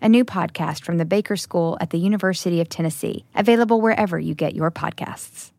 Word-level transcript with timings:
a 0.00 0.08
new 0.08 0.24
podcast 0.24 0.84
from 0.84 0.98
the 0.98 1.04
Baker 1.04 1.36
School 1.36 1.76
at 1.80 1.90
the 1.90 1.98
University 1.98 2.60
of 2.60 2.68
Tennessee, 2.68 3.24
available 3.34 3.80
wherever 3.80 4.18
you 4.18 4.34
get 4.34 4.54
your 4.54 4.70
podcasts. 4.70 5.52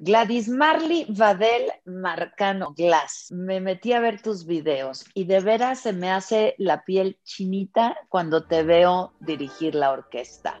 Gladys 0.00 0.48
Marley 0.48 1.06
Vadel 1.06 1.70
Marcano 1.86 2.74
Glass. 2.74 3.30
Me 3.30 3.60
metí 3.60 3.92
a 3.92 4.00
ver 4.00 4.20
tus 4.20 4.44
videos 4.44 5.04
y 5.14 5.24
de 5.24 5.40
veras 5.40 5.80
se 5.80 5.92
me 5.92 6.10
hace 6.10 6.54
la 6.58 6.84
piel 6.84 7.16
chinita 7.22 7.96
cuando 8.08 8.44
te 8.44 8.64
veo 8.64 9.12
dirigir 9.20 9.74
la 9.76 9.92
orquesta. 9.92 10.60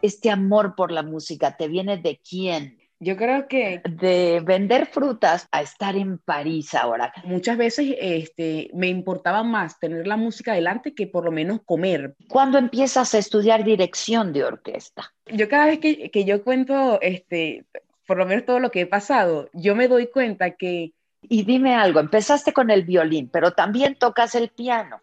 Este 0.00 0.30
amor 0.30 0.74
por 0.74 0.90
la 0.90 1.02
música 1.02 1.56
te 1.56 1.68
viene 1.68 1.98
de 1.98 2.18
quién? 2.28 2.78
Yo 3.00 3.16
creo 3.16 3.46
que 3.46 3.80
de 3.88 4.40
vender 4.44 4.86
frutas 4.86 5.48
a 5.52 5.62
estar 5.62 5.94
en 5.94 6.18
París 6.18 6.74
ahora. 6.74 7.12
Muchas 7.24 7.56
veces 7.56 7.94
este, 8.00 8.70
me 8.74 8.88
importaba 8.88 9.44
más 9.44 9.78
tener 9.78 10.06
la 10.06 10.16
música 10.16 10.52
delante 10.52 10.94
que 10.94 11.06
por 11.06 11.24
lo 11.24 11.30
menos 11.30 11.60
comer. 11.64 12.16
¿Cuándo 12.28 12.58
empiezas 12.58 13.14
a 13.14 13.18
estudiar 13.18 13.62
dirección 13.62 14.32
de 14.32 14.42
orquesta? 14.42 15.12
Yo 15.26 15.48
cada 15.48 15.66
vez 15.66 15.78
que, 15.78 16.10
que 16.10 16.24
yo 16.24 16.42
cuento, 16.42 16.98
este, 17.00 17.66
por 18.04 18.18
lo 18.18 18.26
menos 18.26 18.44
todo 18.44 18.58
lo 18.58 18.72
que 18.72 18.80
he 18.80 18.86
pasado, 18.86 19.48
yo 19.52 19.76
me 19.76 19.86
doy 19.86 20.08
cuenta 20.08 20.52
que... 20.52 20.92
Y 21.22 21.44
dime 21.44 21.74
algo, 21.74 22.00
empezaste 22.00 22.52
con 22.52 22.70
el 22.70 22.84
violín, 22.84 23.28
pero 23.28 23.52
también 23.52 23.96
tocas 23.96 24.34
el 24.34 24.48
piano. 24.48 25.00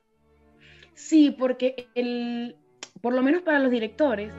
Sí, 0.94 1.32
porque 1.38 1.90
el, 1.94 2.56
por 3.02 3.14
lo 3.14 3.22
menos 3.22 3.42
para 3.42 3.60
los 3.60 3.72
directores... 3.72 4.34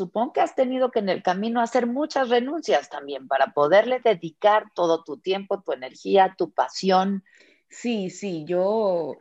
supongo 0.00 0.32
que 0.32 0.40
has 0.40 0.54
tenido 0.54 0.90
que 0.90 1.00
en 1.00 1.10
el 1.10 1.22
camino 1.22 1.60
hacer 1.60 1.86
muchas 1.86 2.30
renuncias 2.30 2.88
también 2.88 3.28
para 3.28 3.52
poderle 3.52 4.00
dedicar 4.00 4.64
todo 4.74 5.04
tu 5.04 5.18
tiempo, 5.18 5.60
tu 5.60 5.72
energía, 5.72 6.34
tu 6.38 6.52
pasión. 6.52 7.22
Sí, 7.68 8.08
sí, 8.08 8.44
yo... 8.46 9.18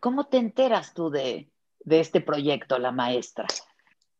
¿Cómo 0.00 0.24
te 0.26 0.38
enteras 0.38 0.94
tú 0.94 1.10
de, 1.10 1.50
de 1.80 2.00
este 2.00 2.20
proyecto, 2.20 2.78
la 2.78 2.90
maestra? 2.90 3.46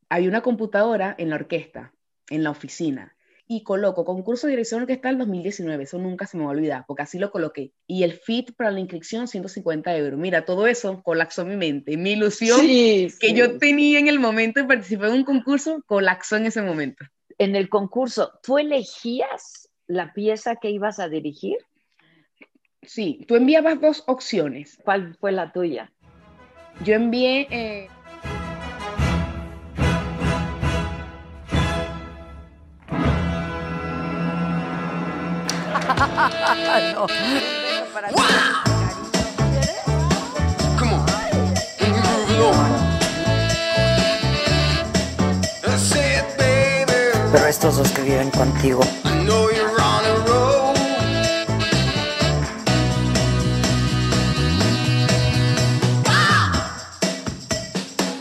Hay 0.09 0.29
una 0.29 0.43
computadora 0.43 1.17
en 1.19 1.31
la 1.31 1.37
orquesta, 1.37 1.93
en 2.31 2.45
la 2.45 2.51
oficina, 2.51 3.17
y 3.51 3.63
coloco 3.63 4.05
concurso 4.05 4.47
de 4.47 4.53
dirección 4.53 4.83
orquestal 4.83 5.17
2019, 5.17 5.85
eso 5.85 5.99
nunca 5.99 6.27
se 6.27 6.37
me 6.37 6.45
va 6.45 6.51
a 6.51 6.53
olvidar, 6.53 6.85
porque 6.87 7.03
así 7.03 7.19
lo 7.19 7.31
coloqué. 7.31 7.73
Y 7.87 8.03
el 8.03 8.13
fit 8.13 8.53
para 8.55 8.71
la 8.71 8.79
inscripción, 8.79 9.27
150 9.27 9.97
euros. 9.97 10.21
Mira, 10.21 10.45
todo 10.45 10.67
eso 10.67 11.03
colapsó 11.03 11.47
mi 11.47 11.57
mente, 11.57 11.97
mi 11.97 12.13
ilusión 12.13 12.61
que 12.61 13.33
yo 13.35 13.57
tenía 13.59 13.99
en 13.99 14.09
el 14.09 14.21
momento 14.21 14.61
de 14.61 14.67
participar 14.67 15.09
en 15.09 15.15
un 15.15 15.25
concurso, 15.25 15.83
colapsó 15.87 16.37
en 16.37 16.45
ese 16.45 16.61
momento. 16.61 17.07
En 17.39 17.57
el 17.57 17.71
concurso, 17.71 18.39
¿tú 18.43 18.59
elegías 18.59 19.71
la 19.87 20.13
pieza 20.13 20.57
que 20.57 20.71
ibas 20.71 20.99
a 20.99 21.09
dirigir? 21.09 21.57
Sí, 22.83 23.25
tú 23.27 23.37
enviabas 23.37 23.81
dos 23.81 24.05
opciones. 24.07 24.79
¿Cuál 24.85 25.17
fue 25.19 25.33
la 25.33 25.53
tuya? 25.53 25.91
Yo 26.85 26.95
envié... 26.95 27.49
Eh, 27.51 27.89
no. 35.99 37.07
Pero 47.33 47.47
estos 47.47 47.77
dos 47.77 47.91
que 47.93 48.03
viven 48.03 48.31
contigo. 48.31 48.81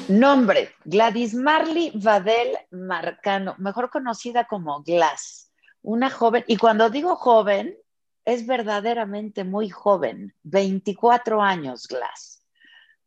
Nombre, 0.10 0.74
Gladys 0.86 1.34
Marley 1.36 1.92
Vadel 1.94 2.58
Marcano, 2.72 3.56
mejor 3.60 3.90
conocida 3.92 4.46
como 4.46 4.82
Glass 4.82 5.47
una 5.88 6.10
joven, 6.10 6.44
y 6.48 6.58
cuando 6.58 6.90
digo 6.90 7.16
joven, 7.16 7.78
es 8.26 8.46
verdaderamente 8.46 9.46
muy 9.46 9.70
joven, 9.70 10.34
24 10.44 11.42
años, 11.42 11.88
Glass. 11.88 12.44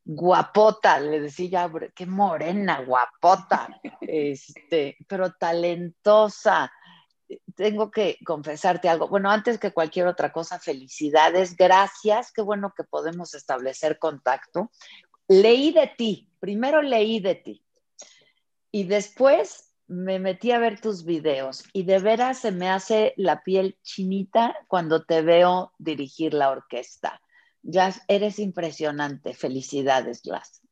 Guapota, 0.02 0.98
le 0.98 1.20
decía, 1.20 1.70
qué 1.94 2.06
morena, 2.06 2.80
guapota, 2.80 3.68
este, 4.00 4.96
pero 5.06 5.30
talentosa. 5.32 6.72
Tengo 7.54 7.90
que 7.90 8.16
confesarte 8.24 8.88
algo. 8.88 9.08
Bueno, 9.08 9.30
antes 9.30 9.58
que 9.58 9.72
cualquier 9.72 10.06
otra 10.06 10.32
cosa, 10.32 10.58
felicidades, 10.58 11.54
gracias, 11.56 12.32
qué 12.32 12.40
bueno 12.40 12.72
que 12.74 12.84
podemos 12.84 13.34
establecer 13.34 13.98
contacto. 13.98 14.70
Leí 15.28 15.70
de 15.72 15.92
ti, 15.98 16.30
primero 16.40 16.80
leí 16.80 17.20
de 17.20 17.34
ti 17.34 17.62
y 18.72 18.84
después 18.84 19.69
me 19.90 20.20
metí 20.20 20.52
a 20.52 20.60
ver 20.60 20.80
tus 20.80 21.04
videos 21.04 21.64
y 21.72 21.82
de 21.82 21.98
veras 21.98 22.38
se 22.38 22.52
me 22.52 22.68
hace 22.68 23.12
la 23.16 23.42
piel 23.42 23.76
chinita 23.82 24.56
cuando 24.68 25.02
te 25.02 25.20
veo 25.20 25.72
dirigir 25.78 26.32
la 26.32 26.50
orquesta. 26.50 27.20
Ya 27.62 27.92
eres 28.06 28.38
impresionante. 28.38 29.34
Felicidades, 29.34 30.22
Glass. 30.22 30.62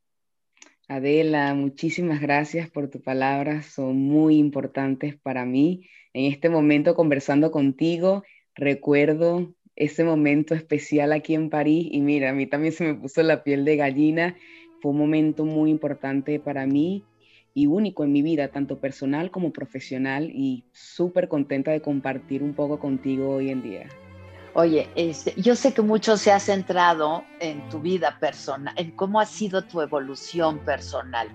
Adela, 0.86 1.52
muchísimas 1.54 2.20
gracias 2.20 2.70
por 2.70 2.90
tus 2.90 3.02
palabras. 3.02 3.66
Son 3.66 3.96
muy 3.96 4.38
importantes 4.38 5.16
para 5.16 5.44
mí. 5.44 5.88
En 6.12 6.32
este 6.32 6.48
momento 6.48 6.94
conversando 6.94 7.50
contigo, 7.50 8.22
recuerdo 8.54 9.52
ese 9.74 10.04
momento 10.04 10.54
especial 10.54 11.12
aquí 11.12 11.34
en 11.34 11.50
París 11.50 11.88
y 11.90 12.00
mira, 12.00 12.30
a 12.30 12.34
mí 12.34 12.46
también 12.46 12.72
se 12.72 12.84
me 12.84 12.94
puso 12.94 13.24
la 13.24 13.42
piel 13.42 13.64
de 13.64 13.74
gallina. 13.74 14.36
Fue 14.80 14.92
un 14.92 14.98
momento 14.98 15.44
muy 15.44 15.70
importante 15.70 16.38
para 16.38 16.66
mí 16.66 17.04
y 17.54 17.66
único 17.66 18.04
en 18.04 18.12
mi 18.12 18.22
vida, 18.22 18.48
tanto 18.48 18.78
personal 18.78 19.30
como 19.30 19.52
profesional, 19.52 20.30
y 20.30 20.64
súper 20.72 21.28
contenta 21.28 21.70
de 21.70 21.80
compartir 21.80 22.42
un 22.42 22.54
poco 22.54 22.78
contigo 22.78 23.36
hoy 23.36 23.50
en 23.50 23.62
día. 23.62 23.88
Oye, 24.54 24.88
este, 24.96 25.34
yo 25.40 25.54
sé 25.54 25.72
que 25.72 25.82
mucho 25.82 26.16
se 26.16 26.32
ha 26.32 26.40
centrado 26.40 27.24
en 27.40 27.68
tu 27.68 27.80
vida 27.80 28.18
personal, 28.18 28.74
en 28.76 28.90
cómo 28.92 29.20
ha 29.20 29.26
sido 29.26 29.62
tu 29.62 29.80
evolución 29.80 30.58
personal, 30.60 31.28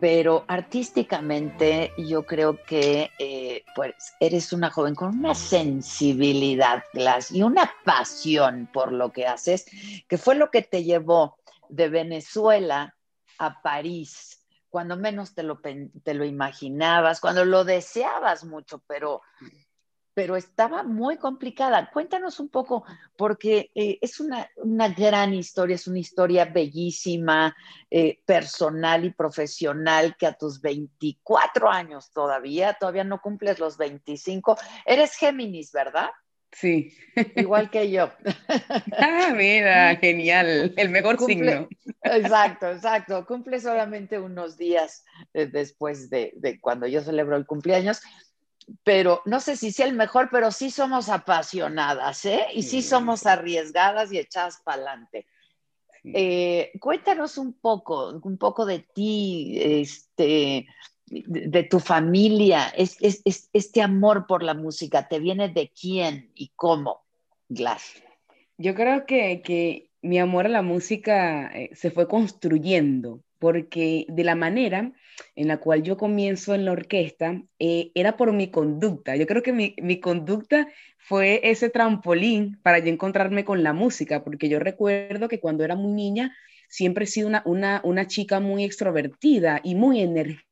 pero 0.00 0.44
artísticamente 0.48 1.92
yo 1.96 2.24
creo 2.26 2.62
que 2.64 3.10
eh, 3.18 3.64
pues 3.74 3.94
eres 4.18 4.52
una 4.52 4.70
joven 4.70 4.94
con 4.94 5.18
una 5.18 5.34
sensibilidad, 5.34 6.82
y 7.30 7.42
una 7.42 7.70
pasión 7.84 8.68
por 8.72 8.92
lo 8.92 9.12
que 9.12 9.26
haces, 9.26 9.66
que 10.08 10.18
fue 10.18 10.34
lo 10.34 10.50
que 10.50 10.62
te 10.62 10.84
llevó 10.84 11.38
de 11.68 11.88
Venezuela 11.88 12.94
a 13.38 13.62
París 13.62 14.39
cuando 14.70 14.96
menos 14.96 15.34
te 15.34 15.42
lo, 15.42 15.60
te 15.60 16.14
lo 16.14 16.24
imaginabas, 16.24 17.20
cuando 17.20 17.44
lo 17.44 17.64
deseabas 17.64 18.44
mucho, 18.44 18.82
pero 18.86 19.20
pero 20.20 20.36
estaba 20.36 20.82
muy 20.82 21.16
complicada. 21.16 21.90
Cuéntanos 21.90 22.40
un 22.40 22.48
poco, 22.48 22.84
porque 23.16 23.70
eh, 23.74 23.98
es 24.00 24.20
una, 24.20 24.48
gran 24.94 25.32
historia, 25.32 25.76
es 25.76 25.86
una 25.86 25.98
historia 25.98 26.44
bellísima, 26.44 27.56
eh, 27.90 28.20
personal 28.26 29.04
y 29.04 29.12
profesional, 29.12 30.16
que 30.18 30.26
a 30.26 30.34
tus 30.34 30.60
24 30.60 31.70
años 31.70 32.10
todavía, 32.10 32.74
todavía 32.74 33.04
no 33.04 33.20
cumples 33.20 33.58
los 33.60 33.76
25, 33.76 34.58
eres 34.84 35.14
Géminis, 35.14 35.72
¿verdad? 35.72 36.10
Sí. 36.52 36.92
Igual 37.36 37.70
que 37.70 37.90
yo. 37.90 38.10
Ah, 38.98 39.32
mira, 39.36 39.96
genial, 39.96 40.74
el 40.76 40.88
mejor 40.90 41.18
signo. 41.18 41.68
Exacto, 42.02 42.70
exacto. 42.70 43.24
Cumple 43.26 43.60
solamente 43.60 44.18
unos 44.18 44.56
días 44.56 45.04
eh, 45.32 45.46
después 45.46 46.10
de, 46.10 46.32
de 46.36 46.60
cuando 46.60 46.86
yo 46.86 47.02
celebro 47.02 47.36
el 47.36 47.46
cumpleaños 47.46 48.00
pero 48.84 49.22
no 49.24 49.40
sé 49.40 49.56
si 49.56 49.72
sea 49.72 49.86
el 49.86 49.94
mejor, 49.94 50.28
pero 50.30 50.50
sí 50.50 50.70
somos 50.70 51.08
apasionadas, 51.08 52.24
¿eh? 52.24 52.46
Y 52.54 52.62
sí 52.62 52.82
somos 52.82 53.26
arriesgadas 53.26 54.12
y 54.12 54.18
echadas 54.18 54.60
para 54.64 54.76
adelante. 54.76 55.26
Eh, 56.04 56.72
cuéntanos 56.80 57.36
un 57.36 57.52
poco, 57.54 58.10
un 58.22 58.38
poco 58.38 58.64
de 58.64 58.80
ti, 58.94 59.58
este, 59.60 60.66
de, 61.10 61.62
tu 61.64 61.80
familia, 61.80 62.68
es, 62.76 62.96
este 63.52 63.82
amor 63.82 64.26
por 64.26 64.42
la 64.42 64.54
música, 64.54 65.08
¿te 65.08 65.18
viene 65.18 65.48
de 65.48 65.70
quién 65.78 66.30
y 66.34 66.52
cómo, 66.54 67.02
Glass? 67.48 68.02
Yo 68.56 68.74
creo 68.74 69.06
que, 69.06 69.42
que 69.42 69.90
mi 70.02 70.18
amor 70.18 70.46
a 70.46 70.50
la 70.50 70.62
música 70.62 71.50
eh, 71.52 71.70
se 71.74 71.90
fue 71.90 72.06
construyendo, 72.06 73.22
porque 73.38 74.06
de 74.08 74.24
la 74.24 74.34
manera 74.34 74.92
en 75.34 75.48
la 75.48 75.58
cual 75.58 75.82
yo 75.82 75.96
comienzo 75.96 76.54
en 76.54 76.64
la 76.64 76.72
orquesta 76.72 77.42
eh, 77.58 77.90
era 77.94 78.16
por 78.16 78.32
mi 78.32 78.50
conducta. 78.50 79.16
Yo 79.16 79.26
creo 79.26 79.42
que 79.42 79.52
mi, 79.52 79.74
mi, 79.82 80.00
conducta 80.00 80.68
fue 80.98 81.40
ese 81.42 81.70
trampolín 81.70 82.58
para 82.62 82.78
yo 82.78 82.88
encontrarme 82.88 83.44
con 83.44 83.62
la 83.62 83.72
música, 83.72 84.22
porque 84.22 84.48
yo 84.48 84.58
recuerdo 84.58 85.28
que 85.28 85.40
cuando 85.40 85.64
era 85.64 85.74
muy 85.74 85.92
niña 85.92 86.34
siempre 86.68 87.04
he 87.04 87.08
sido 87.08 87.28
una, 87.28 87.42
una, 87.44 87.80
una 87.84 88.06
chica 88.06 88.40
muy 88.40 88.64
extrovertida 88.64 89.60
y 89.64 89.74
muy 89.74 90.00
energética. 90.00 90.49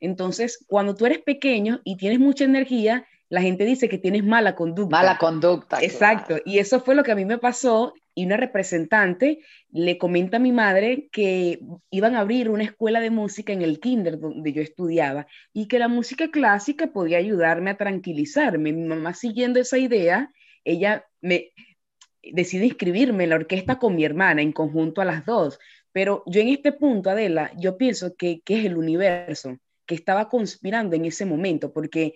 Entonces, 0.00 0.64
cuando 0.66 0.94
tú 0.94 1.06
eres 1.06 1.18
pequeño 1.18 1.80
y 1.84 1.96
tienes 1.96 2.18
mucha 2.18 2.44
energía, 2.44 3.06
la 3.28 3.40
gente 3.40 3.64
dice 3.64 3.88
que 3.88 3.98
tienes 3.98 4.24
mala 4.24 4.54
conducta. 4.54 4.96
Mala 4.96 5.18
conducta. 5.18 5.82
Exacto. 5.82 6.36
Y 6.44 6.58
eso 6.58 6.80
fue 6.80 6.94
lo 6.94 7.02
que 7.02 7.12
a 7.12 7.16
mí 7.16 7.24
me 7.24 7.38
pasó. 7.38 7.94
Y 8.16 8.26
una 8.26 8.36
representante 8.36 9.40
le 9.72 9.98
comenta 9.98 10.36
a 10.36 10.40
mi 10.40 10.52
madre 10.52 11.08
que 11.10 11.58
iban 11.90 12.14
a 12.14 12.20
abrir 12.20 12.48
una 12.48 12.62
escuela 12.62 13.00
de 13.00 13.10
música 13.10 13.52
en 13.52 13.62
el 13.62 13.80
kinder 13.80 14.20
donde 14.20 14.52
yo 14.52 14.62
estudiaba 14.62 15.26
y 15.52 15.66
que 15.66 15.80
la 15.80 15.88
música 15.88 16.30
clásica 16.30 16.92
podía 16.92 17.18
ayudarme 17.18 17.70
a 17.70 17.76
tranquilizarme. 17.76 18.72
Mi 18.72 18.84
mamá 18.84 19.14
siguiendo 19.14 19.58
esa 19.58 19.78
idea, 19.78 20.30
ella 20.62 21.04
me 21.20 21.50
decide 22.22 22.66
inscribirme 22.66 23.24
en 23.24 23.30
la 23.30 23.36
orquesta 23.36 23.80
con 23.80 23.96
mi 23.96 24.04
hermana, 24.04 24.42
en 24.42 24.52
conjunto 24.52 25.00
a 25.00 25.04
las 25.04 25.26
dos. 25.26 25.58
Pero 25.94 26.24
yo 26.26 26.40
en 26.40 26.48
este 26.48 26.72
punto, 26.72 27.08
Adela, 27.08 27.52
yo 27.56 27.78
pienso 27.78 28.16
que, 28.16 28.40
que 28.40 28.58
es 28.58 28.64
el 28.64 28.76
universo 28.76 29.58
que 29.86 29.94
estaba 29.94 30.28
conspirando 30.28 30.96
en 30.96 31.04
ese 31.04 31.24
momento, 31.24 31.72
porque 31.72 32.14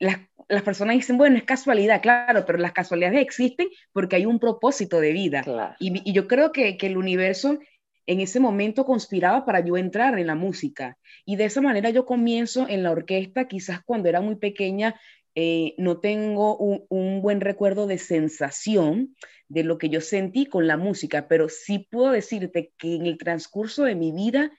las, 0.00 0.62
personas 0.64 0.96
dicen, 0.96 1.16
bueno, 1.16 1.36
es 1.36 1.44
casualidad, 1.44 2.02
claro, 2.02 2.44
pero 2.44 2.58
las 2.58 2.72
casualidades 2.72 3.20
existen 3.20 3.68
porque 3.92 4.16
hay 4.16 4.26
un 4.26 4.40
propósito 4.40 4.98
de 4.98 5.12
vida. 5.12 5.44
Y, 5.78 6.12
yo 6.12 6.26
creo 6.26 6.50
que, 6.50 6.76
el 6.80 6.96
universo 6.96 7.60
en 8.06 8.20
ese 8.20 8.40
momento 8.40 8.84
conspiraba 8.84 9.44
para 9.44 9.60
yo 9.60 9.76
entrar 9.76 10.18
en 10.18 10.26
la 10.26 10.34
música. 10.34 10.98
Y 11.24 11.36
de 11.36 11.44
esa 11.44 11.60
manera 11.60 11.90
yo 11.90 12.04
comienzo 12.04 12.66
en 12.68 12.82
la 12.82 12.90
orquesta, 12.90 13.46
quizás 13.46 13.80
cuando 13.84 14.08
era 14.08 14.20
muy 14.20 14.34
pequeña, 14.34 15.00
eh, 15.34 15.74
no 15.78 15.98
tengo 16.00 16.56
un, 16.56 17.22
buen 17.22 17.40
recuerdo 17.40 17.86
de 17.86 17.98
sensación 17.98 19.16
de 19.48 19.64
lo 19.64 19.78
que 19.78 19.88
yo 19.88 20.00
sentí 20.00 20.46
con 20.46 20.66
la 20.66 20.76
música, 20.76 21.28
pero 21.28 21.48
sí 21.48 21.86
puedo 21.90 22.10
decirte 22.12 22.72
que 22.76 22.96
en 22.96 23.06
el 23.06 23.18
transcurso 23.18 23.84
de 23.84 23.94
mi 23.94 24.12
vida, 24.12 24.50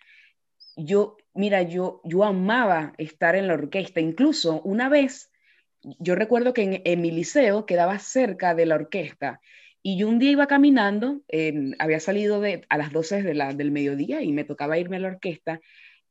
yo, 0.76 1.18
mira, 1.34 1.62
yo, 1.62 2.02
yo 2.04 2.24
amaba 2.24 2.94
estar 2.98 3.36
en 3.36 3.48
la 3.48 3.54
orquesta. 3.54 4.00
Incluso 4.00 4.62
una 4.62 4.90
vez 4.90 5.32
yo 6.00 6.16
recuerdo 6.16 6.54
que 6.54 6.82
en, 6.84 7.02
mi 7.02 7.12
liceo 7.12 7.66
quedaba 7.66 8.00
cerca 8.00 8.56
de 8.56 8.66
la 8.66 8.76
orquesta 8.76 9.42
y 9.82 9.98
yo 9.98 10.08
un 10.08 10.18
día 10.18 10.32
iba 10.32 10.48
caminando, 10.48 11.22
había 11.78 12.00
salido 12.00 12.40
de, 12.40 12.66
a 12.70 12.78
las 12.78 12.92
12 12.94 13.22
de 13.22 13.34
la, 13.34 13.54
del 13.54 13.72
mediodía 13.72 14.22
y 14.22 14.32
me 14.32 14.46
tocaba 14.46 14.78
irme 14.78 14.96
a 14.96 15.00
la 15.02 15.10
orquesta 15.10 15.60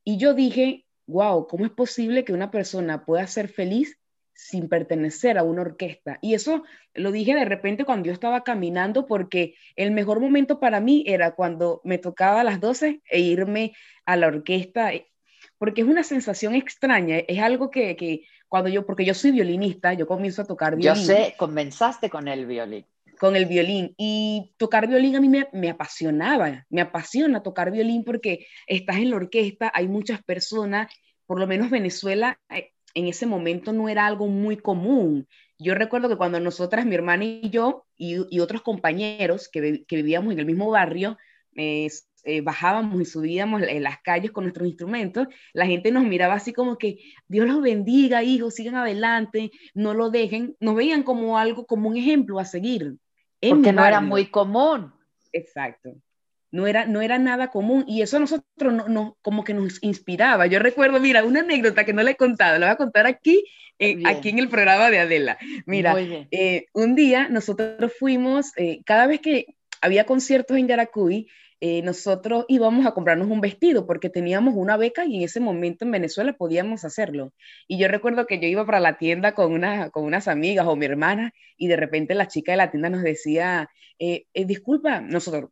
y 0.03 0.17
yo 0.17 0.35
dije, 0.35 0.85
wow, 1.07 1.47
¿cómo 1.47 1.65
es 1.65 1.71
posible 1.71 2.23
que 2.23 2.33
una 2.33 2.51
persona 2.51 3.03
pueda 3.03 3.25
ser 3.25 3.47
feliz 3.47 3.97
sin 4.33 4.69
pertenecer 4.69 5.37
a 5.37 5.43
una 5.43 5.61
orquesta? 5.61 6.19
Y 6.21 6.33
eso 6.33 6.63
lo 6.93 7.11
dije 7.11 7.35
de 7.35 7.45
repente 7.45 7.85
cuando 7.85 8.07
yo 8.07 8.13
estaba 8.13 8.43
caminando 8.43 9.05
porque 9.05 9.55
el 9.75 9.91
mejor 9.91 10.19
momento 10.19 10.59
para 10.59 10.79
mí 10.79 11.03
era 11.07 11.35
cuando 11.35 11.81
me 11.83 11.97
tocaba 11.97 12.41
a 12.41 12.43
las 12.43 12.59
12 12.59 13.01
e 13.09 13.19
irme 13.19 13.73
a 14.05 14.15
la 14.15 14.27
orquesta 14.27 14.91
porque 15.57 15.81
es 15.81 15.87
una 15.87 16.03
sensación 16.03 16.55
extraña, 16.55 17.19
es 17.19 17.39
algo 17.39 17.69
que, 17.69 17.95
que, 17.95 18.25
cuando 18.53 18.69
yo, 18.69 18.85
porque 18.85 19.03
yo 19.03 19.15
soy 19.15 19.31
violinista, 19.31 19.93
yo 19.93 20.05
comienzo 20.05 20.43
a 20.43 20.45
tocar 20.45 20.75
violín. 20.75 21.01
Yo 21.01 21.07
sé, 21.07 21.33
comenzaste 21.37 22.07
con 22.09 22.27
el 22.27 22.45
violín. 22.45 22.85
Con 23.19 23.35
el 23.35 23.47
violín. 23.47 23.95
Y 23.97 24.53
tocar 24.57 24.87
violín 24.87 25.15
a 25.15 25.21
mí 25.21 25.27
me, 25.27 25.47
me 25.53 25.71
apasionaba, 25.71 26.63
me 26.69 26.81
apasiona 26.81 27.41
tocar 27.41 27.71
violín 27.71 28.03
porque 28.03 28.45
estás 28.67 28.97
en 28.97 29.09
la 29.09 29.15
orquesta, 29.15 29.71
hay 29.73 29.87
muchas 29.87 30.21
personas, 30.21 30.93
por 31.25 31.39
lo 31.39 31.47
menos 31.47 31.71
Venezuela 31.71 32.37
eh, 32.49 32.72
en 32.93 33.07
ese 33.07 33.25
momento 33.25 33.73
no 33.73 33.89
era 33.89 34.05
algo 34.05 34.27
muy 34.27 34.57
común. 34.57 35.27
Yo 35.59 35.75
recuerdo 35.75 36.09
que 36.09 36.17
cuando 36.17 36.39
nosotras, 36.39 36.85
mi 36.85 36.95
hermana 36.95 37.25
y 37.25 37.49
yo, 37.49 37.85
y, 37.97 38.17
y 38.29 38.39
otros 38.39 38.61
compañeros 38.61 39.49
que, 39.49 39.85
que, 39.85 39.95
vivíamos 39.95 40.33
en 40.33 40.39
el 40.39 40.45
mismo 40.45 40.69
barrio, 40.69 41.17
eh, 41.55 41.89
eh, 42.25 42.41
bajábamos 42.41 43.01
y 43.01 43.05
subíamos 43.05 43.61
en 43.63 43.83
las 43.83 44.01
calles 44.01 44.31
con 44.31 44.45
nuestros 44.45 44.67
instrumentos, 44.67 45.27
la 45.53 45.65
gente 45.65 45.91
nos 45.91 46.05
miraba 46.05 46.35
así 46.35 46.53
como 46.53 46.77
que 46.77 46.99
Dios 47.27 47.47
los 47.47 47.61
bendiga, 47.61 48.23
hijos, 48.23 48.55
sigan 48.55 48.75
adelante, 48.75 49.51
no 49.73 49.93
lo 49.93 50.09
dejen, 50.09 50.55
nos 50.59 50.75
veían 50.75 51.03
como 51.03 51.37
algo, 51.37 51.65
como 51.65 51.89
un 51.89 51.97
ejemplo 51.97 52.39
a 52.39 52.45
seguir. 52.45 52.95
Porque 53.41 53.73
no 53.73 53.85
era 53.85 53.99
muy 53.99 54.27
común. 54.27 54.93
Exacto. 55.33 55.95
No 56.53 56.67
era, 56.67 56.85
no 56.85 57.01
era 57.01 57.17
nada 57.17 57.49
común 57.49 57.83
y 57.87 58.03
eso 58.03 58.17
a 58.17 58.19
nosotros 58.19 58.87
no, 58.87 59.17
como 59.21 59.43
que 59.43 59.53
nos 59.53 59.81
inspiraba. 59.81 60.45
Yo 60.45 60.59
recuerdo, 60.59 60.99
mira, 60.99 61.23
una 61.23 61.39
anécdota 61.39 61.83
que 61.83 61.93
no 61.93 62.03
le 62.03 62.11
he 62.11 62.15
contado, 62.15 62.59
la 62.59 62.67
voy 62.67 62.73
a 62.73 62.77
contar 62.77 63.07
aquí, 63.07 63.43
eh, 63.79 64.03
aquí 64.05 64.29
en 64.29 64.37
el 64.37 64.49
programa 64.49 64.91
de 64.91 64.99
Adela. 64.99 65.37
Mira, 65.65 65.95
eh, 66.31 66.67
un 66.73 66.93
día 66.95 67.27
nosotros 67.27 67.91
fuimos, 67.97 68.51
cada 68.85 69.07
vez 69.07 69.19
que 69.19 69.47
había 69.81 70.05
conciertos 70.05 70.55
en 70.57 70.67
Yaracuy, 70.67 71.27
eh, 71.65 71.81
nosotros 71.81 72.43
íbamos 72.49 72.85
a 72.85 72.93
comprarnos 72.93 73.29
un 73.29 73.39
vestido 73.39 73.87
porque 73.87 74.09
teníamos 74.09 74.53
una 74.57 74.75
beca 74.75 75.05
y 75.05 75.15
en 75.15 75.21
ese 75.21 75.39
momento 75.39 75.85
en 75.85 75.91
Venezuela 75.91 76.33
podíamos 76.33 76.83
hacerlo. 76.83 77.31
Y 77.69 77.77
yo 77.77 77.87
recuerdo 77.87 78.25
que 78.25 78.37
yo 78.37 78.49
iba 78.49 78.65
para 78.65 78.81
la 78.81 78.97
tienda 78.97 79.33
con, 79.33 79.53
una, 79.53 79.89
con 79.89 80.03
unas 80.03 80.27
amigas 80.27 80.67
o 80.67 80.75
mi 80.75 80.85
hermana 80.85 81.33
y 81.55 81.67
de 81.67 81.77
repente 81.77 82.15
la 82.15 82.27
chica 82.27 82.51
de 82.51 82.57
la 82.57 82.69
tienda 82.69 82.89
nos 82.89 83.01
decía, 83.01 83.69
eh, 83.97 84.25
eh, 84.33 84.43
disculpa, 84.43 84.99
nosotros, 84.99 85.51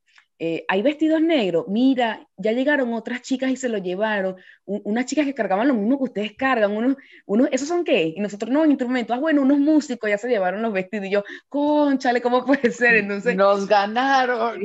hay 0.67 0.81
vestidos 0.81 1.21
negros, 1.21 1.65
mira, 1.67 2.27
ya 2.35 2.51
llegaron 2.51 2.93
otras 2.93 3.21
chicas 3.21 3.51
y 3.51 3.57
se 3.57 3.69
lo 3.69 3.77
llevaron, 3.77 4.37
unas 4.65 5.05
chicas 5.05 5.25
que 5.25 5.35
cargaban 5.35 5.67
lo 5.67 5.75
mismo 5.75 5.99
que 5.99 6.05
ustedes 6.05 6.33
cargan, 6.35 6.71
unos, 6.71 6.97
unos, 7.27 7.47
¿esos 7.51 7.67
son 7.67 7.83
qué? 7.83 8.13
Y 8.15 8.19
nosotros 8.19 8.51
no, 8.51 8.65
instrumentos, 8.65 9.15
ah, 9.15 9.19
bueno, 9.19 9.43
unos 9.43 9.59
músicos 9.59 10.09
ya 10.09 10.17
se 10.17 10.29
llevaron 10.29 10.63
los 10.63 10.73
vestidos 10.73 11.05
y 11.05 11.11
yo, 11.11 11.23
conchale, 11.47 12.21
¿cómo 12.21 12.43
puede 12.45 12.71
ser? 12.71 12.95
Entonces... 12.95 13.35
Nos 13.35 13.67
ganaron. 13.67 14.61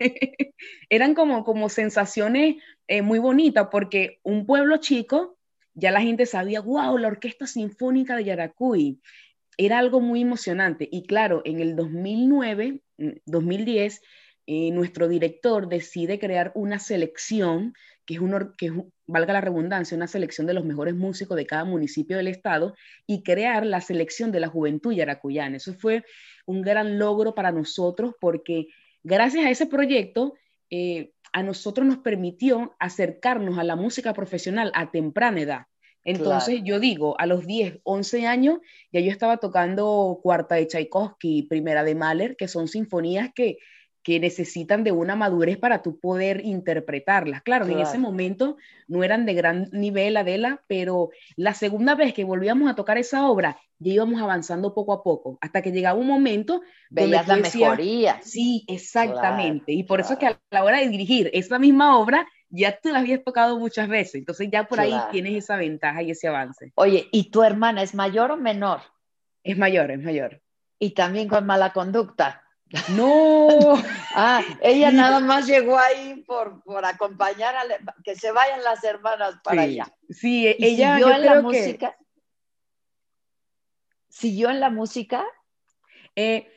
eran 0.90 1.14
como, 1.14 1.44
como 1.44 1.68
sensaciones 1.68 2.56
eh, 2.88 3.02
muy 3.02 3.18
bonitas 3.18 3.68
porque 3.70 4.20
un 4.22 4.46
pueblo 4.46 4.78
chico, 4.78 5.38
ya 5.74 5.90
la 5.90 6.00
gente 6.00 6.26
sabía, 6.26 6.60
wow, 6.60 6.98
la 6.98 7.08
Orquesta 7.08 7.46
Sinfónica 7.46 8.16
de 8.16 8.24
Yaracuy. 8.24 9.00
Era 9.56 9.78
algo 9.78 10.00
muy 10.00 10.22
emocionante. 10.22 10.88
Y 10.90 11.06
claro, 11.06 11.42
en 11.44 11.60
el 11.60 11.76
2009, 11.76 12.80
2010, 13.26 14.00
mm, 14.00 14.04
eh, 14.52 14.70
nuestro 14.72 15.06
director 15.06 15.68
decide 15.68 16.18
crear 16.18 16.50
una 16.54 16.78
selección, 16.78 17.74
que 18.04 18.14
es, 18.14 18.20
un, 18.20 18.54
que 18.56 18.72
valga 19.06 19.32
la 19.32 19.40
redundancia, 19.40 19.96
una 19.96 20.06
selección 20.06 20.46
de 20.46 20.54
los 20.54 20.64
mejores 20.64 20.94
músicos 20.94 21.36
de 21.36 21.46
cada 21.46 21.64
municipio 21.64 22.16
del 22.16 22.28
estado 22.28 22.74
y 23.06 23.22
crear 23.22 23.64
la 23.64 23.80
selección 23.80 24.32
de 24.32 24.40
la 24.40 24.48
juventud 24.48 24.92
yaracuyana. 24.92 25.58
Eso 25.58 25.74
fue 25.74 26.04
un 26.46 26.62
gran 26.62 26.98
logro 26.98 27.34
para 27.34 27.52
nosotros 27.52 28.14
porque 28.20 28.68
Gracias 29.02 29.44
a 29.44 29.50
ese 29.50 29.66
proyecto, 29.66 30.34
eh, 30.70 31.12
a 31.32 31.42
nosotros 31.42 31.86
nos 31.86 31.98
permitió 31.98 32.74
acercarnos 32.78 33.58
a 33.58 33.64
la 33.64 33.76
música 33.76 34.12
profesional 34.12 34.70
a 34.74 34.90
temprana 34.90 35.40
edad. 35.40 35.66
Entonces 36.02 36.62
yo 36.64 36.80
digo, 36.80 37.14
a 37.18 37.26
los 37.26 37.46
10, 37.46 37.80
11 37.82 38.26
años, 38.26 38.58
ya 38.90 39.00
yo 39.00 39.10
estaba 39.10 39.36
tocando 39.36 40.18
cuarta 40.22 40.54
de 40.54 40.66
Tchaikovsky, 40.66 41.42
primera 41.42 41.84
de 41.84 41.94
Mahler, 41.94 42.36
que 42.36 42.48
son 42.48 42.68
sinfonías 42.68 43.30
que, 43.34 43.58
que 44.02 44.18
necesitan 44.18 44.82
de 44.82 44.92
una 44.92 45.14
madurez 45.14 45.58
para 45.58 45.82
tú 45.82 45.98
poder 45.98 46.44
interpretarlas. 46.44 47.42
Claro, 47.42 47.66
en 47.66 47.80
ese 47.80 47.98
momento 47.98 48.56
no 48.88 49.04
eran 49.04 49.26
de 49.26 49.34
gran 49.34 49.68
nivel, 49.72 50.16
Adela, 50.16 50.62
pero 50.66 51.10
la 51.36 51.52
segunda 51.52 51.94
vez 51.94 52.14
que 52.14 52.24
volvíamos 52.24 52.70
a 52.70 52.74
tocar 52.74 52.96
esa 52.96 53.28
obra, 53.28 53.58
ya 53.78 53.92
íbamos 53.92 54.20
avanzando 54.20 54.74
poco 54.74 54.92
a 54.92 55.02
poco, 55.02 55.38
hasta 55.40 55.60
que 55.60 55.72
llegaba 55.72 55.98
un 55.98 56.06
momento 56.06 56.62
Veías 56.88 57.28
la 57.28 57.36
mejoría. 57.36 58.20
Sí, 58.22 58.64
exactamente. 58.68 59.72
y 59.72 59.82
por 59.82 60.00
eso 60.00 60.14
es 60.14 60.18
que 60.18 60.26
a 60.26 60.40
la 60.50 60.64
hora 60.64 60.78
de 60.78 60.88
dirigir 60.88 61.30
esa 61.34 61.58
misma 61.58 61.98
obra, 61.98 62.26
ya 62.48 62.78
tú 62.80 62.90
la 62.90 63.00
habías 63.00 63.22
tocado 63.22 63.58
muchas 63.58 63.88
veces, 63.88 64.16
entonces 64.16 64.48
ya 64.50 64.64
por 64.64 64.80
ahí 64.80 64.94
tienes 65.12 65.34
esa 65.34 65.56
ventaja 65.56 66.02
y 66.02 66.10
ese 66.10 66.28
avance. 66.28 66.72
Oye, 66.74 67.08
¿y 67.12 67.30
tu 67.30 67.42
hermana 67.42 67.82
es 67.82 67.94
mayor 67.94 68.32
o 68.32 68.36
menor? 68.36 68.80
Es 69.44 69.56
mayor, 69.56 69.90
es 69.90 70.02
mayor. 70.02 70.42
Y 70.78 70.90
también 70.90 71.28
con 71.28 71.46
mala 71.46 71.72
conducta. 71.72 72.42
No. 72.88 73.48
ah, 74.14 74.42
ella 74.60 74.92
nada 74.92 75.20
más 75.20 75.46
llegó 75.46 75.78
ahí 75.78 76.22
por, 76.26 76.62
por 76.62 76.84
acompañar 76.84 77.56
a 77.56 77.64
que 78.04 78.14
se 78.14 78.30
vayan 78.30 78.62
las 78.62 78.82
hermanas 78.84 79.34
para 79.42 79.62
allá. 79.62 79.92
Sí, 80.08 80.46
ella 80.58 80.96
siguió 80.96 81.14
en 81.14 81.24
la 81.24 81.42
música. 81.42 81.96
¿Siguió 84.08 84.50
en 84.50 84.60
la 84.60 84.70
música? 84.70 85.24
Eh, 86.14 86.48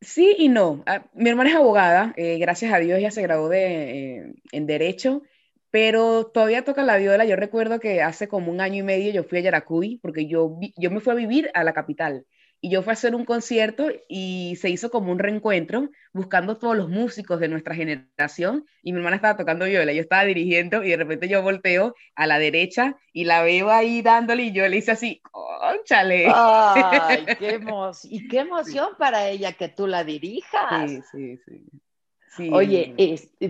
sí 0.00 0.34
y 0.38 0.48
no. 0.48 0.82
Ah, 0.86 1.04
mi 1.14 1.30
hermana 1.30 1.50
es 1.50 1.56
abogada, 1.56 2.12
eh, 2.16 2.38
gracias 2.38 2.72
a 2.72 2.78
Dios 2.78 2.98
ella 2.98 3.10
se 3.10 3.22
graduó 3.22 3.48
de, 3.48 4.18
eh, 4.18 4.34
en 4.52 4.66
Derecho, 4.66 5.22
pero 5.70 6.26
todavía 6.26 6.64
toca 6.64 6.82
la 6.82 6.96
viola. 6.96 7.24
Yo 7.24 7.36
recuerdo 7.36 7.78
que 7.78 8.02
hace 8.02 8.26
como 8.26 8.50
un 8.50 8.60
año 8.60 8.80
y 8.80 8.82
medio 8.82 9.12
yo 9.12 9.24
fui 9.24 9.38
a 9.38 9.42
Yaracuy 9.42 9.98
porque 10.02 10.26
yo, 10.26 10.58
yo 10.76 10.90
me 10.90 11.00
fui 11.00 11.12
a 11.12 11.16
vivir 11.16 11.50
a 11.54 11.62
la 11.62 11.72
capital 11.72 12.26
y 12.60 12.70
yo 12.70 12.82
fui 12.82 12.90
a 12.90 12.92
hacer 12.94 13.14
un 13.14 13.24
concierto 13.24 13.88
y 14.08 14.56
se 14.60 14.70
hizo 14.70 14.90
como 14.90 15.12
un 15.12 15.18
reencuentro 15.18 15.90
buscando 16.12 16.56
todos 16.56 16.76
los 16.76 16.88
músicos 16.88 17.38
de 17.40 17.48
nuestra 17.48 17.74
generación 17.74 18.64
y 18.82 18.92
mi 18.92 18.98
hermana 18.98 19.16
estaba 19.16 19.36
tocando 19.36 19.66
viola, 19.66 19.92
yo 19.92 20.00
estaba 20.00 20.24
dirigiendo 20.24 20.82
y 20.82 20.90
de 20.90 20.96
repente 20.96 21.28
yo 21.28 21.42
volteo 21.42 21.94
a 22.14 22.26
la 22.26 22.38
derecha 22.38 22.96
y 23.12 23.24
la 23.24 23.42
veo 23.42 23.70
ahí 23.70 24.02
dándole 24.02 24.44
y 24.44 24.52
yo 24.52 24.66
le 24.68 24.78
hice 24.78 24.92
así, 24.92 25.20
¡conchale! 25.30 26.26
¡Ay, 26.32 27.26
qué 27.38 27.50
emoción! 27.54 28.12
Y 28.12 28.28
qué 28.28 28.40
emoción 28.40 28.88
para 28.98 29.28
ella 29.28 29.52
que 29.52 29.68
tú 29.68 29.86
la 29.86 30.04
dirijas. 30.04 30.90
Sí, 30.90 31.02
sí, 31.12 31.38
sí. 31.46 32.50
Oye, 32.52 32.94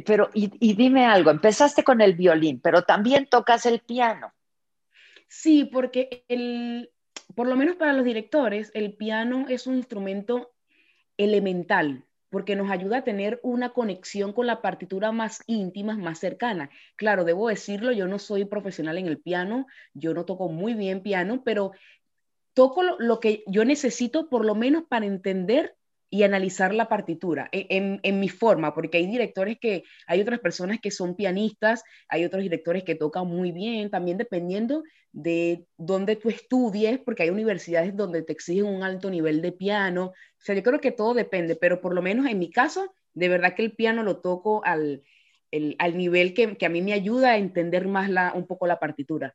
pero 0.04 0.30
y, 0.32 0.50
y 0.60 0.74
dime 0.74 1.06
algo, 1.06 1.30
empezaste 1.30 1.82
con 1.82 2.00
el 2.00 2.14
violín, 2.14 2.60
pero 2.60 2.82
también 2.82 3.26
tocas 3.26 3.66
el 3.66 3.80
piano. 3.80 4.32
Sí, 5.28 5.64
porque 5.64 6.24
el, 6.28 6.90
por 7.36 7.46
lo 7.46 7.54
menos 7.54 7.76
para 7.76 7.92
los 7.92 8.04
directores, 8.04 8.72
el 8.74 8.94
piano 8.94 9.44
es 9.48 9.66
un 9.66 9.76
instrumento 9.76 10.54
elemental 11.18 12.04
porque 12.30 12.56
nos 12.56 12.70
ayuda 12.70 12.98
a 12.98 13.04
tener 13.04 13.38
una 13.42 13.70
conexión 13.70 14.32
con 14.32 14.46
la 14.46 14.60
partitura 14.60 15.12
más 15.12 15.42
íntima, 15.46 15.96
más 15.96 16.18
cercana. 16.18 16.70
Claro, 16.96 17.24
debo 17.24 17.48
decirlo, 17.48 17.92
yo 17.92 18.08
no 18.08 18.18
soy 18.18 18.46
profesional 18.46 18.98
en 18.98 19.06
el 19.06 19.18
piano, 19.18 19.66
yo 19.94 20.12
no 20.12 20.24
toco 20.24 20.48
muy 20.48 20.74
bien 20.74 21.02
piano, 21.02 21.42
pero 21.44 21.72
toco 22.54 22.82
lo, 22.82 23.20
que 23.20 23.44
yo 23.46 23.64
necesito 23.66 24.28
por 24.28 24.44
lo 24.44 24.54
menos 24.54 24.84
para 24.88 25.06
entender 25.06 25.76
y 26.08 26.22
analizar 26.22 26.74
la 26.74 26.88
partitura 26.88 27.48
e, 27.52 27.66
en, 27.70 28.20
mi 28.20 28.28
forma, 28.28 28.74
porque 28.74 28.98
hay 28.98 29.06
directores 29.06 29.58
que, 29.60 29.82
hay 30.06 30.20
otras 30.20 30.40
personas 30.40 30.78
que 30.80 30.90
son 30.90 31.16
pianistas, 31.16 31.82
hay 32.08 32.24
otros 32.24 32.42
directores 32.42 32.84
que 32.84 32.94
tocan 32.94 33.26
muy 33.26 33.52
bien, 33.52 33.90
también 33.90 34.16
dependiendo 34.16 34.82
de 35.12 35.66
dónde 35.76 36.16
tú 36.16 36.28
estudies, 36.28 36.98
porque 36.98 37.24
hay 37.24 37.30
universidades 37.30 37.96
donde 37.96 38.22
te 38.22 38.32
exigen 38.32 38.66
un 38.66 38.82
alto 38.82 39.10
nivel 39.10 39.42
de 39.42 39.52
piano, 39.52 40.06
o 40.06 40.14
sea, 40.38 40.54
yo 40.54 40.62
creo 40.62 40.80
que 40.80 40.92
todo 40.92 41.14
depende, 41.14 41.56
pero 41.56 41.80
por 41.80 41.94
lo 41.94 42.02
menos 42.02 42.26
en 42.26 42.38
mi 42.38 42.50
caso, 42.50 42.94
de 43.14 43.28
verdad 43.28 43.54
que 43.54 43.64
el 43.64 43.72
piano 43.72 44.02
lo 44.02 44.20
toco 44.20 44.64
al, 44.64 45.02
al 45.78 45.96
nivel 45.96 46.34
que, 46.34 46.56
que, 46.56 46.66
a 46.66 46.68
mí 46.70 46.82
me 46.82 46.92
ayuda 46.92 47.30
a 47.30 47.36
entender 47.38 47.88
más 47.88 48.10
la, 48.10 48.32
un 48.34 48.46
poco 48.46 48.66
la 48.66 48.78
partitura. 48.78 49.34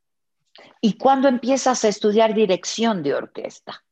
¿Y 0.80 0.96
cuándo 0.98 1.28
empiezas 1.28 1.84
a 1.84 1.88
estudiar 1.88 2.34
dirección 2.34 3.02
de 3.02 3.14
orquesta? 3.14 3.82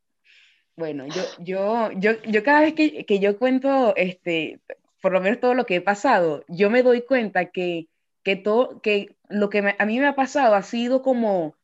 Bueno, 0.81 1.07
yo, 1.09 1.23
yo, 1.41 1.93
yo, 1.93 2.23
yo 2.23 2.43
cada 2.43 2.63
vez 2.63 2.73
que, 2.73 3.05
que, 3.05 3.19
yo 3.19 3.39
cuento, 3.39 3.95
este, 3.97 4.61
por 5.03 5.13
lo 5.13 5.21
menos 5.21 5.39
todo 5.39 5.53
lo 5.53 5.67
que 5.67 5.77
he 5.77 5.81
pasado, 5.83 6.43
yo 6.49 6.71
me 6.71 6.83
doy 6.83 7.03
cuenta 7.03 7.51
que, 7.51 7.89
que, 8.23 8.37
todo, 8.37 8.81
que 8.81 9.15
lo 9.29 9.51
que 9.51 9.75
a 9.79 9.85
mí 9.85 9.99
me 9.99 10.07
ha 10.07 10.15
pasado 10.15 10.55
ha 10.55 10.63
sido 10.63 11.03
como, 11.03 11.55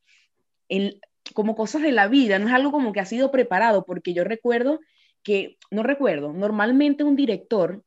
el, 0.69 1.01
como 1.33 1.57
cosas 1.57 1.81
de 1.81 1.93
la 1.93 2.09
vida, 2.09 2.39
no 2.39 2.49
es 2.49 2.53
algo 2.53 2.71
como 2.71 2.93
que 2.93 3.01
ha 3.01 3.07
sido 3.07 3.31
preparado, 3.31 3.87
porque 3.87 4.13
yo 4.13 4.23
recuerdo 4.23 4.81
que, 5.23 5.57
no 5.71 5.83
recuerdo, 5.83 6.35
normalmente 6.35 7.03
un 7.03 7.17
director 7.17 7.83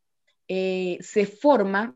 eh, 0.48 0.98
se 1.01 1.27
forma, 1.27 1.95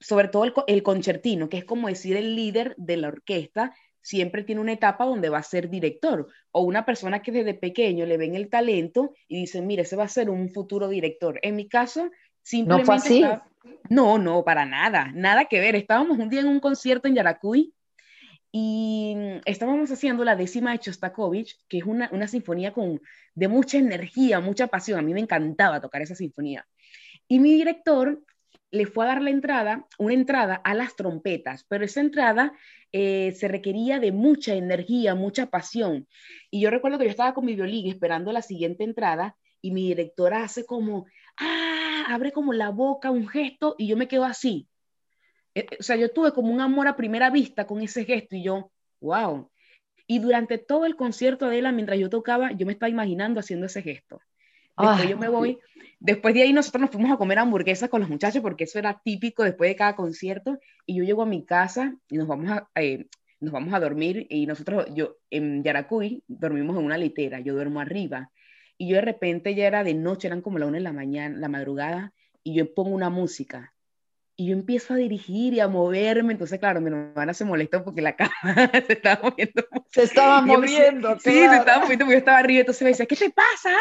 sobre 0.00 0.26
todo 0.26 0.46
el, 0.46 0.52
el 0.66 0.82
concertino, 0.82 1.48
que 1.48 1.58
es 1.58 1.64
como 1.64 1.86
decir 1.86 2.16
el 2.16 2.34
líder 2.34 2.74
de 2.76 2.96
la 2.96 3.06
orquesta, 3.06 3.72
siempre 4.04 4.44
tiene 4.44 4.60
una 4.60 4.74
etapa 4.74 5.06
donde 5.06 5.30
va 5.30 5.38
a 5.38 5.42
ser 5.42 5.70
director 5.70 6.28
o 6.52 6.60
una 6.60 6.84
persona 6.84 7.22
que 7.22 7.32
desde 7.32 7.54
pequeño 7.54 8.04
le 8.04 8.18
ven 8.18 8.34
el 8.34 8.50
talento 8.50 9.14
y 9.28 9.40
dicen, 9.40 9.66
mire, 9.66 9.82
ese 9.82 9.96
va 9.96 10.04
a 10.04 10.08
ser 10.08 10.28
un 10.28 10.50
futuro 10.50 10.88
director. 10.88 11.40
En 11.42 11.56
mi 11.56 11.66
caso, 11.66 12.10
simplemente... 12.42 12.82
¿No 12.82 12.86
fue 12.86 12.94
así? 12.96 13.24
No, 13.88 14.18
no, 14.18 14.44
para 14.44 14.66
nada, 14.66 15.10
nada 15.14 15.46
que 15.46 15.58
ver. 15.58 15.74
Estábamos 15.74 16.18
un 16.18 16.28
día 16.28 16.40
en 16.40 16.48
un 16.48 16.60
concierto 16.60 17.08
en 17.08 17.14
Yaracuy 17.14 17.72
y 18.52 19.16
estábamos 19.46 19.90
haciendo 19.90 20.22
la 20.22 20.36
décima 20.36 20.72
de 20.72 20.80
Chostakovich, 20.80 21.58
que 21.66 21.78
es 21.78 21.84
una, 21.84 22.10
una 22.12 22.28
sinfonía 22.28 22.74
con, 22.74 23.00
de 23.34 23.48
mucha 23.48 23.78
energía, 23.78 24.38
mucha 24.40 24.66
pasión. 24.66 24.98
A 24.98 25.02
mí 25.02 25.14
me 25.14 25.20
encantaba 25.20 25.80
tocar 25.80 26.02
esa 26.02 26.14
sinfonía. 26.14 26.66
Y 27.26 27.38
mi 27.40 27.54
director 27.54 28.22
le 28.74 28.86
fue 28.86 29.04
a 29.04 29.08
dar 29.08 29.22
la 29.22 29.30
entrada, 29.30 29.86
una 29.98 30.14
entrada 30.14 30.56
a 30.56 30.74
las 30.74 30.96
trompetas, 30.96 31.64
pero 31.68 31.84
esa 31.84 32.00
entrada 32.00 32.52
eh, 32.92 33.32
se 33.32 33.46
requería 33.46 34.00
de 34.00 34.10
mucha 34.10 34.54
energía, 34.54 35.14
mucha 35.14 35.46
pasión. 35.46 36.08
Y 36.50 36.60
yo 36.60 36.70
recuerdo 36.70 36.98
que 36.98 37.04
yo 37.04 37.10
estaba 37.10 37.34
con 37.34 37.44
mi 37.44 37.54
violín 37.54 37.88
esperando 37.88 38.32
la 38.32 38.42
siguiente 38.42 38.82
entrada 38.82 39.36
y 39.62 39.70
mi 39.70 39.88
directora 39.88 40.42
hace 40.42 40.66
como, 40.66 41.06
ah, 41.38 42.04
abre 42.08 42.32
como 42.32 42.52
la 42.52 42.70
boca, 42.70 43.10
un 43.10 43.28
gesto, 43.28 43.76
y 43.78 43.86
yo 43.86 43.96
me 43.96 44.08
quedo 44.08 44.24
así. 44.24 44.68
Eh, 45.54 45.66
o 45.78 45.82
sea, 45.82 45.96
yo 45.96 46.10
tuve 46.10 46.32
como 46.32 46.52
un 46.52 46.60
amor 46.60 46.88
a 46.88 46.96
primera 46.96 47.30
vista 47.30 47.66
con 47.66 47.80
ese 47.80 48.04
gesto 48.04 48.34
y 48.34 48.42
yo, 48.42 48.72
wow. 49.00 49.50
Y 50.06 50.18
durante 50.18 50.58
todo 50.58 50.84
el 50.84 50.96
concierto 50.96 51.48
de 51.48 51.58
ella, 51.60 51.72
mientras 51.72 51.98
yo 51.98 52.10
tocaba, 52.10 52.52
yo 52.52 52.66
me 52.66 52.72
estaba 52.72 52.90
imaginando 52.90 53.40
haciendo 53.40 53.66
ese 53.66 53.82
gesto. 53.82 54.20
Después 54.76 55.08
yo 55.08 55.18
me 55.18 55.28
voy, 55.28 55.58
después 56.00 56.34
de 56.34 56.42
ahí 56.42 56.52
nosotros 56.52 56.80
nos 56.80 56.90
fuimos 56.90 57.12
a 57.12 57.16
comer 57.16 57.38
hamburguesas 57.38 57.88
con 57.88 58.00
los 58.00 58.10
muchachos 58.10 58.42
porque 58.42 58.64
eso 58.64 58.78
era 58.78 59.00
típico 59.04 59.44
después 59.44 59.70
de 59.70 59.76
cada 59.76 59.96
concierto. 59.96 60.58
Y 60.86 60.96
yo 60.96 61.04
llego 61.04 61.22
a 61.22 61.26
mi 61.26 61.44
casa 61.44 61.96
y 62.08 62.16
nos 62.16 62.26
vamos 62.26 62.50
a, 62.50 62.68
eh, 62.74 63.06
nos 63.40 63.52
vamos 63.52 63.72
a 63.74 63.80
dormir. 63.80 64.26
Y 64.30 64.46
nosotros, 64.46 64.86
yo 64.94 65.16
en 65.30 65.62
Yaracuy 65.62 66.24
dormimos 66.26 66.76
en 66.76 66.84
una 66.84 66.98
litera, 66.98 67.40
yo 67.40 67.54
duermo 67.54 67.80
arriba. 67.80 68.30
Y 68.76 68.88
yo 68.88 68.96
de 68.96 69.02
repente 69.02 69.54
ya 69.54 69.66
era 69.66 69.84
de 69.84 69.94
noche, 69.94 70.26
eran 70.26 70.42
como 70.42 70.58
la 70.58 70.66
una 70.66 70.78
de 70.78 70.84
la 70.84 70.92
mañana, 70.92 71.38
la 71.38 71.48
madrugada 71.48 72.12
y 72.44 72.54
yo 72.54 72.72
pongo 72.72 72.90
una 72.90 73.10
música. 73.10 73.74
Y 74.36 74.48
yo 74.48 74.52
empiezo 74.52 74.94
a 74.94 74.96
dirigir 74.96 75.54
y 75.54 75.60
a 75.60 75.68
moverme, 75.68 76.32
entonces 76.32 76.58
claro, 76.58 76.80
mi 76.80 76.88
hermana 76.88 77.34
se 77.34 77.44
molestó 77.44 77.84
porque 77.84 78.02
la 78.02 78.16
cama 78.16 78.70
se 78.86 78.92
estaba 78.92 79.22
moviendo. 79.22 79.64
Se 79.90 80.02
estaba 80.02 80.42
moviendo. 80.42 81.18
Sí, 81.20 81.30
se 81.30 81.56
estaba 81.56 81.82
moviendo, 81.82 82.06
yo 82.06 82.18
estaba 82.18 82.38
arriba, 82.38 82.60
entonces 82.60 82.82
me 82.82 82.88
decía, 82.90 83.06
¿qué 83.06 83.16
te 83.16 83.30
pasa? 83.30 83.76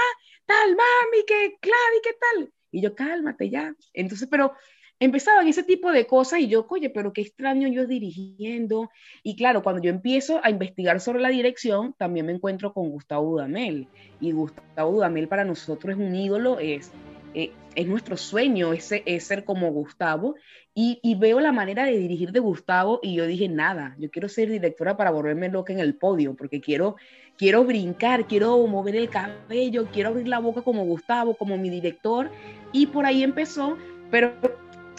Tal, 0.46 0.70
mami, 0.70 1.26
que 1.26 1.58
Clavi, 1.60 2.02
¿qué 2.04 2.12
tal? 2.20 2.54
Y 2.72 2.82
yo, 2.82 2.96
cálmate 2.96 3.50
ya. 3.50 3.76
Entonces, 3.94 4.28
pero 4.30 4.54
empezaban 5.00 5.48
ese 5.48 5.64
tipo 5.64 5.92
de 5.92 6.08
cosas 6.08 6.40
y 6.40 6.48
yo, 6.48 6.66
oye, 6.70 6.90
pero 6.90 7.14
qué 7.14 7.22
extraño 7.22 7.68
yo 7.68 7.86
dirigiendo. 7.86 8.90
Y 9.22 9.36
claro, 9.36 9.62
cuando 9.62 9.82
yo 9.82 9.90
empiezo 9.90 10.40
a 10.44 10.50
investigar 10.50 11.00
sobre 11.00 11.22
la 11.22 11.30
dirección, 11.30 11.94
también 11.98 12.26
me 12.26 12.32
encuentro 12.32 12.74
con 12.74 12.90
Gustavo 12.90 13.32
Dudamel. 13.32 13.88
Y 14.20 14.32
Gustavo 14.32 14.92
Dudamel 14.92 15.28
para 15.28 15.44
nosotros 15.44 15.96
es 15.96 16.00
un 16.00 16.16
ídolo, 16.16 16.60
es, 16.60 16.92
eh, 17.34 17.52
es 17.76 17.88
nuestro 17.88 18.18
sueño, 18.18 18.74
es, 18.74 18.92
es 18.92 19.24
ser 19.26 19.44
como 19.44 19.72
Gustavo. 19.72 20.36
Y, 20.76 21.00
y, 21.04 21.14
veo 21.14 21.40
la 21.40 21.52
manera 21.52 21.86
de 21.86 21.98
dirigir 21.98 22.32
de 22.32 22.40
Gustavo 22.40 23.00
y 23.04 23.14
yo 23.14 23.28
dije, 23.28 23.48
nada, 23.48 23.96
yo 24.00 24.10
quiero 24.10 24.28
ser 24.28 24.50
directora 24.50 24.98
para 24.98 25.12
volverme 25.12 25.48
loca 25.48 25.72
en 25.72 25.80
el 25.80 25.96
podio, 25.96 26.36
porque 26.36 26.62
quiero 26.62 26.96
quiero 27.38 27.64
brincar, 27.64 28.28
quiero 28.28 28.66
mover 28.68 28.96
el 28.96 29.10
cabello, 29.10 29.88
quiero 29.92 30.10
abrir 30.10 30.28
la 30.28 30.40
boca 30.40 30.62
como 30.62 30.86
Gustavo, 30.86 31.36
como 31.36 31.58
mi 31.58 31.70
director. 31.70 32.32
Y 32.72 32.88
por 32.88 33.06
ahí 33.06 33.24
empezó, 33.24 33.78
pero 34.10 34.34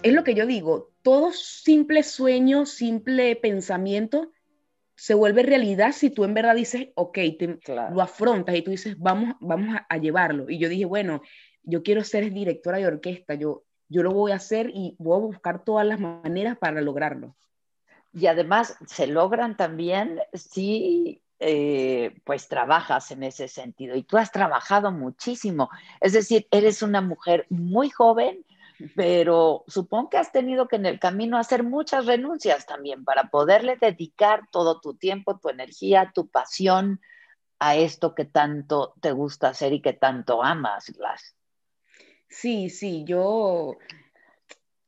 es 0.02 0.12
lo 0.12 0.24
que 0.24 0.34
yo 0.34 0.46
digo, 0.46 0.90
todo 1.02 1.32
simple 1.32 2.02
sueño, 2.02 2.66
simple 2.66 3.36
pensamiento 3.36 4.30
se 4.96 5.14
vuelve 5.14 5.42
realidad 5.42 5.92
si 5.92 6.10
tú 6.10 6.24
en 6.24 6.34
verdad 6.34 6.54
dices, 6.54 6.88
ok, 6.94 7.18
lo 7.92 8.00
afrontas 8.00 8.54
y 8.54 8.62
tú 8.62 8.70
dices, 8.70 8.96
vamos, 8.98 9.34
vamos 9.40 9.76
a, 9.88 9.98
llevarlo. 9.98 10.48
Y 10.48 10.58
yo 10.58 10.68
dije, 10.68 10.84
bueno, 10.84 11.20
yo 11.62 11.82
quiero 11.82 12.04
ser 12.04 12.32
directora 12.32 12.78
de 12.78 12.86
orquesta, 12.86 13.34
yo, 13.34 13.64
yo 13.88 14.02
lo 14.02 14.12
voy 14.12 14.32
a 14.32 14.36
hacer 14.36 14.70
y 14.74 14.96
voy 14.98 15.16
a 15.16 15.26
buscar 15.26 15.64
todas 15.64 15.86
las 15.86 16.00
maneras 16.00 16.56
para 16.58 16.80
lograrlo. 16.80 17.34
Y 18.12 18.26
además 18.26 18.76
se 18.86 19.06
logran 19.06 19.56
también 19.56 20.20
si 20.32 21.22
eh, 21.40 22.14
pues 22.24 22.48
trabajas 22.48 23.10
en 23.10 23.24
ese 23.24 23.48
sentido 23.48 23.96
y 23.96 24.04
tú 24.04 24.16
has 24.16 24.30
trabajado 24.30 24.92
muchísimo. 24.92 25.68
Es 26.00 26.12
decir, 26.12 26.46
eres 26.50 26.80
una 26.82 27.00
mujer 27.00 27.46
muy 27.50 27.90
joven, 27.90 28.44
pero 28.94 29.64
supongo 29.66 30.10
que 30.10 30.18
has 30.18 30.32
tenido 30.32 30.68
que 30.68 30.76
en 30.76 30.86
el 30.86 30.98
camino 30.98 31.36
hacer 31.36 31.62
muchas 31.62 32.06
renuncias 32.06 32.66
también 32.66 33.04
para 33.04 33.30
poderle 33.30 33.76
dedicar 33.76 34.48
todo 34.50 34.80
tu 34.80 34.94
tiempo, 34.94 35.38
tu 35.38 35.48
energía, 35.48 36.12
tu 36.14 36.28
pasión 36.28 37.00
a 37.58 37.76
esto 37.76 38.14
que 38.14 38.24
tanto 38.24 38.94
te 39.00 39.12
gusta 39.12 39.48
hacer 39.48 39.72
y 39.72 39.80
que 39.80 39.92
tanto 39.92 40.42
amas, 40.42 40.90
Glass. 40.90 41.34
Sí, 42.34 42.68
sí, 42.68 43.04
yo... 43.04 43.78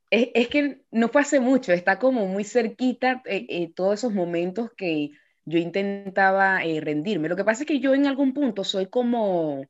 Es, 0.09 0.47
que 0.47 0.81
no 0.91 1.09
fue 1.09 1.21
hace 1.21 1.41
mucho, 1.41 1.73
está 1.73 1.99
como 1.99 2.27
muy 2.27 2.45
cerquita 2.45 3.21
eh, 3.25 3.45
eh, 3.49 3.73
todos 3.75 3.95
esos 3.95 4.13
momentos 4.13 4.71
que 4.77 5.11
yo 5.43 5.59
intentaba 5.59 6.63
eh, 6.63 6.79
rendirme. 6.79 7.27
Lo 7.27 7.35
que 7.35 7.43
pasa 7.43 7.63
es 7.63 7.67
que 7.67 7.81
yo 7.81 7.93
en 7.93 8.07
algún 8.07 8.33
punto 8.33 8.63
soy 8.63 8.85
como 8.85 9.67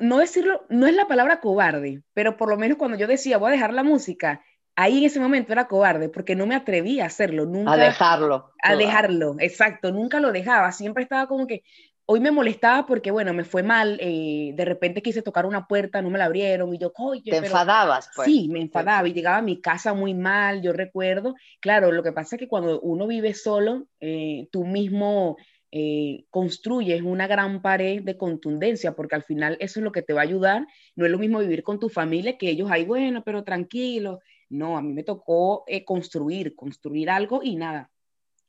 no 0.00 0.18
decirlo, 0.18 0.64
no 0.68 0.86
es 0.86 0.94
la 0.94 1.06
palabra 1.06 1.40
cobarde, 1.40 2.02
pero 2.14 2.36
por 2.36 2.48
lo 2.48 2.56
menos 2.56 2.78
cuando 2.78 2.96
yo 2.96 3.06
decía 3.06 3.38
voy 3.38 3.48
a 3.48 3.52
dejar 3.52 3.72
la 3.72 3.82
música, 3.82 4.42
ahí 4.74 4.98
en 4.98 5.04
ese 5.04 5.20
momento 5.20 5.52
era 5.52 5.68
cobarde 5.68 6.08
porque 6.08 6.36
no 6.36 6.46
me 6.46 6.54
atrevía 6.54 7.04
a 7.04 7.06
hacerlo, 7.08 7.46
nunca. 7.46 7.72
A 7.72 7.76
dejarlo. 7.76 8.52
A 8.62 8.76
dejarlo, 8.76 9.36
exacto, 9.38 9.92
nunca 9.92 10.20
lo 10.20 10.32
dejaba, 10.32 10.72
siempre 10.72 11.02
estaba 11.02 11.26
como 11.26 11.46
que, 11.46 11.62
hoy 12.06 12.20
me 12.20 12.30
molestaba 12.30 12.86
porque, 12.86 13.10
bueno, 13.10 13.34
me 13.34 13.44
fue 13.44 13.62
mal, 13.62 13.98
eh, 14.00 14.52
de 14.54 14.64
repente 14.64 15.02
quise 15.02 15.22
tocar 15.22 15.44
una 15.44 15.66
puerta, 15.66 16.00
no 16.00 16.10
me 16.10 16.18
la 16.18 16.26
abrieron 16.26 16.72
y 16.72 16.78
yo, 16.78 16.92
oye, 16.96 17.30
Te 17.30 17.38
enfadabas, 17.38 18.10
pues. 18.14 18.26
Sí, 18.26 18.48
me 18.48 18.60
enfadaba 18.60 19.06
y 19.08 19.12
llegaba 19.12 19.38
a 19.38 19.42
mi 19.42 19.60
casa 19.60 19.92
muy 19.92 20.14
mal, 20.14 20.62
yo 20.62 20.72
recuerdo. 20.72 21.34
Claro, 21.60 21.92
lo 21.92 22.02
que 22.02 22.12
pasa 22.12 22.36
es 22.36 22.40
que 22.40 22.48
cuando 22.48 22.80
uno 22.80 23.06
vive 23.06 23.34
solo, 23.34 23.88
eh, 24.00 24.48
tú 24.52 24.64
mismo 24.64 25.36
eh, 25.72 26.24
construyes 26.30 27.02
una 27.02 27.26
gran 27.26 27.60
pared 27.60 28.02
de 28.02 28.16
contundencia, 28.16 28.92
porque 28.92 29.16
al 29.16 29.24
final 29.24 29.56
eso 29.60 29.80
es 29.80 29.84
lo 29.84 29.92
que 29.92 30.02
te 30.02 30.12
va 30.12 30.20
a 30.20 30.24
ayudar. 30.24 30.66
No 30.94 31.04
es 31.04 31.10
lo 31.10 31.18
mismo 31.18 31.40
vivir 31.40 31.64
con 31.64 31.80
tu 31.80 31.88
familia 31.88 32.38
que 32.38 32.48
ellos, 32.48 32.70
ahí 32.70 32.84
bueno, 32.84 33.22
pero 33.24 33.42
tranquilo. 33.42 34.20
No, 34.48 34.78
a 34.78 34.82
mí 34.82 34.92
me 34.92 35.02
tocó 35.02 35.64
eh, 35.66 35.84
construir, 35.84 36.54
construir 36.54 37.10
algo 37.10 37.42
y 37.42 37.56
nada. 37.56 37.90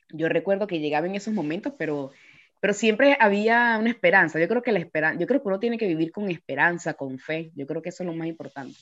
Yo 0.10 0.30
recuerdo 0.30 0.68
que 0.68 0.80
llegaba 0.80 1.08
en 1.08 1.16
esos 1.16 1.34
momentos, 1.34 1.74
pero, 1.78 2.12
pero 2.60 2.74
siempre 2.74 3.18
había 3.20 3.78
una 3.80 3.90
esperanza. 3.90 4.40
Yo 4.40 4.48
creo 4.48 4.64
que 4.64 4.72
la 4.72 4.80
esperanza, 4.80 5.20
yo 5.20 5.28
creo 5.28 5.42
que 5.42 5.48
uno 5.48 5.60
tiene 5.60 5.78
que 5.78 5.88
vivir 5.88 6.12
con 6.12 6.30
esperanza, 6.30 6.96
con 6.96 7.20
fe. 7.20 7.52
Yo 7.56 7.68
creo 7.68 7.82
que 7.82 7.90
eso 7.90 8.04
es 8.04 8.08
lo 8.08 8.14
más 8.14 8.28
importante. 8.28 8.78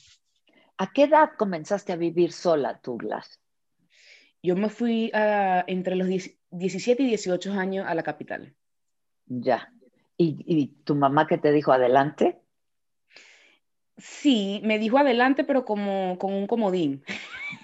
¿A 0.78 0.92
qué 0.92 1.04
edad 1.04 1.30
comenzaste 1.36 1.92
a 1.92 1.96
vivir 1.96 2.32
sola, 2.32 2.80
Douglas? 2.82 3.40
Yo 4.42 4.54
me 4.56 4.68
fui 4.68 5.10
entre 5.12 5.96
los 5.96 6.08
17 6.50 7.02
y 7.02 7.06
18 7.06 7.52
años 7.52 7.86
a 7.88 7.94
la 7.94 8.02
capital. 8.02 8.54
Ya. 9.26 9.72
¿Y, 10.18 10.68
tu 10.84 10.94
mamá 10.94 11.26
qué 11.26 11.36
te 11.36 11.52
dijo 11.52 11.72
adelante? 11.72 12.38
Sí, 13.98 14.60
me 14.64 14.78
dijo 14.78 14.98
adelante, 14.98 15.44
pero 15.44 15.64
como 15.64 16.16
con 16.18 16.32
un 16.32 16.46
comodín. 16.46 17.02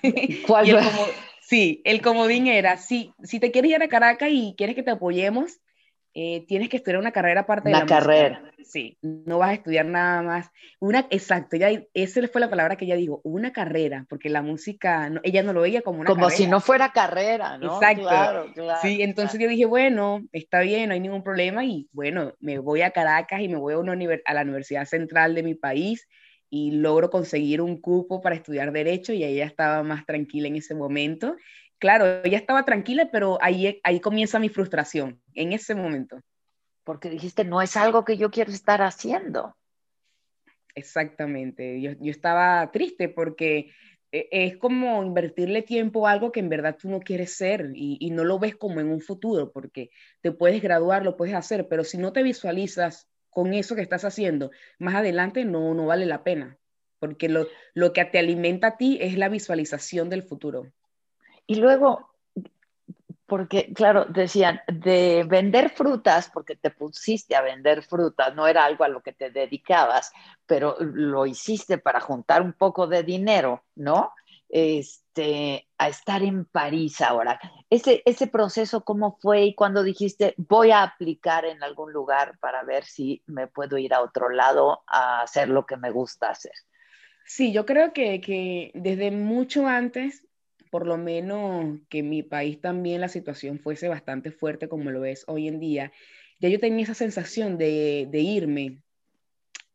¿Cuál? 0.46 0.66
sí, 1.40 1.80
el 1.84 2.02
comodín 2.02 2.46
era, 2.46 2.76
si, 2.78 3.14
si 3.22 3.38
te 3.38 3.50
quieres 3.52 3.70
ir 3.70 3.82
a 3.82 3.88
Caracas 3.88 4.30
y 4.32 4.54
quieres 4.56 4.74
que 4.74 4.82
te 4.82 4.90
apoyemos, 4.90 5.60
eh, 6.14 6.44
tienes 6.46 6.68
que 6.68 6.76
estudiar 6.76 6.98
una 6.98 7.12
carrera 7.12 7.42
aparte 7.42 7.70
de 7.70 7.74
la 7.74 7.86
carrera. 7.86 8.42
Sí, 8.64 8.98
no 9.00 9.38
vas 9.38 9.50
a 9.50 9.54
estudiar 9.54 9.86
nada 9.86 10.22
más. 10.22 10.50
Una, 10.78 11.06
exacto, 11.10 11.56
ya, 11.56 11.70
esa 11.94 12.28
fue 12.28 12.40
la 12.40 12.50
palabra 12.50 12.76
que 12.76 12.84
ella 12.84 12.96
dijo, 12.96 13.20
una 13.24 13.52
carrera, 13.52 14.06
porque 14.08 14.28
la 14.28 14.42
música, 14.42 15.10
ella 15.22 15.42
no 15.42 15.52
lo 15.52 15.62
veía 15.62 15.80
como 15.80 16.00
una 16.00 16.08
como 16.08 16.22
carrera. 16.22 16.36
si 16.36 16.46
no 16.46 16.60
fuera 16.60 16.92
carrera, 16.92 17.56
¿no? 17.56 17.76
Exacto. 17.76 18.02
Claro, 18.02 18.52
claro, 18.54 18.78
sí, 18.82 19.02
entonces 19.02 19.40
yo 19.40 19.48
dije, 19.48 19.64
bueno, 19.64 20.22
está 20.32 20.60
bien, 20.60 20.88
no 20.88 20.94
hay 20.94 21.00
ningún 21.00 21.22
problema 21.22 21.64
y 21.64 21.88
bueno, 21.92 22.34
me 22.40 22.58
voy 22.58 22.82
a 22.82 22.90
Caracas 22.90 23.40
y 23.40 23.48
me 23.48 23.56
voy 23.56 23.74
a, 23.74 23.78
una 23.78 23.96
a 24.24 24.34
la 24.34 24.42
Universidad 24.42 24.84
Central 24.84 25.34
de 25.34 25.42
mi 25.42 25.54
país 25.54 26.08
y 26.50 26.72
logro 26.72 27.08
conseguir 27.08 27.62
un 27.62 27.80
cupo 27.80 28.20
para 28.20 28.34
estudiar 28.34 28.72
Derecho 28.72 29.14
y 29.14 29.24
ella 29.24 29.46
estaba 29.46 29.82
más 29.82 30.04
tranquila 30.04 30.48
en 30.48 30.56
ese 30.56 30.74
momento 30.74 31.36
claro, 31.82 32.22
ella 32.22 32.38
estaba 32.38 32.64
tranquila, 32.64 33.08
pero 33.10 33.38
ahí, 33.42 33.80
ahí 33.82 33.98
comienza 33.98 34.38
mi 34.38 34.48
frustración, 34.48 35.20
en 35.34 35.52
ese 35.52 35.74
momento. 35.74 36.20
Porque 36.84 37.10
dijiste, 37.10 37.44
no 37.44 37.60
es 37.60 37.76
algo 37.76 38.04
que 38.04 38.16
yo 38.16 38.30
quiero 38.30 38.52
estar 38.52 38.82
haciendo. 38.82 39.56
Exactamente, 40.76 41.80
yo, 41.80 41.90
estaba 42.02 42.70
triste 42.70 43.08
porque 43.08 43.72
e, 44.12 44.28
es 44.30 44.56
como 44.58 45.02
invertirle 45.02 45.62
tiempo 45.62 46.06
a 46.06 46.12
algo 46.12 46.30
que 46.30 46.38
en 46.38 46.50
verdad 46.50 46.76
tú 46.80 46.88
no 46.88 47.00
quieres 47.00 47.36
ser 47.36 47.72
y, 47.74 47.98
y, 47.98 48.10
no 48.12 48.22
lo 48.22 48.38
ves 48.38 48.54
como 48.54 48.78
en 48.78 48.88
un 48.88 49.00
futuro, 49.00 49.50
porque 49.50 49.90
te 50.20 50.30
puedes 50.30 50.62
graduar, 50.62 51.04
lo 51.04 51.16
puedes 51.16 51.34
hacer, 51.34 51.66
pero 51.66 51.82
si 51.82 51.98
no 51.98 52.12
te 52.12 52.22
visualizas 52.22 53.08
con 53.28 53.54
eso 53.54 53.74
que 53.74 53.82
estás 53.82 54.04
haciendo, 54.04 54.52
más 54.78 54.94
adelante 54.94 55.44
no, 55.44 55.74
no 55.74 55.86
vale 55.86 56.06
la 56.06 56.22
pena, 56.22 56.58
porque 57.00 57.28
lo, 57.28 57.48
lo 57.74 57.92
que 57.92 58.04
te 58.04 58.20
alimenta 58.20 58.68
a 58.68 58.76
ti 58.76 58.98
es 59.00 59.18
la 59.18 59.28
visualización 59.28 60.10
del 60.10 60.22
futuro. 60.22 60.72
Y 61.52 61.56
luego, 61.56 62.08
porque 63.26 63.74
claro, 63.74 64.06
decían, 64.06 64.62
de 64.66 65.22
vender 65.28 65.68
frutas, 65.68 66.30
porque 66.32 66.56
te 66.56 66.70
pusiste 66.70 67.36
a 67.36 67.42
vender 67.42 67.82
frutas, 67.82 68.34
no 68.34 68.46
era 68.46 68.64
algo 68.64 68.84
a 68.84 68.88
lo 68.88 69.02
que 69.02 69.12
te 69.12 69.30
dedicabas, 69.30 70.10
pero 70.46 70.78
lo 70.80 71.26
hiciste 71.26 71.76
para 71.76 72.00
juntar 72.00 72.40
un 72.40 72.54
poco 72.54 72.86
de 72.86 73.02
dinero, 73.02 73.64
¿no? 73.74 74.14
Este, 74.48 75.68
a 75.76 75.90
estar 75.90 76.22
en 76.22 76.46
París 76.46 77.02
ahora. 77.02 77.38
Ese, 77.68 78.00
ese 78.06 78.28
proceso, 78.28 78.82
¿cómo 78.82 79.18
fue? 79.20 79.42
Y 79.44 79.54
cuando 79.54 79.82
dijiste, 79.82 80.32
voy 80.38 80.70
a 80.70 80.82
aplicar 80.82 81.44
en 81.44 81.62
algún 81.62 81.92
lugar 81.92 82.38
para 82.38 82.62
ver 82.62 82.84
si 82.84 83.22
me 83.26 83.46
puedo 83.46 83.76
ir 83.76 83.92
a 83.92 84.00
otro 84.00 84.30
lado 84.30 84.84
a 84.86 85.20
hacer 85.20 85.50
lo 85.50 85.66
que 85.66 85.76
me 85.76 85.90
gusta 85.90 86.30
hacer. 86.30 86.54
Sí, 87.26 87.52
yo 87.52 87.66
creo 87.66 87.92
que, 87.92 88.22
que 88.22 88.70
desde 88.72 89.10
mucho 89.10 89.66
antes 89.66 90.26
por 90.72 90.86
lo 90.86 90.96
menos 90.96 91.80
que 91.90 92.02
mi 92.02 92.22
país 92.22 92.58
también 92.58 93.02
la 93.02 93.08
situación 93.08 93.58
fuese 93.58 93.88
bastante 93.88 94.30
fuerte 94.30 94.70
como 94.70 94.90
lo 94.90 95.04
es 95.04 95.22
hoy 95.26 95.46
en 95.46 95.60
día, 95.60 95.92
ya 96.40 96.48
yo 96.48 96.58
tenía 96.58 96.84
esa 96.84 96.94
sensación 96.94 97.58
de, 97.58 98.08
irme 98.10 98.78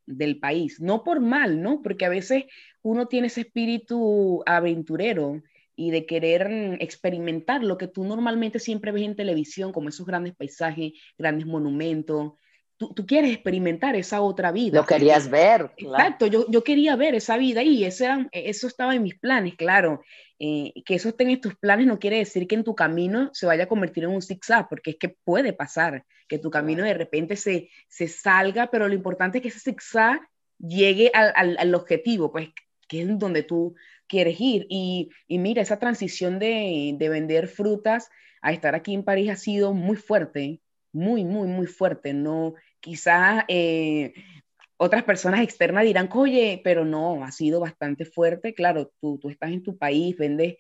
del 0.08 0.40
país, 0.40 0.82
no 0.82 1.04
por 1.04 1.20
mal, 1.20 1.62
¿no? 1.62 1.84
Porque 1.84 2.06
a 2.06 2.10
veces 2.10 2.46
uno 2.82 3.08
tiene 3.08 3.28
ese 3.28 3.42
espíritu 3.42 4.42
aventurero 4.48 5.44
y 5.76 5.92
de 5.92 6.08
querer 6.08 6.78
experimentar 6.80 7.64
lo 7.64 7.78
que 7.78 7.88
tú 7.88 8.04
normalmente 8.04 8.58
siempre 8.58 8.92
ves 8.92 9.04
en 9.04 9.16
televisión, 9.16 9.72
como 9.74 9.90
esos 9.90 10.08
grandes 10.08 10.36
paisajes, 10.36 10.94
grandes 11.16 11.46
monumentos, 11.46 12.34
Tú, 12.78 12.94
tú, 12.94 13.06
quieres 13.06 13.32
experimentar 13.32 13.96
esa 13.96 14.22
otra 14.22 14.52
vida. 14.52 14.78
Lo 14.78 14.86
querías 14.86 15.30
ver. 15.30 15.72
Exacto, 15.78 16.28
yo, 16.28 16.46
yo, 16.50 16.64
quería 16.64 16.96
ver 16.96 17.16
esa 17.16 17.36
vida 17.36 17.64
y 17.64 17.84
ese 17.84 18.08
eso 18.32 18.68
estaba 18.68 18.96
en 18.96 19.04
mis 19.04 19.18
planes, 19.18 19.56
claro. 19.56 20.02
Eh, 20.40 20.72
que 20.86 20.96
eso 20.96 21.10
esté 21.10 21.24
en 21.24 21.42
tus 21.42 21.56
planes 21.56 21.88
no 21.88 21.98
quiere 21.98 22.18
decir 22.18 22.48
que 22.48 22.54
en 22.54 22.64
tu 22.64 22.76
camino 22.76 23.32
se 23.34 23.48
vaya 23.48 23.64
a 23.64 23.68
convertir 23.68 24.04
en 24.04 24.12
un 24.12 24.22
zigzag, 24.22 24.70
porque 24.70 24.92
es 24.92 24.98
que 24.98 25.10
puede 25.10 25.52
pasar, 25.52 26.06
que 26.28 26.38
tu 26.38 26.52
camino 26.52 26.84
de 26.84 26.94
repente 26.94 27.36
se, 27.36 27.70
se 27.88 28.08
salga, 28.08 28.70
pero 28.70 28.88
lo 28.88 28.94
importante 28.94 29.40
es 29.40 29.42
que 29.42 29.48
ese 29.48 29.60
zigzag 29.60 30.22
llegue 30.60 31.12
al, 31.14 31.58
al, 31.58 31.76
objetivo, 31.76 32.32
pues 32.32 32.50
que 32.88 33.02
es 33.02 33.20
donde 33.20 33.44
tú 33.44 33.76
quieres 34.08 34.40
ir. 34.40 34.68
Y, 34.70 35.10
y 35.28 35.40
mira, 35.40 35.62
esa 35.62 35.80
transición 35.80 36.40
de, 36.40 36.94
de, 36.98 37.10
vender 37.10 37.48
frutas 37.48 38.10
a 38.42 38.54
estar 38.54 38.76
aquí 38.76 38.94
en 38.94 39.04
París 39.04 39.32
ha 39.32 39.36
sido 39.36 39.74
muy 39.74 39.98
fuerte, 39.98 40.62
muy, 40.92 41.26
muy, 41.26 41.48
muy 41.48 41.68
fuerte. 41.68 42.14
No, 42.14 42.54
quizás 42.80 43.44
eh, 43.48 44.14
otras 44.78 45.04
personas 45.04 45.42
externas 45.42 45.84
dirán, 45.84 46.10
oye, 46.14 46.62
pero 46.64 46.86
no, 46.86 47.24
ha 47.24 47.32
sido 47.32 47.60
bastante 47.60 48.06
fuerte. 48.06 48.54
Claro, 48.54 48.92
tú, 49.00 49.18
tú 49.20 49.30
estás 49.30 49.52
en 49.52 49.64
tu 49.64 49.78
país, 49.78 50.16
vendes 50.18 50.58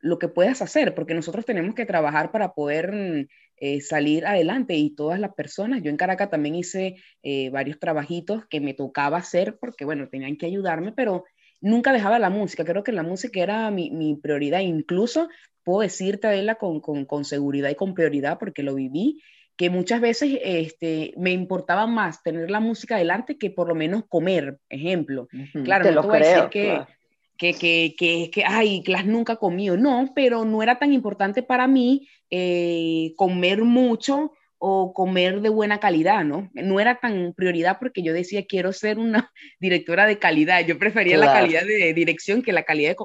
lo 0.00 0.18
que 0.18 0.28
puedas 0.28 0.60
hacer, 0.62 0.94
porque 0.94 1.14
nosotros 1.14 1.46
tenemos 1.46 1.74
que 1.74 1.86
trabajar 1.86 2.32
para 2.32 2.54
poder 2.54 3.28
eh, 3.56 3.80
salir 3.80 4.26
adelante 4.26 4.74
y 4.74 4.90
todas 4.90 5.20
las 5.20 5.32
personas, 5.34 5.82
yo 5.82 5.90
en 5.90 5.96
Caracas 5.96 6.28
también 6.28 6.56
hice 6.56 6.96
eh, 7.22 7.48
varios 7.50 7.78
trabajitos 7.78 8.44
que 8.46 8.60
me 8.60 8.74
tocaba 8.74 9.18
hacer 9.18 9.58
porque, 9.60 9.84
bueno, 9.84 10.08
tenían 10.08 10.36
que 10.36 10.46
ayudarme, 10.46 10.90
pero 10.90 11.24
nunca 11.60 11.92
dejaba 11.92 12.18
la 12.18 12.28
música, 12.28 12.64
creo 12.64 12.82
que 12.82 12.90
la 12.90 13.04
música 13.04 13.40
era 13.40 13.70
mi, 13.70 13.92
mi 13.92 14.16
prioridad, 14.16 14.58
incluso 14.58 15.28
puedo 15.62 15.82
decirte, 15.82 16.26
Adela, 16.26 16.56
con, 16.56 16.80
con, 16.80 17.04
con 17.04 17.24
seguridad 17.24 17.70
y 17.70 17.76
con 17.76 17.94
prioridad 17.94 18.40
porque 18.40 18.64
lo 18.64 18.74
viví 18.74 19.22
que 19.56 19.70
muchas 19.70 20.00
veces 20.00 20.38
este, 20.42 21.12
me 21.16 21.30
importaba 21.30 21.86
más 21.86 22.22
tener 22.22 22.50
la 22.50 22.60
música 22.60 22.96
adelante 22.96 23.38
que 23.38 23.50
por 23.50 23.68
lo 23.68 23.74
menos 23.74 24.04
comer, 24.08 24.58
ejemplo. 24.68 25.28
Claro, 25.64 25.84
te 25.84 25.92
no 25.92 26.00
te 26.00 26.06
voy 26.06 26.16
a 26.16 26.20
decir 26.20 26.48
que, 26.50 26.80
que, 27.36 27.54
que, 27.54 27.94
que, 27.96 28.30
que, 28.32 28.44
ay, 28.44 28.82
Clas 28.82 29.06
nunca 29.06 29.36
comió, 29.36 29.76
no, 29.76 30.10
pero 30.14 30.44
no 30.44 30.62
era 30.62 30.78
tan 30.78 30.92
importante 30.92 31.42
para 31.42 31.66
mí 31.66 32.08
eh, 32.30 33.12
comer 33.16 33.62
mucho 33.62 34.32
o 34.64 34.94
comer 34.94 35.40
de 35.40 35.48
buena 35.48 35.80
calidad, 35.80 36.24
¿no? 36.24 36.48
No 36.54 36.78
era 36.78 37.00
tan 37.00 37.34
prioridad 37.34 37.78
porque 37.80 38.02
yo 38.02 38.12
decía, 38.12 38.46
quiero 38.46 38.72
ser 38.72 38.98
una 38.98 39.32
directora 39.60 40.06
de 40.06 40.18
calidad, 40.18 40.64
yo 40.64 40.78
prefería 40.78 41.18
la 41.18 41.32
calidad 41.32 41.64
de 41.64 41.92
dirección 41.92 42.42
que 42.42 42.52
la 42.52 42.62
calidad 42.62 42.90
de... 42.90 42.96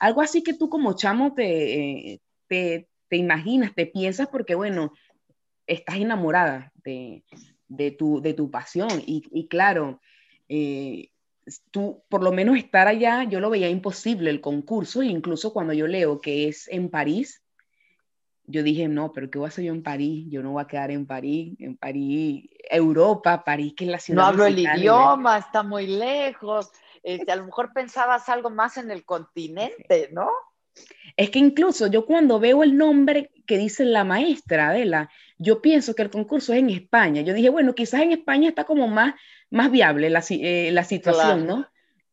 Algo 0.00 0.22
así 0.22 0.42
que 0.42 0.54
tú 0.54 0.68
como 0.68 0.96
chamo 0.96 1.34
te, 1.34 2.12
eh, 2.14 2.20
te, 2.48 2.88
te 3.08 3.16
imaginas, 3.16 3.74
te 3.74 3.86
piensas, 3.86 4.28
porque 4.28 4.54
bueno, 4.54 4.92
estás 5.68 5.96
enamorada 5.96 6.72
de, 6.82 7.22
tu, 7.92 8.20
de 8.20 8.34
tu 8.34 8.50
pasión. 8.50 8.88
Y, 9.06 9.46
claro, 9.48 10.00
eh, 10.48 11.10
tú, 11.70 12.02
por 12.08 12.22
lo 12.24 12.32
menos 12.32 12.56
estar 12.56 12.88
allá, 12.88 13.24
yo 13.24 13.38
lo 13.38 13.50
veía 13.50 13.68
imposible 13.68 14.30
el 14.30 14.40
concurso, 14.40 15.02
incluso 15.02 15.52
cuando 15.52 15.72
yo 15.72 15.86
leo 15.86 16.20
que 16.20 16.48
es 16.48 16.66
en 16.68 16.88
París, 16.88 17.42
yo 18.50 18.62
dije, 18.62 18.88
no, 18.88 19.12
pero 19.12 19.30
¿qué 19.30 19.38
voy 19.38 19.46
a 19.46 19.48
hacer 19.48 19.64
yo 19.64 19.74
en 19.74 19.82
París? 19.82 20.26
Yo 20.30 20.42
no 20.42 20.52
voy 20.52 20.62
a 20.62 20.66
quedar 20.66 20.90
en 20.90 21.06
París, 21.06 21.54
en 21.60 21.76
París, 21.76 22.48
Europa, 22.70 23.44
París, 23.44 23.74
que 23.76 23.84
es 23.84 23.90
la 23.90 23.98
ciudad. 23.98 24.22
No 24.22 24.26
hablo 24.26 24.46
el 24.46 24.58
idioma, 24.58 25.36
está 25.36 25.62
muy 25.62 25.86
lejos. 25.86 26.72
Este, 27.02 27.30
a 27.30 27.36
lo 27.36 27.44
mejor 27.44 27.74
pensabas 27.74 28.26
algo 28.30 28.48
más 28.48 28.78
en 28.78 28.90
el 28.90 29.04
continente, 29.04 30.08
¿no? 30.12 30.30
Es 31.16 31.30
que 31.30 31.40
incluso 31.40 31.88
yo 31.88 32.06
cuando 32.06 32.38
veo 32.38 32.62
el 32.62 32.76
nombre 32.76 33.32
que 33.46 33.58
dice 33.58 33.84
la 33.84 34.04
maestra 34.04 34.68
Adela, 34.68 35.10
yo 35.36 35.60
pienso 35.60 35.94
que 35.94 36.02
el 36.02 36.10
concurso 36.10 36.52
es 36.52 36.60
en 36.60 36.70
España. 36.70 37.22
Yo 37.22 37.34
dije, 37.34 37.48
bueno, 37.48 37.74
quizás 37.74 38.02
en 38.02 38.12
España 38.12 38.48
está 38.48 38.64
como 38.64 38.86
más, 38.86 39.14
más 39.50 39.70
viable 39.70 40.10
la, 40.10 40.22
eh, 40.30 40.70
la 40.72 40.84
situación, 40.84 41.46
¿no? 41.46 41.66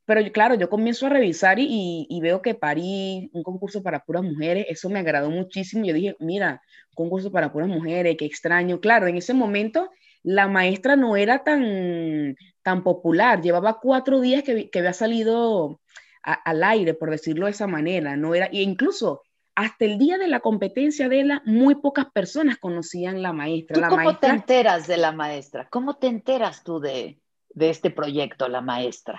Pero 0.05 0.31
claro, 0.31 0.55
yo 0.55 0.69
comienzo 0.69 1.07
a 1.07 1.09
revisar 1.09 1.59
y, 1.59 2.07
y, 2.09 2.21
veo 2.21 2.41
que 2.41 2.53
París, 2.53 3.29
un 3.33 3.41
concurso 3.41 3.81
para 3.81 4.03
puras 4.03 4.23
mujeres, 4.23 4.67
eso 4.69 4.89
me 4.89 4.99
agradó 4.99 5.31
muchísimo. 5.31 5.83
Yo 5.83 5.93
dije, 5.93 6.15
mira, 6.19 6.61
concurso 6.93 7.31
para 7.31 7.51
puras 7.51 7.69
mujeres, 7.69 8.15
qué 8.17 8.25
extraño. 8.25 8.79
Claro, 8.79 9.07
en 9.07 9.17
ese 9.17 9.33
momento 9.33 9.89
la 10.21 10.47
maestra 10.47 10.95
no 10.95 11.15
era 11.15 11.43
tan, 11.43 12.35
tan 12.63 12.83
popular, 12.83 13.41
llevaba 13.41 13.79
cuatro 13.79 14.21
días 14.21 14.43
que, 14.43 14.69
que 14.69 14.79
había 14.79 14.93
salido 14.93 15.79
al 16.25 16.63
aire, 16.63 16.95
por 16.95 17.11
decirlo 17.11 17.45
de 17.45 17.51
esa 17.51 17.67
manera, 17.67 18.17
no 18.17 18.33
era, 18.33 18.47
e 18.47 18.61
incluso 18.61 19.21
hasta 19.55 19.85
el 19.85 19.97
día 19.97 20.17
de 20.17 20.27
la 20.27 20.41
competencia 20.41 21.07
de 21.07 21.21
ella, 21.21 21.41
muy 21.45 21.75
pocas 21.75 22.07
personas 22.11 22.57
conocían 22.57 23.21
la 23.21 23.31
maestra. 23.31 23.87
¿Tú 23.87 23.95
¿Cómo 23.95 24.17
te 24.17 24.27
enteras 24.27 24.85
de 24.85 24.97
la 24.97 25.13
maestra? 25.13 25.69
¿Cómo 25.69 25.95
te 25.95 26.07
enteras 26.07 26.63
tú 26.63 26.79
de, 26.81 27.21
de 27.49 27.69
este 27.69 27.89
proyecto, 27.89 28.49
la 28.49 28.59
maestra? 28.59 29.15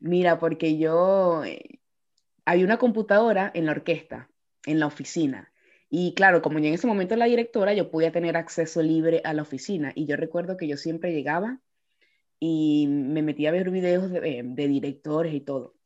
Mira, 0.00 0.38
porque 0.40 0.78
yo, 0.78 1.44
eh, 1.44 1.80
hay 2.44 2.64
una 2.64 2.78
computadora 2.78 3.52
en 3.54 3.66
la 3.66 3.72
orquesta, 3.72 4.28
en 4.66 4.80
la 4.80 4.86
oficina. 4.86 5.52
Y 5.90 6.12
claro, 6.14 6.42
como 6.42 6.58
yo 6.58 6.66
en 6.66 6.74
ese 6.74 6.88
momento 6.88 7.14
era 7.14 7.20
la 7.20 7.30
directora, 7.30 7.72
yo 7.72 7.90
podía 7.90 8.10
tener 8.10 8.36
acceso 8.36 8.82
libre 8.82 9.20
a 9.24 9.32
la 9.32 9.42
oficina. 9.42 9.92
Y 9.94 10.06
yo 10.06 10.16
recuerdo 10.16 10.56
que 10.56 10.66
yo 10.66 10.76
siempre 10.76 11.12
llegaba 11.12 11.60
y 12.40 12.86
me 12.88 13.22
metía 13.22 13.50
a 13.50 13.52
ver 13.52 13.70
videos 13.70 14.10
de, 14.10 14.42
de 14.44 14.68
directores 14.68 15.34
y 15.34 15.40
todo. 15.40 15.77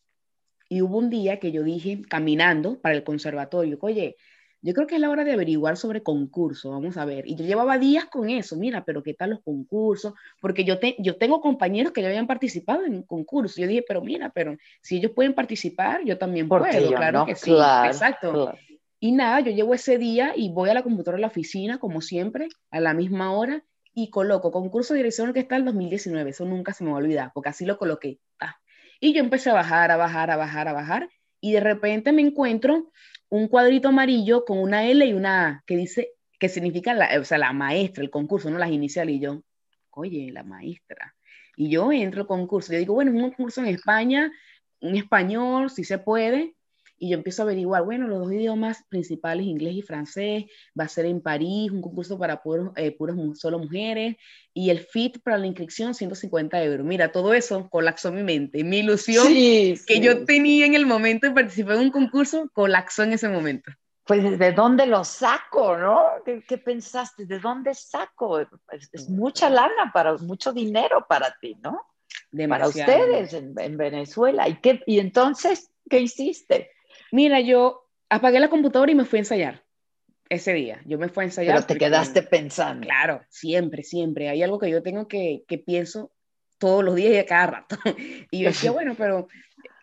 Y 0.72 0.80
hubo 0.80 0.96
un 0.96 1.10
día 1.10 1.38
que 1.38 1.52
yo 1.52 1.62
dije, 1.62 2.00
caminando 2.08 2.80
para 2.80 2.94
el 2.94 3.04
conservatorio, 3.04 3.76
oye, 3.82 4.16
yo 4.62 4.72
creo 4.72 4.86
que 4.86 4.94
es 4.94 5.02
la 5.02 5.10
hora 5.10 5.22
de 5.22 5.32
averiguar 5.32 5.76
sobre 5.76 6.02
concursos, 6.02 6.72
vamos 6.72 6.96
a 6.96 7.04
ver. 7.04 7.26
Y 7.26 7.34
yo 7.34 7.44
llevaba 7.44 7.76
días 7.76 8.06
con 8.06 8.30
eso, 8.30 8.56
mira, 8.56 8.82
pero 8.82 9.02
¿qué 9.02 9.12
tal 9.12 9.28
los 9.28 9.42
concursos? 9.42 10.14
Porque 10.40 10.64
yo, 10.64 10.78
te, 10.78 10.96
yo 10.98 11.18
tengo 11.18 11.42
compañeros 11.42 11.92
que 11.92 12.00
ya 12.00 12.08
habían 12.08 12.26
participado 12.26 12.86
en 12.86 13.02
concursos. 13.02 13.58
Yo 13.58 13.66
dije, 13.66 13.84
pero 13.86 14.00
mira, 14.00 14.30
pero 14.30 14.56
si 14.80 14.96
ellos 14.96 15.12
pueden 15.14 15.34
participar, 15.34 16.04
yo 16.06 16.16
también 16.16 16.48
puedo, 16.48 16.64
claro 16.64 17.26
que 17.26 17.34
sí. 17.34 17.52
Exacto. 17.84 18.54
Y 18.98 19.12
nada, 19.12 19.40
yo 19.40 19.52
llevo 19.52 19.74
ese 19.74 19.98
día 19.98 20.32
y 20.34 20.48
voy 20.54 20.70
a 20.70 20.74
la 20.74 20.82
computadora 20.82 21.18
de 21.18 21.22
la 21.22 21.26
oficina, 21.26 21.80
como 21.80 22.00
siempre, 22.00 22.48
a 22.70 22.80
la 22.80 22.94
misma 22.94 23.30
hora, 23.32 23.62
y 23.92 24.08
coloco 24.08 24.50
concurso 24.50 24.94
de 24.94 25.00
dirección 25.00 25.34
que 25.34 25.40
está 25.40 25.56
el 25.56 25.66
2019. 25.66 26.30
Eso 26.30 26.46
nunca 26.46 26.72
se 26.72 26.82
me 26.82 26.92
va 26.92 26.96
a 26.96 27.00
olvidar, 27.00 27.30
porque 27.34 27.50
así 27.50 27.66
lo 27.66 27.76
coloqué. 27.76 28.20
Ah. 28.40 28.56
Y 29.04 29.14
yo 29.14 29.18
empecé 29.18 29.50
a 29.50 29.54
bajar, 29.54 29.90
a 29.90 29.96
bajar, 29.96 30.30
a 30.30 30.36
bajar, 30.36 30.68
a 30.68 30.72
bajar, 30.72 31.08
y 31.40 31.50
de 31.54 31.58
repente 31.58 32.12
me 32.12 32.22
encuentro 32.22 32.92
un 33.30 33.48
cuadrito 33.48 33.88
amarillo 33.88 34.44
con 34.44 34.58
una 34.58 34.86
L 34.86 35.04
y 35.04 35.12
una 35.12 35.48
A, 35.48 35.64
que 35.66 35.76
dice, 35.76 36.12
que 36.38 36.48
significa, 36.48 36.94
la, 36.94 37.18
o 37.18 37.24
sea, 37.24 37.36
la 37.36 37.52
maestra, 37.52 38.04
el 38.04 38.10
concurso, 38.10 38.48
no 38.48 38.58
las 38.58 38.70
iniciales, 38.70 39.16
y 39.16 39.18
yo, 39.18 39.42
oye, 39.90 40.30
la 40.30 40.44
maestra. 40.44 41.16
Y 41.56 41.68
yo 41.68 41.90
entro 41.90 42.20
al 42.20 42.26
concurso, 42.28 42.72
yo 42.72 42.78
digo, 42.78 42.94
bueno, 42.94 43.10
es 43.10 43.16
un 43.16 43.30
concurso 43.30 43.60
en 43.62 43.66
España, 43.66 44.30
en 44.80 44.94
español, 44.94 45.68
si 45.68 45.82
se 45.82 45.98
puede, 45.98 46.54
y 47.02 47.08
yo 47.08 47.16
empiezo 47.16 47.42
a 47.42 47.46
averiguar, 47.46 47.82
bueno, 47.82 48.06
los 48.06 48.20
dos 48.20 48.32
idiomas 48.32 48.84
principales, 48.88 49.44
inglés 49.44 49.74
y 49.74 49.82
francés, 49.82 50.44
va 50.78 50.84
a 50.84 50.88
ser 50.88 51.06
en 51.06 51.20
París, 51.20 51.72
un 51.72 51.82
concurso 51.82 52.16
para 52.16 52.40
puros, 52.40 52.70
eh, 52.76 52.96
solo 53.34 53.58
mujeres, 53.58 54.14
y 54.54 54.70
el 54.70 54.78
FIT 54.78 55.20
para 55.20 55.36
la 55.36 55.48
inscripción, 55.48 55.94
150 55.94 56.62
euros. 56.62 56.86
Mira, 56.86 57.10
todo 57.10 57.34
eso 57.34 57.68
colapsó 57.70 58.12
mi 58.12 58.22
mente, 58.22 58.62
mi 58.62 58.78
ilusión 58.78 59.26
que 59.26 60.00
yo 60.00 60.24
tenía 60.24 60.64
en 60.64 60.76
el 60.76 60.86
momento 60.86 61.26
de 61.26 61.32
participar 61.32 61.74
en 61.74 61.80
un 61.80 61.90
concurso, 61.90 62.48
colapsó 62.52 63.02
en 63.02 63.14
ese 63.14 63.28
momento. 63.28 63.72
Pues, 64.04 64.38
¿de 64.38 64.52
dónde 64.52 64.86
lo 64.86 65.02
saco, 65.02 65.76
no? 65.76 66.04
¿Qué, 66.24 66.58
pensaste? 66.58 67.26
¿De 67.26 67.40
dónde 67.40 67.74
saco? 67.74 68.38
Es, 68.38 69.08
mucha 69.08 69.50
lana, 69.50 69.90
para, 69.92 70.18
mucho 70.18 70.52
dinero 70.52 71.04
para 71.08 71.34
ti, 71.40 71.56
¿no? 71.60 71.84
Para 72.48 72.68
ustedes 72.68 73.32
en, 73.32 73.54
en 73.58 73.76
Venezuela. 73.76 74.48
¿Y, 74.48 74.60
qué, 74.60 74.84
y 74.86 75.00
entonces, 75.00 75.72
¿qué 75.90 75.98
hiciste? 75.98 76.70
Mira, 77.12 77.40
yo 77.40 77.88
apagué 78.08 78.40
la 78.40 78.50
computadora 78.50 78.90
y 78.90 78.94
me 78.94 79.04
fui 79.04 79.18
a 79.18 79.20
ensayar 79.20 79.64
ese 80.28 80.54
día. 80.54 80.80
Yo 80.86 80.98
me 80.98 81.08
fui 81.08 81.22
a 81.22 81.26
ensayar. 81.26 81.54
Pero 81.54 81.66
te 81.66 81.76
quedaste 81.76 82.22
pensando. 82.22 82.86
Claro, 82.86 83.20
siempre, 83.28 83.84
siempre. 83.84 84.30
Hay 84.30 84.42
algo 84.42 84.58
que 84.58 84.70
yo 84.70 84.82
tengo 84.82 85.06
que, 85.06 85.44
que 85.46 85.58
pienso 85.58 86.10
todos 86.58 86.82
los 86.82 86.94
días 86.94 87.12
y 87.12 87.18
a 87.18 87.26
cada 87.26 87.46
rato. 87.46 87.76
y 88.30 88.40
yo 88.40 88.48
decía, 88.48 88.70
bueno, 88.72 88.94
pero 88.96 89.28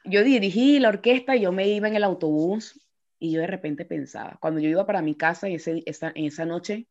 yo 0.03 0.23
dirigí 0.23 0.79
la 0.79 0.89
orquesta, 0.89 1.35
y 1.35 1.41
yo 1.41 1.51
me 1.51 1.67
iba 1.67 1.87
en 1.87 1.95
el 1.95 2.03
autobús 2.03 2.79
y 3.19 3.31
yo 3.31 3.41
de 3.41 3.47
repente 3.47 3.85
pensaba, 3.85 4.37
cuando 4.39 4.59
yo 4.59 4.69
iba 4.69 4.85
para 4.85 5.01
mi 5.01 5.13
casa 5.13 5.49
y 5.49 5.55
ese, 5.55 5.83
esa, 5.85 6.11
en 6.15 6.25
esa 6.25 6.45
noche, 6.45 6.87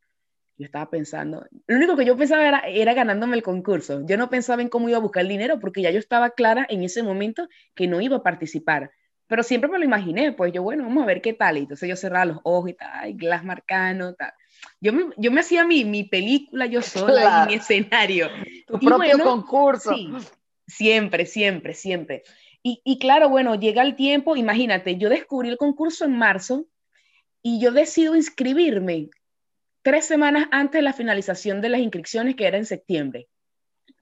yo 0.59 0.66
estaba 0.66 0.90
pensando, 0.90 1.46
lo 1.66 1.77
único 1.77 1.96
que 1.96 2.05
yo 2.05 2.16
pensaba 2.16 2.46
era, 2.46 2.61
era 2.61 2.92
ganándome 2.92 3.37
el 3.37 3.42
concurso. 3.42 4.05
Yo 4.07 4.18
no 4.18 4.29
pensaba 4.29 4.61
en 4.61 4.68
cómo 4.68 4.88
iba 4.88 4.98
a 4.98 5.01
buscar 5.01 5.22
el 5.22 5.29
dinero 5.29 5.59
porque 5.59 5.83
ya 5.83 5.90
yo 5.90 5.98
estaba 5.98 6.31
clara 6.31 6.66
en 6.68 6.85
ese 6.85 7.03
momento 7.03 7.48
que 7.74 7.87
no 7.87 8.01
iba 8.01 8.16
a 8.16 8.22
participar 8.22 8.90
pero 9.29 9.43
siempre 9.43 9.71
me 9.71 9.79
lo 9.79 9.85
imaginé, 9.85 10.33
pues 10.33 10.53
yo, 10.53 10.62
bueno, 10.62 10.85
vamos 10.85 11.05
a 11.05 11.07
ver 11.07 11.21
qué 11.21 11.35
tal. 11.35 11.59
Y 11.59 11.61
entonces 11.61 11.88
yo 11.88 11.97
cerraba 11.97 12.25
los 12.25 12.38
ojos 12.43 12.71
y 12.71 12.75
tal, 12.75 13.11
y 13.11 13.12
Glass 13.12 13.45
Marcano, 13.45 14.14
tal. 14.14 14.33
Yo 14.81 14.93
me, 14.93 15.05
yo 15.17 15.31
me 15.31 15.41
hacía 15.41 15.64
mi, 15.64 15.85
mi 15.85 16.05
película 16.05 16.67
yo 16.67 16.81
sola 16.83 17.43
en 17.43 17.49
mi 17.49 17.55
escenario. 17.55 18.29
Tu 18.67 18.79
propio 18.79 19.19
concurso. 19.19 19.95
Sí, 19.95 20.11
siempre, 20.67 21.27
siempre, 21.27 21.75
siempre. 21.75 22.23
Y, 22.62 22.81
y, 22.85 22.99
claro, 22.99 23.29
bueno, 23.29 23.55
llega 23.55 23.83
el 23.83 23.95
tiempo, 23.95 24.35
imagínate, 24.35 24.97
yo 24.97 25.09
descubrí 25.09 25.51
el 25.51 25.59
concurso 25.59 26.05
en 26.07 26.19
marzo 26.19 26.67
y 27.43 27.61
yo 27.61 27.71
decido 27.71 28.17
inscribirme 28.17 29.11
tres 29.83 30.07
semanas 30.07 30.49
antes 30.51 30.79
de 30.79 30.83
la 30.83 30.93
finalización 30.93 31.61
de 31.61 31.69
las 31.69 31.81
inscripciones, 31.81 32.35
que 32.35 32.47
era 32.47 32.59
en 32.59 32.67
septiembre. 32.67 33.29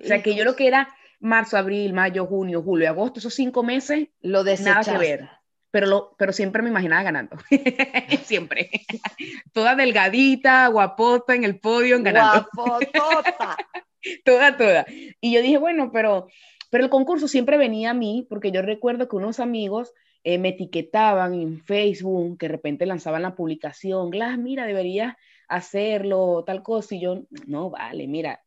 O 0.00 0.06
sea, 0.06 0.22
que 0.22 0.34
yo 0.34 0.44
lo 0.44 0.56
que 0.56 0.68
era 0.68 0.88
marzo, 1.20 1.56
abril, 1.56 1.92
mayo, 1.92 2.26
junio, 2.26 2.62
julio, 2.62 2.88
agosto, 2.88 3.20
esos 3.20 3.34
cinco 3.34 3.62
meses, 3.62 4.08
lo 4.20 4.44
nada 4.44 4.84
que 4.84 4.98
ver. 4.98 5.28
Pero, 5.70 5.86
lo, 5.86 6.14
pero 6.16 6.32
siempre 6.32 6.62
me 6.62 6.70
imaginaba 6.70 7.02
ganando. 7.02 7.36
siempre. 8.24 8.70
Toda 9.52 9.74
delgadita, 9.74 10.68
guapota 10.68 11.34
en 11.34 11.44
el 11.44 11.58
podio, 11.58 12.02
ganando. 12.02 12.48
Guapotota. 12.54 13.56
toda, 14.24 14.56
toda. 14.56 14.86
Y 15.20 15.32
yo 15.32 15.42
dije, 15.42 15.58
bueno, 15.58 15.90
pero, 15.92 16.28
pero 16.70 16.84
el 16.84 16.90
concurso 16.90 17.28
siempre 17.28 17.58
venía 17.58 17.90
a 17.90 17.94
mí, 17.94 18.26
porque 18.28 18.52
yo 18.52 18.62
recuerdo 18.62 19.08
que 19.08 19.16
unos 19.16 19.40
amigos 19.40 19.92
eh, 20.24 20.38
me 20.38 20.50
etiquetaban 20.50 21.34
en 21.34 21.60
Facebook, 21.60 22.38
que 22.38 22.46
de 22.46 22.52
repente 22.52 22.86
lanzaban 22.86 23.22
la 23.22 23.34
publicación, 23.34 24.10
Glass, 24.10 24.38
mira, 24.38 24.66
deberías 24.66 25.14
hacerlo, 25.48 26.42
tal 26.44 26.62
cosa, 26.62 26.94
y 26.94 27.00
yo, 27.00 27.22
no, 27.46 27.70
vale, 27.70 28.06
mira, 28.08 28.42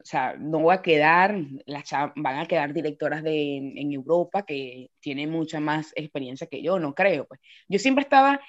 o 0.00 0.04
sea, 0.04 0.34
no 0.38 0.62
va 0.62 0.74
a 0.74 0.82
quedar, 0.82 1.36
las 1.66 1.90
van 2.16 2.38
a 2.38 2.46
quedar 2.46 2.72
directoras 2.72 3.22
de, 3.22 3.56
en 3.56 3.92
Europa 3.92 4.42
que 4.42 4.90
tienen 5.00 5.30
mucha 5.30 5.60
más 5.60 5.92
experiencia 5.96 6.46
que 6.46 6.62
yo, 6.62 6.78
no 6.78 6.94
creo. 6.94 7.26
Pues. 7.26 7.40
Yo 7.68 7.78
siempre 7.78 8.02
estaba 8.02 8.40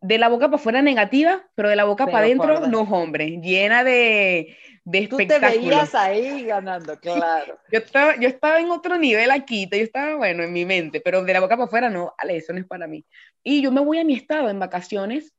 de 0.00 0.18
la 0.18 0.28
boca 0.28 0.46
para 0.46 0.56
afuera 0.56 0.82
negativa, 0.82 1.42
pero 1.54 1.68
de 1.68 1.76
la 1.76 1.84
boca 1.84 2.06
para 2.06 2.26
adentro, 2.26 2.66
no, 2.68 2.82
hombre, 2.82 3.40
llena 3.42 3.82
de, 3.82 4.56
de 4.84 5.08
Tú 5.08 5.16
te 5.16 5.38
veías 5.38 5.94
ahí 5.94 6.44
ganando, 6.44 6.96
claro. 7.00 7.58
yo, 7.72 7.78
estaba, 7.78 8.16
yo 8.16 8.28
estaba 8.28 8.60
en 8.60 8.70
otro 8.70 8.96
nivel 8.96 9.30
aquí, 9.30 9.68
yo 9.70 9.78
estaba, 9.78 10.14
bueno, 10.16 10.44
en 10.44 10.52
mi 10.52 10.64
mente, 10.64 11.00
pero 11.00 11.24
de 11.24 11.32
la 11.32 11.40
boca 11.40 11.56
para 11.56 11.66
afuera, 11.66 11.90
no, 11.90 12.14
Ale, 12.18 12.36
eso 12.36 12.52
no 12.52 12.60
es 12.60 12.66
para 12.66 12.86
mí. 12.86 13.04
Y 13.42 13.60
yo 13.60 13.72
me 13.72 13.80
voy 13.80 13.98
a 13.98 14.04
mi 14.04 14.14
estado 14.14 14.50
en 14.50 14.60
vacaciones, 14.60 15.34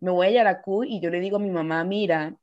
me 0.00 0.12
voy 0.12 0.28
a 0.28 0.30
Yaracuy 0.30 0.94
y 0.94 1.00
yo 1.00 1.10
le 1.10 1.20
digo 1.20 1.38
a 1.38 1.40
mi 1.40 1.50
mamá, 1.50 1.82
mira, 1.82 2.34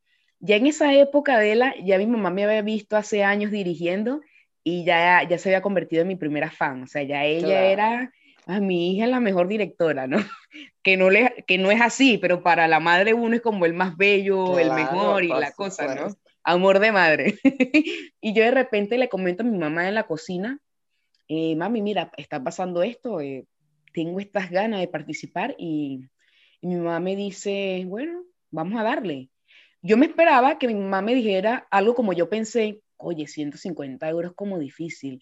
ya 0.41 0.55
en 0.55 0.65
esa 0.65 0.93
época 0.93 1.37
de 1.39 1.55
la, 1.55 1.75
ya 1.83 1.97
mi 1.99 2.07
mamá 2.07 2.31
me 2.31 2.43
había 2.43 2.63
visto 2.63 2.97
hace 2.97 3.23
años 3.23 3.51
dirigiendo 3.51 4.21
y 4.63 4.83
ya, 4.83 5.27
ya 5.27 5.37
se 5.37 5.49
había 5.49 5.61
convertido 5.61 6.01
en 6.01 6.07
mi 6.07 6.15
primera 6.15 6.49
fan, 6.49 6.83
o 6.83 6.87
sea, 6.87 7.03
ya 7.03 7.23
ella 7.25 7.65
era, 7.65 8.11
a 8.47 8.55
ah, 8.55 8.59
mi 8.59 8.91
hija 8.91 9.05
es 9.05 9.11
la 9.11 9.19
mejor 9.19 9.47
directora, 9.47 10.07
¿no? 10.07 10.17
que, 10.83 10.97
no 10.97 11.09
le, 11.09 11.43
que 11.47 11.57
no 11.59 11.71
es 11.71 11.79
así, 11.79 12.17
pero 12.17 12.41
para 12.41 12.67
la 12.67 12.79
madre 12.79 13.13
uno 13.13 13.35
es 13.35 13.41
como 13.41 13.65
el 13.65 13.73
más 13.73 13.95
bello, 13.97 14.57
el 14.59 14.71
mejor 14.71 15.23
y 15.23 15.29
la 15.29 15.51
cosa, 15.51 15.93
¿no? 15.95 16.15
Amor 16.43 16.79
de 16.79 16.91
madre. 16.91 17.35
y 18.19 18.33
yo 18.33 18.43
de 18.43 18.51
repente 18.51 18.97
le 18.97 19.09
comento 19.09 19.43
a 19.43 19.45
mi 19.45 19.57
mamá 19.57 19.87
en 19.87 19.95
la 19.95 20.03
cocina, 20.03 20.59
eh, 21.27 21.55
mami, 21.55 21.81
mira, 21.83 22.11
está 22.17 22.43
pasando 22.43 22.81
esto, 22.81 23.21
eh, 23.21 23.45
tengo 23.93 24.19
estas 24.19 24.49
ganas 24.49 24.79
de 24.79 24.87
participar 24.87 25.55
y, 25.59 26.01
y 26.61 26.67
mi 26.67 26.75
mamá 26.77 26.99
me 26.99 27.15
dice, 27.15 27.83
bueno, 27.85 28.23
vamos 28.49 28.79
a 28.79 28.83
darle 28.83 29.29
yo 29.81 29.97
me 29.97 30.05
esperaba 30.05 30.57
que 30.57 30.67
mi 30.67 30.75
mamá 30.75 31.01
me 31.01 31.15
dijera 31.15 31.67
algo 31.69 31.95
como 31.95 32.13
yo 32.13 32.29
pensé 32.29 32.81
oye, 33.01 33.27
150 33.27 34.07
euros 34.09 34.33
como 34.33 34.59
difícil. 34.59 35.19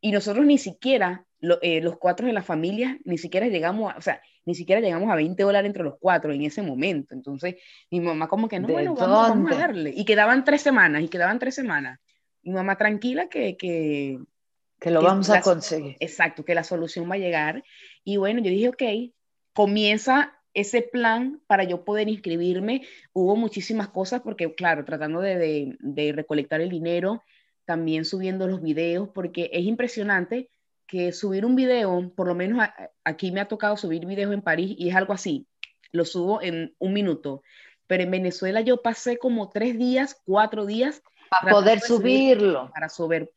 Y 0.00 0.12
nosotros 0.12 0.44
ni 0.46 0.58
siquiera, 0.58 1.24
eh, 1.60 1.80
los 1.80 1.98
cuatro 1.98 2.26
de 2.26 2.32
la 2.32 2.42
familia, 2.42 2.98
ni 3.04 3.18
siquiera 3.18 3.48
llegamos 3.48 3.92
a, 3.92 3.96
o 3.96 4.00
sea, 4.00 4.20
ni 4.44 4.54
siquiera 4.54 4.80
llegamos 4.80 5.10
a 5.10 5.16
20 5.16 5.42
dólares 5.42 5.66
entre 5.66 5.84
los 5.84 5.94
cuatro 5.98 6.32
en 6.32 6.42
ese 6.42 6.62
momento. 6.62 7.14
Entonces, 7.14 7.56
mi 7.90 8.00
mamá 8.00 8.28
como 8.28 8.48
que, 8.48 8.60
no, 8.60 8.68
bueno, 8.68 8.94
vamos, 8.94 9.52
a 9.52 9.56
darle. 9.56 9.92
Y 9.94 10.04
quedaban 10.04 10.44
tres 10.44 10.62
semanas, 10.62 11.02
y 11.02 11.08
quedaban 11.08 11.38
tres 11.38 11.54
semanas. 11.54 11.98
Mi 12.42 12.52
mamá 12.52 12.76
tranquila 12.76 13.28
que... 13.28 13.56
Que, 13.56 14.18
que 14.78 14.90
lo 14.90 15.00
vamos 15.00 15.30
a 15.30 15.40
conseguir. 15.40 15.96
Exacto, 16.00 16.44
que 16.44 16.56
la 16.56 16.64
solución 16.64 17.08
va 17.08 17.14
a 17.14 17.18
llegar. 17.18 17.62
Y 18.02 18.16
bueno, 18.16 18.40
yo 18.40 18.50
dije, 18.50 18.68
ok, 18.68 18.82
comienza 19.52 20.41
ese 20.54 20.82
plan 20.82 21.40
para 21.46 21.64
yo 21.64 21.84
poder 21.84 22.08
inscribirme, 22.08 22.82
hubo 23.12 23.36
muchísimas 23.36 23.88
cosas 23.88 24.22
porque, 24.22 24.54
claro, 24.54 24.84
tratando 24.84 25.20
de, 25.20 26.12
recolectar 26.14 26.60
el 26.60 26.68
dinero, 26.68 27.22
también 27.64 28.04
subiendo 28.04 28.46
los 28.46 28.62
videos, 28.62 29.08
porque 29.14 29.50
es 29.52 29.64
impresionante 29.64 30.50
que 30.86 31.12
subir 31.12 31.46
un 31.46 31.56
video, 31.56 32.12
por 32.14 32.26
lo 32.26 32.34
menos 32.34 32.66
aquí 33.04 33.32
me 33.32 33.40
ha 33.40 33.48
tocado 33.48 33.76
subir 33.76 34.04
videos 34.04 34.32
en 34.32 34.42
París 34.42 34.74
y 34.78 34.90
es 34.90 34.94
algo 34.94 35.14
así, 35.14 35.46
lo 35.90 36.04
subo 36.04 36.42
en 36.42 36.74
un 36.78 36.92
minuto, 36.92 37.42
pero 37.86 38.02
en 38.02 38.10
Venezuela 38.10 38.60
yo 38.60 38.82
pasé 38.82 39.16
como 39.18 39.48
tres 39.50 39.78
días, 39.78 40.20
cuatro 40.24 40.66
días. 40.66 41.02
Para 41.30 41.52
poder 41.52 41.80
subirlo. 41.80 42.70
Para 42.72 42.88
subir, 42.88 43.30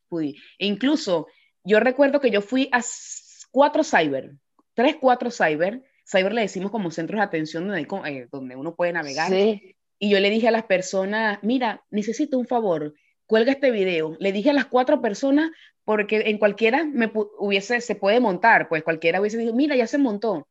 E 0.58 0.66
incluso 0.66 1.28
yo 1.64 1.80
recuerdo 1.80 2.20
que 2.20 2.30
yo 2.30 2.42
fui 2.42 2.68
a 2.72 2.80
cuatro 3.50 3.82
cyber, 3.82 4.36
tres, 4.74 4.96
cuatro 5.00 5.30
cyber, 5.30 5.82
Cyber 6.08 6.32
le 6.32 6.42
decimos 6.42 6.70
como 6.70 6.90
centros 6.90 7.18
de 7.18 7.24
atención 7.24 7.66
donde, 7.66 7.82
eh, 7.82 8.28
donde 8.30 8.56
uno 8.56 8.74
puede 8.74 8.92
navegar. 8.92 9.32
Y 9.98 10.10
yo 10.10 10.20
le 10.20 10.30
dije 10.30 10.48
a 10.48 10.52
las 10.52 10.64
personas, 10.64 11.38
mira, 11.42 11.82
necesito 11.90 12.38
un 12.38 12.46
favor, 12.46 12.94
cuelga 13.26 13.52
este 13.52 13.70
video. 13.70 14.16
Le 14.20 14.30
dije 14.30 14.50
a 14.50 14.52
las 14.52 14.66
cuatro 14.66 15.00
personas, 15.00 15.50
porque 15.84 16.24
en 16.26 16.38
cualquiera 16.38 16.84
me 16.84 17.10
hubiese, 17.38 17.80
se 17.80 17.94
puede 17.94 18.20
montar, 18.20 18.68
pues 18.68 18.82
cualquiera 18.82 19.20
hubiese 19.20 19.38
dicho, 19.38 19.54
mira, 19.54 19.74
ya 19.74 19.86
se 19.86 19.98
montó. 19.98 20.46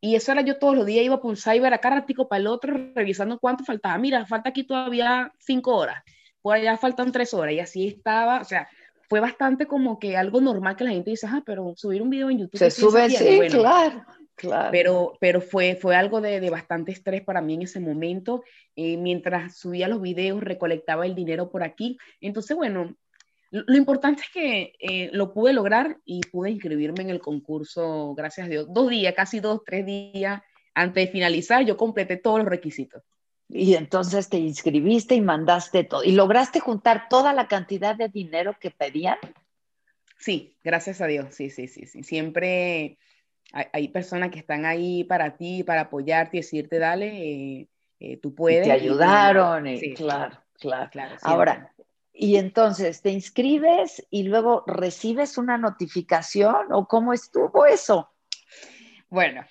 Y 0.00 0.16
eso 0.16 0.32
era 0.32 0.40
yo 0.40 0.58
todos 0.58 0.76
los 0.76 0.86
días, 0.86 1.04
iba 1.04 1.20
por 1.20 1.30
un 1.30 1.36
cyber 1.36 1.72
acá 1.72 1.90
ratico 1.90 2.28
para 2.28 2.40
el 2.40 2.46
otro, 2.46 2.74
revisando 2.94 3.38
cuánto 3.38 3.64
faltaba. 3.64 3.98
Mira, 3.98 4.26
falta 4.26 4.48
aquí 4.48 4.64
todavía 4.64 5.32
cinco 5.38 5.76
horas, 5.76 6.02
por 6.40 6.56
allá 6.56 6.76
faltan 6.78 7.12
tres 7.12 7.34
horas, 7.34 7.54
y 7.54 7.60
así 7.60 7.86
estaba, 7.86 8.40
o 8.40 8.44
sea, 8.44 8.68
fue 9.08 9.20
bastante 9.20 9.66
como 9.66 9.98
que 9.98 10.16
algo 10.16 10.40
normal 10.40 10.76
que 10.76 10.84
la 10.84 10.90
gente 10.90 11.10
dice, 11.10 11.26
ah, 11.28 11.42
pero 11.44 11.74
subir 11.76 12.00
un 12.00 12.10
video 12.10 12.30
en 12.30 12.38
YouTube. 12.38 12.58
Se 12.58 12.70
sube, 12.70 13.10
sí, 13.10 13.40
claro. 13.50 14.04
Pero, 14.70 15.14
pero 15.20 15.40
fue, 15.40 15.76
fue 15.76 15.96
algo 15.96 16.20
de, 16.20 16.40
de, 16.40 16.50
bastante 16.50 16.92
estrés 16.92 17.22
para 17.22 17.40
mí 17.40 17.54
en 17.54 17.62
ese 17.62 17.80
momento. 17.80 18.42
Eh, 18.76 18.96
mientras 18.96 19.56
subía 19.56 19.88
los 19.88 20.00
videos, 20.00 20.42
recolectaba 20.42 21.06
el 21.06 21.14
dinero 21.14 21.50
por 21.50 21.62
aquí. 21.62 21.98
Entonces, 22.20 22.56
bueno, 22.56 22.94
lo, 23.50 23.76
importante 23.76 24.22
es 24.22 24.30
que 24.30 24.72
eh, 24.78 25.10
lo 25.12 25.32
pude 25.32 25.52
lograr 25.52 25.98
y 26.04 26.20
pude 26.20 26.50
inscribirme 26.50 27.02
en 27.02 27.10
el 27.10 27.20
concurso, 27.20 28.14
gracias 28.14 28.46
a 28.46 28.50
Dios. 28.50 28.66
Dos 28.70 28.88
días, 28.90 29.14
casi 29.14 29.40
dos, 29.40 29.62
tres 29.64 29.84
días 29.84 30.40
antes 30.74 31.06
de 31.06 31.12
finalizar, 31.12 31.64
yo 31.64 31.76
completé 31.76 32.16
todos 32.16 32.38
los 32.38 32.48
requisitos. 32.48 33.02
Y 33.48 33.74
entonces 33.74 34.28
te 34.28 34.38
inscribiste 34.38 35.16
y 35.16 35.20
mandaste 35.20 35.82
todo. 35.82 36.04
¿Y 36.04 36.12
lograste 36.12 36.60
juntar 36.60 37.08
toda 37.10 37.32
la 37.32 37.48
cantidad 37.48 37.96
de 37.96 38.08
dinero 38.08 38.56
que 38.60 38.70
pedían? 38.70 39.18
Sí, 40.18 40.56
gracias 40.62 41.00
a 41.00 41.06
Dios, 41.06 41.34
sí, 41.34 41.50
sí, 41.50 41.66
sí, 41.66 41.86
sí. 41.86 42.04
Siempre 42.04 42.98
hay, 43.52 43.88
personas 43.88 44.30
que 44.30 44.38
están 44.38 44.64
ahí 44.64 45.04
para 45.04 45.36
ti, 45.36 45.64
para 45.64 45.82
apoyarte 45.82 46.36
y 46.36 46.40
decirte, 46.40 46.78
dale, 46.78 47.08
eh, 47.08 47.68
eh, 47.98 48.16
tú 48.18 48.34
puedes. 48.34 48.62
te 48.62 48.72
ayudaron, 48.72 49.64
claro, 49.96 50.38
claro. 50.58 50.90
claro 50.90 51.16
Ahora, 51.22 51.72
y 52.12 52.36
entonces, 52.36 53.02
¿te 53.02 53.10
inscribes 53.10 54.06
y 54.10 54.24
luego 54.24 54.64
recibes 54.66 55.38
una 55.38 55.58
notificación 55.58 56.72
o 56.72 56.86
cómo 56.86 57.12
estuvo 57.12 57.66
eso? 57.66 58.10
Bueno, 59.08 59.44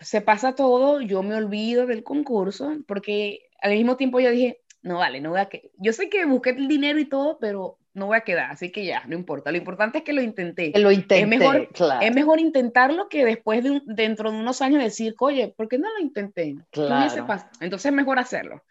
se 0.00 0.20
pasa 0.20 0.54
todo, 0.54 1.00
yo 1.00 1.22
me 1.22 1.36
olvido 1.36 1.86
del 1.86 2.02
concurso 2.02 2.72
porque 2.86 3.50
al 3.60 3.72
mismo 3.72 3.96
tiempo 3.96 4.20
yo 4.20 4.30
dije, 4.30 4.62
no 4.82 4.98
vale, 4.98 5.20
no 5.20 5.30
voy 5.30 5.40
a 5.40 5.48
que 5.48 5.70
yo 5.78 5.92
sé 5.92 6.08
que 6.08 6.24
busqué 6.24 6.50
el 6.50 6.66
dinero 6.66 6.98
y 6.98 7.04
todo, 7.04 7.38
pero 7.38 7.78
no 7.94 8.06
voy 8.06 8.16
a 8.16 8.22
quedar, 8.22 8.50
así 8.50 8.70
que 8.70 8.84
ya, 8.84 9.02
no 9.06 9.14
importa. 9.14 9.50
Lo 9.50 9.58
importante 9.58 9.98
es 9.98 10.04
que 10.04 10.12
lo 10.12 10.22
intenté. 10.22 10.72
lo 10.76 10.90
intenté, 10.90 11.20
es 11.20 11.28
mejor, 11.28 11.68
es 12.00 12.14
mejor 12.14 12.40
intentarlo 12.40 13.08
que 13.08 13.24
después 13.24 13.62
de 13.62 13.82
dentro 13.84 14.30
de 14.30 14.38
unos 14.38 14.62
años 14.62 14.82
decir, 14.82 15.14
oye, 15.18 15.48
¿por 15.56 15.68
qué 15.68 15.78
no 15.78 15.88
lo 15.92 16.00
intenté? 16.00 16.56
Claro. 16.70 17.26
Entonces 17.60 17.86
es 17.86 17.92
mejor 17.92 18.18
hacerlo. 18.18 18.62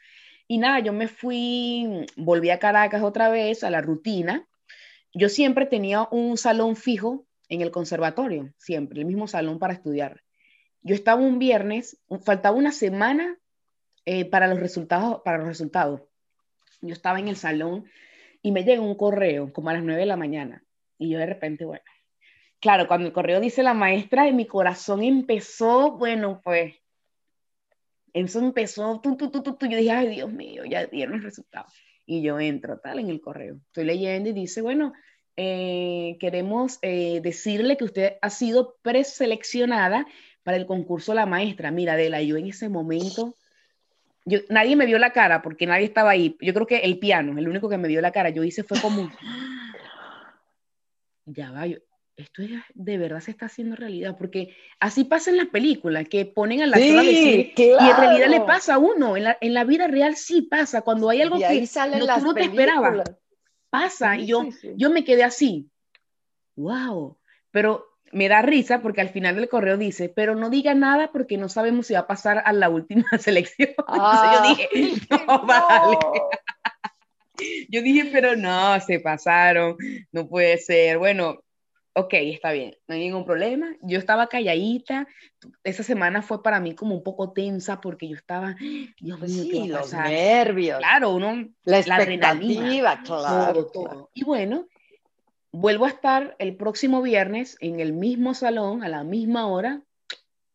Y 0.48 0.58
nada, 0.58 0.80
yo 0.80 0.92
me 0.92 1.08
fui, 1.08 2.06
volví 2.18 2.50
a 2.50 2.60
Caracas 2.60 3.04
otra 3.04 3.30
vez, 3.30 3.64
a 3.64 3.70
la 3.70 3.82
rutina. 3.82 4.48
Yo 5.14 5.30
siempre 5.30 5.66
tenía 5.66 6.08
un 6.12 6.38
salón 6.38 6.76
fijo 6.76 7.26
en 7.48 7.62
el 7.62 7.72
conservatorio, 7.72 8.54
siempre, 8.58 9.00
el 9.00 9.06
mismo 9.06 9.28
salón 9.28 9.60
para 9.60 9.74
estudiar. 9.74 10.24
Yo 10.82 10.96
estaba 10.96 11.22
un 11.22 11.38
viernes, 11.38 12.00
faltaba 12.26 12.56
una 12.56 12.72
semana 12.72 13.38
eh, 14.06 14.26
para, 14.26 14.48
los 14.48 14.60
resultados, 14.60 15.22
para 15.24 15.38
los 15.38 15.48
resultados. 15.48 16.02
Yo 16.82 16.94
estaba 16.94 17.20
en 17.20 17.28
el 17.28 17.36
salón 17.36 17.86
y 18.42 18.52
me 18.52 18.64
llega 18.64 18.82
un 18.82 18.96
correo 18.96 19.52
como 19.54 19.70
a 19.70 19.74
las 19.74 19.84
9 19.84 20.00
de 20.00 20.06
la 20.06 20.18
mañana 20.18 20.64
y 20.98 21.10
yo 21.10 21.18
de 21.18 21.26
repente, 21.26 21.66
bueno, 21.66 21.84
claro, 22.60 22.88
cuando 22.88 23.08
el 23.08 23.14
correo 23.14 23.40
dice 23.40 23.64
la 23.64 23.74
maestra, 23.74 24.26
de 24.26 24.34
mi 24.34 24.46
corazón 24.46 25.04
empezó, 25.04 25.98
bueno, 25.98 26.42
pues, 26.44 26.76
eso 28.14 28.40
empezó, 28.40 29.00
tú, 29.02 29.18
tú, 29.18 29.32
tú, 29.32 29.42
tú, 29.42 29.58
yo 29.68 29.78
dije, 29.78 29.92
ay, 29.92 30.10
Dios 30.10 30.32
mío, 30.32 30.64
ya 30.66 30.86
dieron 30.86 31.16
el 31.16 31.24
resultado. 31.24 31.66
Y 32.06 32.22
yo 32.22 32.40
entro 32.40 32.78
tal 32.80 33.00
en 33.00 33.10
el 33.10 33.20
correo, 33.20 33.56
estoy 33.68 33.86
leyendo 33.86 34.30
y 34.30 34.34
dice, 34.34 34.62
bueno, 34.62 34.94
eh, 35.38 36.18
queremos 36.20 36.78
eh, 36.84 37.20
decirle 37.24 37.78
que 37.78 37.86
usted 37.86 38.14
ha 38.22 38.30
sido 38.30 38.78
preseleccionada 38.84 40.06
para 40.44 40.58
el 40.58 40.68
concurso 40.68 41.16
La 41.16 41.26
Maestra. 41.26 41.72
Mira, 41.72 41.94
Adela, 41.94 42.22
yo 42.22 42.38
en 42.38 42.48
ese 42.48 42.70
momento 42.70 43.38
nadie 44.50 44.76
me 44.76 44.86
vio 44.86 45.00
la 45.00 45.14
cara 45.14 45.42
porque 45.42 45.66
nadie 45.66 45.86
estaba 45.86 46.12
ahí. 46.12 46.38
Yo 46.42 46.54
creo 46.54 46.68
que 46.68 46.80
el 46.80 47.00
piano, 47.00 47.38
el 47.38 47.48
único 47.48 47.70
que 47.70 47.78
me 47.78 47.88
vio 47.88 48.02
la 48.02 48.12
cara, 48.12 48.30
yo 48.30 48.44
hice 48.44 48.64
fue 48.64 48.80
como, 48.80 49.12
ya 51.26 51.52
va, 51.52 51.66
esto 52.22 52.44
de 52.74 52.98
verdad 52.98 53.20
se 53.20 53.32
está 53.32 53.48
haciendo 53.48 53.76
realidad, 53.76 54.16
porque 54.18 54.56
así 54.80 55.04
pasa 55.04 55.32
en 55.32 55.38
las 55.38 55.48
películas, 55.48 56.08
que 56.08 56.26
ponen 56.26 56.62
a 56.62 56.68
la 56.68 56.78
sí, 56.78 56.94
decir, 56.94 57.54
y 57.58 57.72
en 57.72 57.98
realidad 57.98 58.28
le 58.28 58.42
pasa 58.42 58.76
a 58.76 58.78
uno, 58.78 59.18
en 59.18 59.26
la, 59.26 59.38
en 59.42 59.54
la, 59.54 59.64
vida 59.64 59.88
real 59.88 60.16
sí 60.16 60.44
pasa, 60.44 60.82
cuando 60.82 61.10
hay 61.10 61.22
algo 61.22 61.38
que 61.38 61.68
no, 61.98 62.16
tú 62.16 62.26
no 62.26 62.34
te 62.34 62.44
esperabas, 62.44 63.04
pasa, 63.70 64.18
y 64.18 64.28
yo, 64.28 64.48
yo 64.76 64.90
me 64.90 65.04
quedé 65.04 65.24
así, 65.24 65.70
wow, 66.56 67.18
pero 67.50 67.91
me 68.12 68.28
da 68.28 68.42
risa 68.42 68.82
porque 68.82 69.02
al 69.02 69.10
final 69.10 69.36
del 69.36 69.50
correo 69.50 69.78
dice, 69.78 70.10
pero 70.10 70.36
no 70.36 70.50
diga 70.50 70.74
nada 70.74 71.12
porque 71.12 71.38
no 71.38 71.50
sabemos 71.50 71.88
si 71.88 71.94
va 71.94 72.02
a 72.02 72.08
pasar 72.08 72.42
a 72.46 72.54
la 72.54 72.70
última 72.70 73.06
selección. 73.20 73.70
Entonces 73.88 74.30
yo 74.34 74.42
dije, 74.50 75.08
no, 75.28 75.46
vale. 75.46 75.98
yo 77.70 77.82
dije, 77.82 78.10
pero 78.12 78.36
no, 78.36 78.80
se 78.80 79.00
pasaron, 79.00 79.78
no 80.12 80.28
puede 80.28 80.58
ser. 80.58 80.98
Bueno, 80.98 81.40
ok, 81.94 82.14
está 82.14 82.52
bien, 82.52 82.76
no 82.88 82.96
hay 82.96 83.02
ningún 83.02 83.26
problema. 83.26 83.76
Yo 83.82 83.98
estaba 83.98 84.28
calladita. 84.28 85.08
Esa 85.64 85.84
semana 85.84 86.22
fue 86.22 86.44
para 86.44 86.60
mí 86.60 86.76
como 86.76 86.96
un 86.96 87.04
poco 87.04 87.34
tensa 87.34 87.82
porque 87.82 88.08
yo 88.08 88.16
estaba, 88.16 88.56
Dios 89.00 89.20
mío, 89.22 89.44
sí, 89.44 89.68
los 89.68 89.94
nervios. 89.94 90.80
Claro, 90.80 91.12
uno, 91.12 91.50
la 91.64 91.80
expectativa, 91.80 93.02
claro. 93.04 93.66
todo. 93.68 94.10
Y 94.14 94.24
bueno, 94.24 94.68
Vuelvo 95.52 95.86
a 95.86 95.90
estar 95.90 96.36
el 96.40 96.56
próximo 96.56 97.02
viernes 97.02 97.58
en 97.60 97.80
el 97.80 97.94
mismo 97.94 98.34
salón, 98.34 98.84
a 98.84 98.88
la 98.88 99.04
misma 99.04 99.48
hora, 99.48 99.82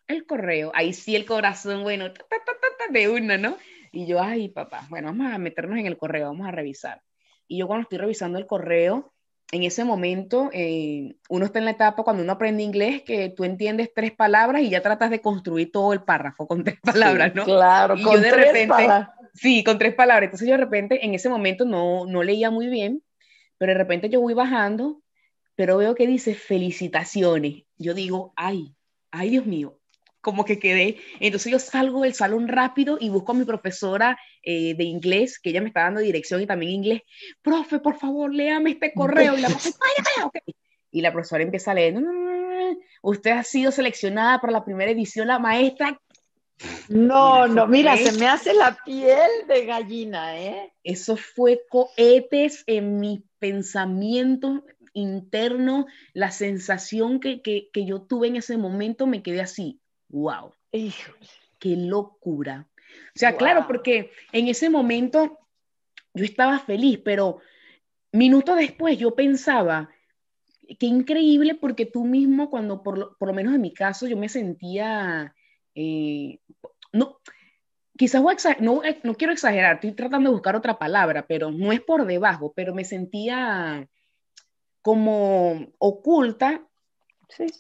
el 0.09 0.27
correo. 0.27 0.73
Ahí 0.75 0.93
sí 0.93 1.17
el 1.17 1.27
corazón, 1.27 1.83
bueno, 1.83 2.07
de 2.91 3.09
una, 3.09 3.37
¿no? 3.37 3.57
Y 3.93 4.07
yo, 4.07 4.21
ay, 4.21 4.49
papá, 4.49 4.87
bueno, 4.89 5.09
vamos 5.09 5.33
a 5.33 5.39
meternos 5.39 5.79
en 5.79 5.87
el 5.87 5.97
correo, 5.97 6.29
vamos 6.29 6.47
a 6.47 6.51
revisar. 6.51 7.03
Y 7.49 7.59
yo 7.59 7.67
cuando 7.67 7.83
estoy 7.83 7.99
revisando 7.99 8.39
el 8.39 8.47
correo, 8.47 9.13
en 9.53 9.63
ese 9.63 9.85
momento, 9.85 10.51
eh, 10.53 11.17
uno 11.29 11.45
está 11.45 11.61
en 11.61 11.67
la 11.67 11.71
etapa 11.71 12.03
cuando 12.03 12.23
uno 12.23 12.33
aprende 12.33 12.63
inglés, 12.63 13.03
que 13.03 13.29
tú 13.29 13.45
entiendes 13.45 13.93
tres 13.95 14.13
palabras 14.13 14.63
y 14.63 14.71
ya 14.71 14.83
tratas 14.83 15.11
de 15.11 15.21
construir 15.21 15.71
todo 15.71 15.93
el 15.93 16.03
párrafo 16.03 16.47
con 16.47 16.65
tres 16.65 16.81
palabras, 16.83 17.35
¿no? 17.35 17.45
Claro, 17.45 17.95
con 18.03 18.21
de 18.21 18.31
tres 18.31 18.47
repente, 18.47 18.69
palabras. 18.69 19.11
Sí, 19.35 19.63
con 19.63 19.79
tres 19.79 19.95
palabras. 19.95 20.25
Entonces 20.25 20.49
yo 20.49 20.55
de 20.55 20.65
repente, 20.65 21.05
en 21.05 21.15
ese 21.15 21.29
momento 21.29 21.65
no, 21.65 22.07
no 22.07 22.23
leía 22.23 22.51
muy 22.51 22.69
bien 22.69 23.03
pero 23.59 23.73
de 23.73 23.79
repente 23.79 24.09
yo 24.09 24.21
voy 24.21 24.35
bajando, 24.35 25.03
pero 25.55 25.79
veo 25.79 25.95
que 25.95 26.07
dice 26.07 26.35
felicitaciones. 26.35 27.65
Yo 27.79 27.95
digo, 27.95 28.33
ay, 28.37 28.75
ay 29.11 29.31
Dios 29.31 29.47
mío, 29.47 29.79
como 30.21 30.45
que 30.45 30.59
quedé. 30.59 30.99
Entonces 31.21 31.53
yo 31.53 31.59
salgo 31.59 32.03
del 32.03 32.15
salón 32.15 32.49
rápido 32.49 32.99
y 33.01 33.09
busco 33.09 33.33
a 33.33 33.35
mi 33.37 33.45
profesora 33.45 34.19
eh, 34.43 34.75
de 34.75 34.85
inglés, 34.85 35.39
que 35.39 35.51
ella 35.51 35.61
me 35.61 35.69
está 35.69 35.83
dando 35.83 36.01
dirección 36.01 36.43
y 36.43 36.47
también 36.47 36.73
inglés. 36.73 37.03
Profe, 37.43 37.79
por 37.79 37.97
favor, 37.97 38.35
léame 38.35 38.73
este 38.73 38.93
correo. 38.93 39.37
Y 39.37 39.41
la, 39.41 39.49
y 40.91 41.01
la 41.01 41.13
profesora 41.13 41.43
empieza 41.43 41.71
a 41.71 41.75
leer, 41.75 41.95
usted 43.03 43.31
ha 43.31 43.43
sido 43.43 43.71
seleccionada 43.71 44.41
para 44.41 44.53
la 44.53 44.65
primera 44.65 44.91
edición, 44.91 45.29
la 45.29 45.39
maestra 45.39 46.01
No, 46.89 47.47
no, 47.47 47.67
mira, 47.67 47.97
se 47.97 48.13
me 48.13 48.27
hace 48.27 48.55
la 48.55 48.79
piel 48.85 49.31
de 49.47 49.67
gallina, 49.67 50.41
¿eh? 50.41 50.73
Eso 50.83 51.17
fue 51.17 51.63
cohetes 51.69 52.65
en 52.67 52.99
mi 52.99 53.25
pensamiento 53.39 54.65
interno, 54.97 55.87
la 56.15 56.31
sensación 56.31 57.21
que, 57.21 57.71
yo 57.75 58.03
tuve 58.03 58.29
en 58.29 58.37
ese 58.37 58.57
momento, 58.57 59.07
me 59.07 59.23
quedé 59.23 59.43
así, 59.43 59.79
wow, 60.09 60.53
qué 60.71 61.77
locura. 61.77 62.67
O 63.15 63.19
sea, 63.19 63.37
claro, 63.37 63.67
porque 63.67 64.11
en 64.33 64.49
ese 64.49 64.71
momento 64.71 65.39
yo 66.15 66.25
estaba 66.25 66.59
feliz, 66.61 66.99
pero 67.05 67.41
minutos 68.13 68.57
después 68.57 68.97
yo 68.97 69.15
pensaba, 69.15 69.91
qué 70.79 70.87
increíble 70.87 71.55
porque 71.55 71.85
tú 71.85 72.05
mismo, 72.05 72.49
cuando 72.49 72.83
por 72.83 72.99
lo, 73.21 73.33
menos 73.35 73.55
en 73.55 73.61
mi 73.61 73.75
caso, 73.75 74.07
yo 74.07 74.17
me 74.17 74.31
sentía, 74.31 75.35
eh, 75.77 76.41
no, 76.93 77.21
quizás 77.97 78.23
eh, 78.47 78.57
no 78.61 79.15
quiero 79.15 79.33
exagerar, 79.33 79.77
estoy 79.77 79.93
tratando 79.93 80.31
de 80.31 80.35
buscar 80.35 80.57
otra 80.57 80.79
palabra, 80.79 81.27
pero 81.27 81.53
no 81.53 81.71
es 81.71 81.81
por 81.81 82.07
debajo, 82.07 82.53
pero 82.57 82.75
me 82.75 82.85
sentía 82.85 83.89
como 84.83 85.69
oculta 85.79 86.63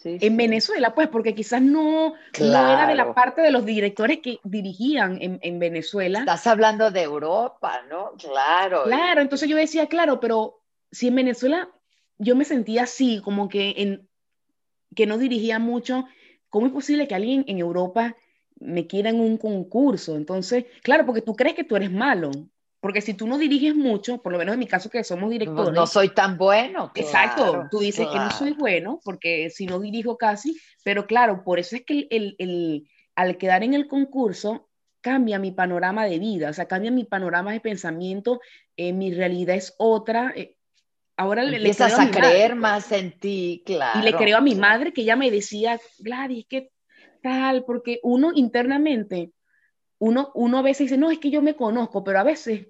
en 0.04 0.36
Venezuela, 0.36 0.94
pues, 0.94 1.08
porque 1.08 1.34
quizás 1.34 1.60
no, 1.60 2.14
era 2.38 2.86
de 2.86 2.94
la 2.94 3.12
parte 3.14 3.42
de 3.42 3.50
los 3.50 3.64
directores 3.64 4.20
que 4.22 4.38
dirigían 4.44 5.18
en, 5.20 5.38
en, 5.42 5.58
Venezuela. 5.58 6.20
Estás 6.20 6.46
hablando 6.46 6.90
de 6.90 7.02
Europa, 7.02 7.82
¿no? 7.90 8.12
Claro. 8.12 8.84
Claro, 8.84 9.20
entonces 9.20 9.48
yo 9.48 9.56
decía, 9.56 9.86
claro, 9.88 10.20
pero 10.20 10.60
si 10.90 11.08
en 11.08 11.16
Venezuela 11.16 11.68
yo 12.18 12.36
me 12.36 12.44
sentía 12.44 12.84
así, 12.84 13.20
como 13.22 13.48
que, 13.48 13.74
en, 13.76 14.08
que 14.94 15.06
no 15.06 15.18
dirigía 15.18 15.58
mucho, 15.58 16.06
¿cómo 16.56 16.68
es 16.68 16.72
posible 16.72 17.06
que 17.06 17.14
alguien 17.14 17.44
en 17.48 17.58
Europa 17.58 18.16
me 18.58 18.86
quiera 18.86 19.10
en 19.10 19.20
un 19.20 19.36
concurso? 19.36 20.16
Entonces, 20.16 20.64
claro, 20.82 21.04
porque 21.04 21.20
tú 21.20 21.36
crees 21.36 21.54
que 21.54 21.64
tú 21.64 21.76
eres 21.76 21.92
malo, 21.92 22.30
porque 22.80 23.02
si 23.02 23.12
tú 23.12 23.26
no 23.26 23.36
diriges 23.36 23.74
mucho, 23.74 24.22
por 24.22 24.32
lo 24.32 24.38
menos 24.38 24.54
en 24.54 24.60
mi 24.60 24.66
caso 24.66 24.88
que 24.88 25.04
somos 25.04 25.28
directores. 25.28 25.74
No, 25.74 25.86
soy 25.86 26.08
tan 26.14 26.38
bueno. 26.38 26.92
exacto, 26.94 27.66
tú 27.70 27.80
dices 27.80 28.06
que 28.10 28.18
no 28.18 28.30
soy 28.30 28.52
bueno, 28.52 29.00
porque 29.04 29.50
si 29.50 29.66
no 29.66 29.80
dirijo 29.80 30.16
casi, 30.16 30.58
pero 30.82 31.06
claro, 31.06 31.44
por 31.44 31.58
eso 31.58 31.76
es 31.76 31.84
que 31.84 32.08
el, 32.10 32.36
el, 32.38 32.88
al 33.14 33.36
quedar 33.36 33.62
en 33.62 33.74
el 33.74 33.86
concurso 33.86 34.70
cambia 35.02 35.38
mi 35.38 35.52
panorama 35.52 36.06
de 36.06 36.18
vida, 36.18 36.48
o 36.48 36.54
sea, 36.54 36.64
cambia 36.68 36.90
mi 36.90 37.04
panorama 37.04 37.52
de 37.52 37.60
pensamiento, 37.60 38.40
eh, 38.78 38.94
mi 38.94 39.12
realidad 39.12 39.56
es 39.56 39.74
otra, 39.76 40.32
eh, 40.34 40.56
ahora 41.16 41.44
le, 41.44 41.56
Empiezas 41.56 41.98
a, 41.98 42.10
creer 42.10 42.54
más 42.54 42.92
en 42.92 43.18
ti, 43.18 43.62
claro. 43.64 44.00
Y 44.00 44.02
le 44.02 44.14
creo 44.14 44.38
a 44.38 44.42
mi 44.42 44.54
madre 44.54 44.92
que 44.92 45.02
ella 45.02 45.16
me 45.16 45.30
decía, 45.30 45.80
Gladys, 45.98 46.46
¿qué 46.48 46.70
tal? 47.22 47.64
Porque 47.64 48.00
uno 48.02 48.32
internamente, 48.34 49.32
uno, 49.98 50.30
uno 50.34 50.58
a 50.58 50.62
veces 50.62 50.86
dice, 50.86 50.98
no, 50.98 51.10
es 51.10 51.18
que 51.18 51.30
yo 51.30 51.42
me 51.42 51.56
conozco, 51.56 52.04
pero 52.04 52.20
a 52.20 52.24
veces, 52.24 52.66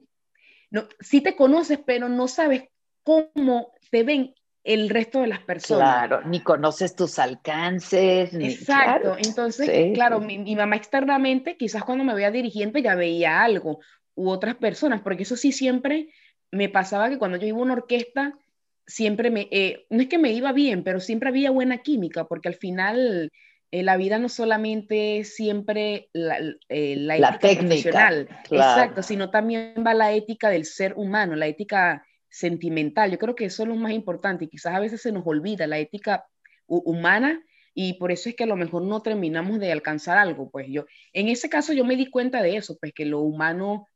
no, 0.70 0.85
sí 1.00 1.20
te 1.20 1.37
conoces, 1.37 1.80
pero 1.85 2.09
no 2.09 2.28
sabes 2.28 2.64
cómo 3.02 3.72
te 3.90 4.02
ven 4.02 4.35
el 4.64 4.88
resto 4.88 5.20
de 5.20 5.28
las 5.28 5.40
personas. 5.40 6.09
Claro, 6.09 6.26
ni 6.26 6.40
conoces 6.40 6.96
tus 6.96 7.20
alcances. 7.20 8.35
Exacto, 8.35 9.16
entonces, 9.16 9.92
claro, 9.94 10.20
Mi, 10.20 10.38
mi, 10.38 10.56
mamá 10.56 10.74
externamente, 10.74 11.56
quizás 11.56 11.85
cuando 11.85 12.02
me 12.02 12.14
veía 12.14 12.32
dirigiendo 12.32 12.78
ya 12.80 12.96
veía 12.96 13.42
algo, 13.42 13.78
u 14.16 14.28
otras 14.28 14.56
personas, 14.56 15.02
porque 15.02 15.22
eso 15.22 15.37
sí 15.37 15.52
siempre 15.52 16.09
me 16.50 16.68
pasaba 16.68 17.09
que 17.09 17.18
cuando 17.18 17.38
yo 17.38 17.46
iba 17.46 17.59
a 17.59 17.62
una 17.62 17.74
orquesta, 17.74 18.38
siempre 18.87 19.30
me, 19.30 19.48
eh, 19.50 19.87
no 19.90 20.02
es 20.02 20.09
que 20.09 20.18
me 20.18 20.32
iba 20.32 20.52
bien, 20.52 20.85
pero 20.85 21.00
siempre 21.00 21.28
había 21.28 21.50
buena 21.50 21.78
química, 21.78 22.24
porque 22.24 22.48
al 22.48 22.54
final 22.54 23.32
eh, 23.72 23.82
la 23.82 23.96
vida 23.96 24.18
no 24.18 24.28
solamente 24.28 25.18
es 25.18 25.35
siempre 25.35 26.09
la, 26.12 26.38
eh, 26.68 26.96
la, 26.96 27.18
la 27.18 27.28
ética 27.30 27.61
profesional, 27.61 28.28
exacto, 28.50 29.02
sino 29.02 29.30
también 29.30 29.74
va 29.85 29.94
la 29.94 30.12
ética 30.12 30.50
del 30.50 30.64
ser 30.64 30.94
humano, 30.96 31.35
la 31.35 31.48
ética 31.48 32.06
sentimental. 32.28 33.11
Yo 33.11 33.18
creo 33.18 33.35
que 33.35 33.46
eso 33.46 33.64
es 33.64 33.68
lo 33.68 33.76
más 33.76 33.92
importante 33.92 34.44
y 34.44 34.48
quizás 34.48 34.74
a 34.74 34.80
veces 34.80 35.02
se 35.02 35.12
nos 35.12 35.26
olvida 35.26 35.66
la 35.66 35.78
ética 35.78 36.26
humana 36.66 37.42
y 37.74 37.94
por 37.94 38.11
eso 38.11 38.28
es 38.28 38.37
que 38.37 38.44
a 38.44 38.48
lo 38.48 38.56
mejor 38.56 38.82
no 38.82 39.02
terminamos 39.02 39.59
de 39.59 39.72
alcanzar 39.72 40.16
algo. 40.16 40.50
Pues 40.50 40.66
yo, 40.68 40.87
en 41.12 41.28
ese 41.28 41.48
caso 41.48 41.72
yo 41.72 41.85
me 41.85 41.96
di 41.96 42.06
cuenta 42.06 42.42
de 42.42 42.56
eso, 42.56 42.78
pues 42.78 42.92
que 42.94 43.04
lo 43.04 43.20
humano 43.20 43.88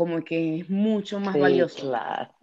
como 0.00 0.24
que 0.24 0.60
es 0.60 0.70
mucho 0.70 1.20
más 1.20 1.38
valioso. 1.38 1.90
Claro. 1.90 2.34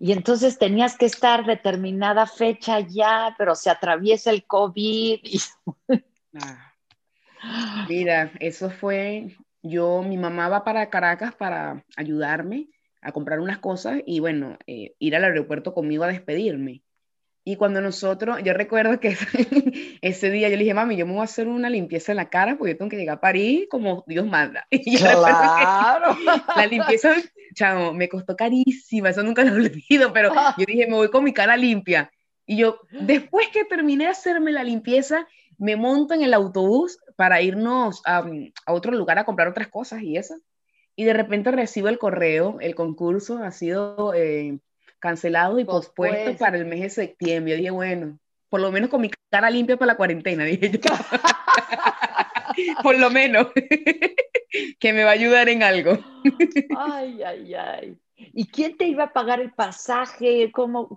Y 0.00 0.10
entonces 0.10 0.58
tenías 0.58 0.98
que 0.98 1.06
estar 1.06 1.46
determinada 1.46 2.26
fecha 2.26 2.80
ya, 2.80 3.36
pero 3.38 3.54
se 3.54 3.70
atraviesa 3.70 4.30
el 4.30 4.44
COVID. 4.44 5.20
Ah. 6.36 7.86
Mira, 7.88 8.32
eso 8.40 8.70
fue, 8.70 9.36
yo, 9.62 10.02
mi 10.02 10.16
mamá 10.16 10.48
va 10.48 10.64
para 10.64 10.90
Caracas 10.90 11.32
para 11.36 11.84
ayudarme 11.94 12.70
a 13.02 13.12
comprar 13.12 13.38
unas 13.38 13.58
cosas 13.58 14.00
y 14.04 14.18
bueno, 14.18 14.58
eh, 14.66 14.96
ir 14.98 15.14
al 15.14 15.22
aeropuerto 15.22 15.74
conmigo 15.74 16.02
a 16.02 16.08
despedirme. 16.08 16.82
Y 17.46 17.56
cuando 17.56 17.82
nosotros, 17.82 18.38
yo 18.42 18.54
recuerdo 18.54 18.98
que 18.98 19.10
ese 20.00 20.30
día 20.30 20.48
yo 20.48 20.56
le 20.56 20.62
dije, 20.62 20.72
mami, 20.72 20.96
yo 20.96 21.04
me 21.04 21.12
voy 21.12 21.20
a 21.20 21.24
hacer 21.24 21.46
una 21.46 21.68
limpieza 21.68 22.12
en 22.12 22.16
la 22.16 22.30
cara 22.30 22.56
porque 22.56 22.72
yo 22.72 22.78
tengo 22.78 22.88
que 22.88 22.96
llegar 22.96 23.18
a 23.18 23.20
París 23.20 23.66
como 23.70 24.02
Dios 24.06 24.26
manda. 24.26 24.66
Y 24.70 24.96
claro. 24.96 26.16
la 26.56 26.66
limpieza, 26.66 27.14
chamo, 27.54 27.92
me 27.92 28.08
costó 28.08 28.34
carísima, 28.34 29.10
eso 29.10 29.22
nunca 29.22 29.44
lo 29.44 29.54
olvido, 29.56 30.12
pero 30.14 30.32
yo 30.56 30.64
dije, 30.66 30.86
me 30.86 30.94
voy 30.94 31.10
con 31.10 31.22
mi 31.22 31.34
cara 31.34 31.56
limpia. 31.56 32.10
Y 32.46 32.56
yo, 32.56 32.80
después 32.90 33.48
que 33.48 33.64
terminé 33.64 34.04
de 34.04 34.10
hacerme 34.10 34.50
la 34.50 34.64
limpieza, 34.64 35.28
me 35.58 35.76
monto 35.76 36.14
en 36.14 36.22
el 36.22 36.32
autobús 36.32 36.98
para 37.14 37.42
irnos 37.42 38.00
a, 38.06 38.24
a 38.64 38.72
otro 38.72 38.92
lugar 38.92 39.18
a 39.18 39.24
comprar 39.24 39.48
otras 39.48 39.68
cosas 39.68 40.00
y 40.00 40.16
eso. 40.16 40.34
Y 40.96 41.04
de 41.04 41.12
repente 41.12 41.50
recibo 41.50 41.88
el 41.88 41.98
correo, 41.98 42.56
el 42.60 42.74
concurso 42.74 43.36
ha 43.36 43.50
sido... 43.50 44.14
Eh, 44.14 44.60
cancelado 45.04 45.58
y 45.58 45.66
pospuesto, 45.66 46.34
para 46.38 46.56
el 46.56 46.64
mes 46.64 46.80
de 46.80 46.88
septiembre. 46.88 47.52
Yo 47.52 47.58
dije, 47.58 47.70
bueno, 47.70 48.18
por 48.48 48.62
lo 48.62 48.72
menos 48.72 48.88
con 48.88 49.02
mi 49.02 49.10
cara 49.30 49.50
limpia 49.50 49.76
para 49.76 49.92
la 49.92 49.96
cuarentena, 49.98 50.44
dije 50.46 50.80
yo. 50.80 50.90
por 52.82 52.98
lo 52.98 53.10
menos, 53.10 53.48
que 54.80 54.92
me 54.94 55.04
va 55.04 55.10
a 55.10 55.12
ayudar 55.12 55.50
en 55.50 55.62
algo. 55.62 55.98
ay, 56.78 57.22
ay, 57.22 57.54
ay. 57.54 57.98
¿Y 58.16 58.46
quién 58.46 58.78
te 58.78 58.86
iba 58.86 59.04
a 59.04 59.12
pagar 59.12 59.40
el 59.40 59.52
pasaje? 59.52 60.50
¿Cómo, 60.52 60.88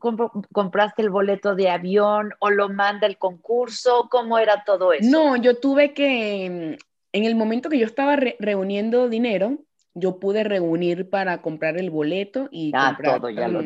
compraste 0.53 1.01
el 1.01 1.09
boleto 1.09 1.55
de 1.55 1.69
avión 1.69 2.31
o 2.39 2.49
lo 2.49 2.69
manda 2.69 3.07
el 3.07 3.17
concurso? 3.17 4.07
¿Cómo 4.09 4.39
era 4.39 4.63
todo 4.63 4.93
eso? 4.93 5.09
No, 5.09 5.35
yo 5.35 5.59
tuve 5.59 5.93
que, 5.93 6.45
en 6.45 7.25
el 7.25 7.35
momento 7.35 7.69
que 7.69 7.79
yo 7.79 7.85
estaba 7.85 8.15
reuniendo 8.39 9.09
dinero, 9.09 9.57
yo 9.97 10.19
pude 10.19 10.43
reunir 10.43 11.09
para 11.09 11.41
comprar 11.41 11.77
el 11.77 11.89
boleto 11.89 12.49
y 12.51 12.71
ah, 12.73 12.93
comprar, 12.95 13.19
todo, 13.19 13.29
ya 13.29 13.47
lo... 13.47 13.61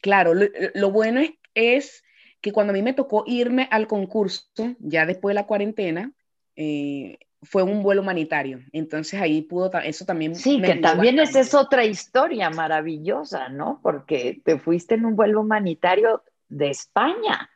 Claro, 0.00 0.32
lo, 0.34 0.90
bueno 0.90 1.20
es, 1.20 1.30
es, 1.54 2.04
que 2.40 2.52
cuando 2.52 2.72
a 2.72 2.74
mí 2.74 2.82
me 2.82 2.92
tocó 2.92 3.24
irme 3.26 3.68
al 3.70 3.86
concurso, 3.86 4.76
ya 4.78 5.06
después 5.06 5.32
de 5.32 5.40
la 5.40 5.46
cuarentena, 5.46 6.12
eh, 6.56 7.18
fue 7.42 7.62
un 7.62 7.82
vuelo 7.82 8.02
humanitario. 8.02 8.60
Entonces 8.72 9.20
ahí 9.20 9.42
pudo, 9.42 9.70
eso 9.82 10.04
también... 10.04 10.34
Sí, 10.34 10.60
que 10.60 10.76
también 10.76 11.18
esa 11.18 11.40
es 11.40 11.54
otra 11.54 11.84
historia 11.84 12.50
maravillosa, 12.50 13.48
¿no? 13.48 13.80
Porque 13.82 14.40
te 14.44 14.58
fuiste 14.58 14.94
en 14.94 15.06
un 15.06 15.16
vuelo 15.16 15.40
humanitario 15.40 16.22
de 16.48 16.70
España. 16.70 17.50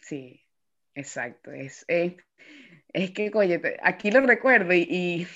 Sí, 0.00 0.40
exacto. 0.94 1.50
Es, 1.52 1.84
eh, 1.88 2.16
es 2.94 3.10
que, 3.10 3.30
oye, 3.34 3.60
aquí 3.82 4.12
lo 4.12 4.20
recuerdo 4.20 4.72
y, 4.72 5.26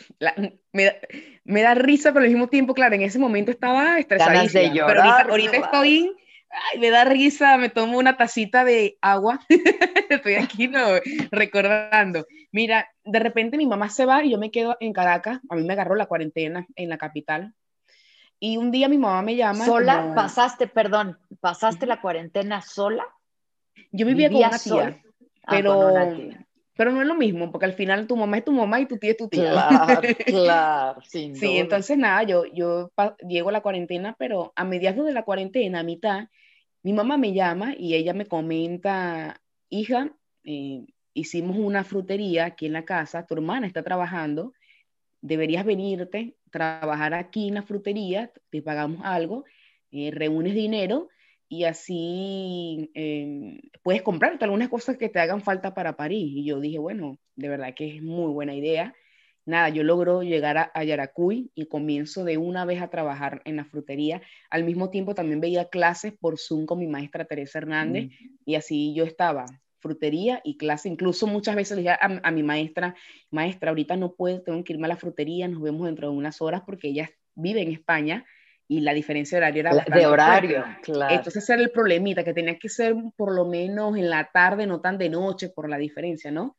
me, 0.73 1.63
da 1.63 1.75
risa, 1.75 2.13
pero 2.13 2.25
al 2.25 2.31
mismo 2.31 2.49
tiempo, 2.49 2.73
claro, 2.73 2.95
en 2.95 3.03
ese 3.03 3.19
momento 3.19 3.51
estaba 3.51 3.99
estresada. 3.99 4.45
Pero 4.53 5.03
ahorita, 5.03 5.23
ahorita 5.29 5.57
estoy, 5.57 6.13
ay, 6.51 6.79
me 6.79 6.91
da 6.91 7.05
risa, 7.05 7.59
me 7.59 7.69
tomo 7.69 7.99
una 7.99 8.17
tacita 8.17 8.65
de 8.65 8.97
agua, 9.03 9.41
estoy 10.09 10.35
aquí 10.37 10.69
no, 10.69 10.87
recordando. 11.33 12.27
Mira, 12.53 12.89
de 13.05 13.19
repente 13.19 13.57
mi 13.57 13.67
mamá 13.67 13.91
se 13.91 14.07
va 14.07 14.25
y 14.25 14.31
yo 14.31 14.39
me 14.39 14.53
quedo 14.53 14.77
en 14.79 14.93
Caracas, 14.93 15.41
a 15.51 15.57
mí 15.57 15.65
me 15.65 15.73
agarró 15.73 15.97
la 15.97 16.07
cuarentena 16.07 16.65
en 16.77 16.89
la 16.89 16.97
capital. 16.97 17.55
Y 18.39 18.57
un 18.57 18.71
día 18.71 18.89
mi 18.89 18.99
mamá 18.99 19.21
me 19.23 19.35
llama. 19.35 19.67
¿Sola? 19.67 20.13
¿Pasaste, 20.15 20.69
perdón, 20.69 21.19
pasaste 21.41 21.87
la 21.87 22.01
cuarentena 22.01 22.63
sola? 22.63 23.05
Yo 23.91 24.07
vivía 24.07 24.29
con 24.29 24.37
una 24.37 24.59
tía, 24.59 25.03
ah, 25.43 25.51
pero 25.51 25.91
pero 26.79 26.93
no 26.93 27.03
es 27.03 27.09
lo 27.09 27.17
mismo, 27.17 27.51
porque 27.51 27.67
al 27.67 27.73
final 27.73 28.07
tu 28.07 28.17
mamá 28.17 28.39
es 28.39 28.45
tu 28.45 28.53
mamá 28.53 28.79
y 28.81 28.87
tu 28.87 28.99
tía 28.99 29.11
es 29.11 29.17
tu 29.17 29.29
tía. 29.29 29.51
Claro, 29.51 30.01
claro, 30.27 31.01
Sí, 31.03 31.59
entonces 31.59 31.99
nada, 31.99 32.23
yo, 32.23 32.45
yo 32.55 32.93
llego 33.29 33.49
a 33.49 33.53
la 33.53 33.63
cuarentena, 33.63 34.15
pero 34.17 34.53
a 34.55 34.65
mediados 34.65 35.05
de 35.05 35.13
la 35.13 35.25
cuarentena, 35.25 35.81
a 35.81 35.83
mitad, 35.83 36.29
mi 36.85 36.93
mamá 36.93 37.17
me 37.17 37.33
llama 37.33 37.75
y 37.77 37.95
ella 37.95 38.15
me 38.15 38.27
comenta, 38.27 39.41
hija, 39.69 40.13
eh, 40.45 40.87
hicimos 41.15 41.57
una 41.57 41.83
frutería 41.83 42.45
aquí 42.45 42.67
en 42.67 42.75
la 42.75 42.85
casa, 42.85 43.27
tu 43.27 43.35
hermana 43.35 43.67
está 43.67 43.83
trabajando, 43.83 44.53
deberías 45.21 45.65
venirte, 45.65 46.37
trabajar 46.53 47.13
aquí 47.13 47.49
en 47.49 47.55
la 47.55 47.63
frutería, 47.63 48.31
te 48.51 48.63
pagamos 48.63 49.01
algo, 49.03 49.45
eh, 49.91 50.13
reúnes 50.13 50.55
dinero 50.55 51.09
y 51.49 51.65
así 51.65 52.91
eh, 52.95 53.61
puedes 53.83 54.03
comprarte 54.03 54.45
algunas 54.45 54.69
cosas 54.69 54.99
que 54.99 55.09
te 55.09 55.19
hagan 55.19 55.43
falta 55.43 55.75
para 55.75 55.97
París. 55.97 56.31
Y 56.35 56.45
yo 56.45 56.61
dije, 56.61 56.79
bueno, 56.79 57.19
de 57.37 57.49
verdad 57.49 57.75
que 57.75 57.97
es 57.97 58.03
muy 58.03 58.31
buena 58.33 58.55
idea. 58.55 58.95
nada, 59.47 59.71
yo 59.71 59.83
logro 59.83 60.23
llegar 60.23 60.71
a, 60.75 60.85
Yaracuy 60.85 61.51
y 61.55 61.67
comienzo 61.67 62.25
de 62.25 62.37
una 62.37 62.67
vez 62.67 62.83
a 62.83 62.91
trabajar 62.91 63.41
en 63.47 63.57
la 63.57 63.65
frutería. 63.65 64.21
Al 64.51 64.65
mismo 64.65 64.91
tiempo 64.91 65.15
también 65.15 65.41
veía 65.41 65.71
clases 65.71 66.13
por 66.13 66.39
Zoom 66.39 66.67
con 66.67 66.79
mi 66.79 66.87
maestra 66.87 67.25
Teresa 67.25 67.59
Hernández 67.59 68.07
mm. 68.07 68.27
y 68.45 68.55
así 68.57 68.95
yo 68.95 69.05
estaba 69.05 69.47
frutería 69.79 70.43
y 70.45 70.59
clase. 70.59 70.89
Incluso 70.89 71.27
muchas 71.27 71.57
veces 71.57 71.77
le 71.77 71.83
dije 71.83 71.97
a, 71.99 72.31
mi 72.31 72.43
maestra, 72.43 72.95
maestra, 73.31 73.71
ahorita 73.71 73.97
no 73.97 74.13
puedo, 74.13 74.43
tengo 74.43 74.63
que 74.65 74.75
irme 74.75 74.87
a 74.87 74.89
la 74.89 74.97
frutería, 74.97 75.49
nos 75.49 75.63
vemos 75.63 75.87
dentro 75.87 76.11
de 76.11 76.17
unas 76.17 76.43
horas 76.43 76.63
porque 76.67 76.89
ella 76.89 77.09
vive 77.35 77.63
en 77.63 77.71
España 77.71 78.27
y 78.69 78.81
la 78.81 78.93
diferencia 78.93 79.39
de 79.39 79.45
horario 79.45 79.61
era 79.61 79.99
de 79.99 80.07
horario, 80.07 80.65
claro. 80.83 81.15
Entonces 81.15 81.43
ese 81.43 81.55
era 81.55 81.63
el 81.63 81.71
problemita, 81.71 82.23
que 82.23 82.35
tenía 82.35 82.59
que 82.59 82.69
ser 82.69 82.95
por 83.17 83.35
lo 83.35 83.47
menos 83.47 83.97
en 83.97 84.11
la 84.11 84.31
tarde, 84.31 84.67
no 84.67 84.81
tan 84.81 84.99
de 84.99 85.09
noche, 85.09 85.49
por 85.49 85.71
la 85.71 85.79
diferencia, 85.79 86.31
¿no? 86.31 86.55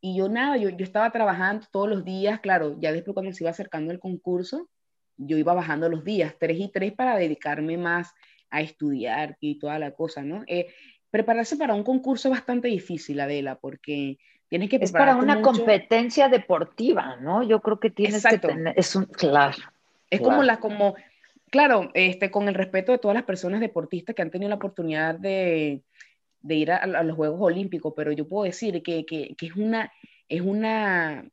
Y 0.00 0.16
yo 0.16 0.28
nada, 0.28 0.56
yo, 0.56 0.68
yo 0.70 0.84
estaba 0.84 1.10
trabajando 1.10 1.66
todos 1.70 1.88
los 1.88 2.04
días, 2.04 2.40
claro, 2.40 2.76
ya 2.80 2.92
después 2.92 3.14
cuando 3.14 3.32
se 3.32 3.42
iba 3.42 3.50
acercando 3.50 3.92
el 3.92 3.98
concurso, 3.98 4.68
yo 5.16 5.36
iba 5.36 5.52
bajando 5.52 5.88
los 5.88 6.04
días, 6.04 6.34
tres 6.38 6.58
y 6.58 6.70
tres, 6.70 6.92
para 6.92 7.16
dedicarme 7.16 7.76
más 7.76 8.14
a 8.50 8.60
estudiar 8.60 9.36
y 9.40 9.58
toda 9.58 9.78
la 9.78 9.92
cosa, 9.92 10.22
¿no? 10.22 10.44
Eh, 10.46 10.72
prepararse 11.10 11.56
para 11.56 11.74
un 11.74 11.82
concurso 11.82 12.28
es 12.28 12.34
bastante 12.34 12.68
difícil, 12.68 13.18
Adela, 13.20 13.56
porque 13.56 14.18
tienes 14.48 14.68
que 14.68 14.76
Es 14.76 14.92
para 14.92 15.16
una 15.16 15.42
competencia 15.42 16.28
deportiva, 16.28 17.16
¿no? 17.20 17.42
Yo 17.42 17.60
creo 17.60 17.80
que 17.80 17.90
tienes 17.90 18.24
que 18.24 18.38
tener, 18.38 18.74
es 18.76 18.94
un, 18.94 19.06
claro. 19.06 19.56
Es 20.10 20.20
como 20.20 20.42
la, 20.42 20.58
como, 20.58 20.94
claro, 21.52 21.90
este, 21.92 22.30
con 22.30 22.48
el 22.48 22.54
respeto 22.54 22.92
de 22.92 22.98
todas 22.98 23.14
las 23.14 23.24
personas 23.24 23.60
deportistas 23.60 24.16
que 24.16 24.22
han 24.22 24.30
tenido 24.30 24.48
la 24.48 24.56
oportunidad 24.56 25.14
de, 25.14 25.82
de 26.40 26.54
ir 26.54 26.72
a, 26.72 26.86
los 27.04 27.14
Juegos 27.14 27.40
Olímpicos, 27.42 27.92
pero 27.94 28.10
yo 28.10 28.26
puedo 28.26 28.44
decir 28.44 28.82
que, 28.82 29.04
que, 29.04 29.36
que, 29.36 29.46
es, 29.46 29.54
una, 29.54 29.92
es, 30.28 30.40
una, 30.40 31.30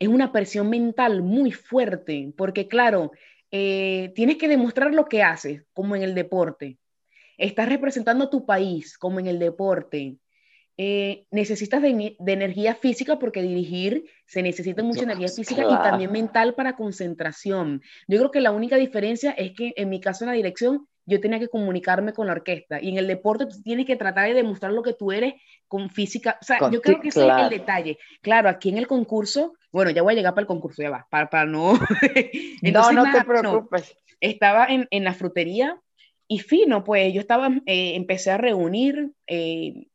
es 0.00 0.08
una 0.08 0.32
presión 0.32 0.68
mental 0.68 1.22
muy 1.22 1.52
fuerte, 1.52 2.32
porque 2.36 2.66
claro, 2.66 3.12
eh, 3.52 4.12
tienes 4.16 4.38
que 4.38 4.48
demostrar 4.48 4.92
lo 4.92 5.06
que 5.06 5.22
haces, 5.22 5.62
como 5.72 5.94
en 5.94 6.02
el 6.02 6.16
deporte. 6.16 6.76
Estás 7.38 7.68
representando 7.68 8.24
a 8.24 8.30
tu 8.30 8.44
país, 8.44 8.98
como 8.98 9.20
en 9.20 9.28
el 9.28 9.38
deporte. 9.38 10.16
Eh, 10.76 11.26
necesitas 11.30 11.80
de, 11.80 12.16
energía 12.26 12.74
física 12.74 13.20
porque 13.20 13.42
dirigir 13.42 14.10
se 14.26 14.42
necesita 14.42 14.82
mucha 14.82 15.04
energía 15.04 15.28
física 15.28 15.62
y 15.62 15.82
también 15.82 16.10
mental 16.10 16.54
para 16.54 16.74
concentración. 16.74 17.80
Yo 18.08 18.18
creo 18.18 18.30
que 18.32 18.40
la 18.40 18.50
única 18.50 18.76
diferencia 18.76 19.30
es 19.30 19.52
que 19.52 19.72
en 19.76 19.88
mi 19.88 20.00
caso 20.00 20.24
en 20.24 20.30
la 20.30 20.36
dirección 20.36 20.88
yo 21.06 21.20
tenía 21.20 21.38
que 21.38 21.48
comunicarme 21.48 22.12
con 22.12 22.26
la 22.26 22.32
orquesta 22.32 22.82
y 22.82 22.88
en 22.88 22.98
el 22.98 23.06
deporte 23.06 23.46
tú 23.46 23.62
tienes 23.62 23.86
que 23.86 23.94
tratar 23.94 24.26
de 24.26 24.34
demostrar 24.34 24.72
lo 24.72 24.82
que 24.82 24.94
tú 24.94 25.12
eres 25.12 25.34
con 25.68 25.90
física. 25.90 26.38
O 26.40 26.44
sea, 26.44 26.58
yo 26.70 26.80
creo 26.80 27.00
que 27.00 27.08
ese 27.08 27.24
es 27.24 27.32
el 27.36 27.50
detalle. 27.50 27.98
Claro, 28.20 28.48
aquí 28.48 28.70
en 28.70 28.78
el 28.78 28.88
concurso, 28.88 29.54
bueno, 29.70 29.90
ya 29.90 30.02
voy 30.02 30.14
a 30.14 30.16
llegar 30.16 30.34
para 30.34 30.42
el 30.42 30.48
concurso, 30.48 30.82
ya 30.82 30.90
va, 30.90 31.06
para, 31.10 31.30
para 31.30 31.46
no... 31.46 31.74
no, 32.62 32.92
no 32.92 33.12
te 33.12 33.24
preocupes. 33.24 33.96
estaba 34.20 34.66
en, 34.66 34.88
en, 34.90 35.04
la 35.04 35.14
frutería 35.14 35.78
y 36.26 36.38
fino, 36.38 36.84
pues 36.84 37.12
yo 37.12 37.20
estaba, 37.20 37.48
eh, 37.66 37.94
empecé 37.96 38.30
a 38.30 38.38
reunir, 38.38 39.12
eh, 39.26 39.86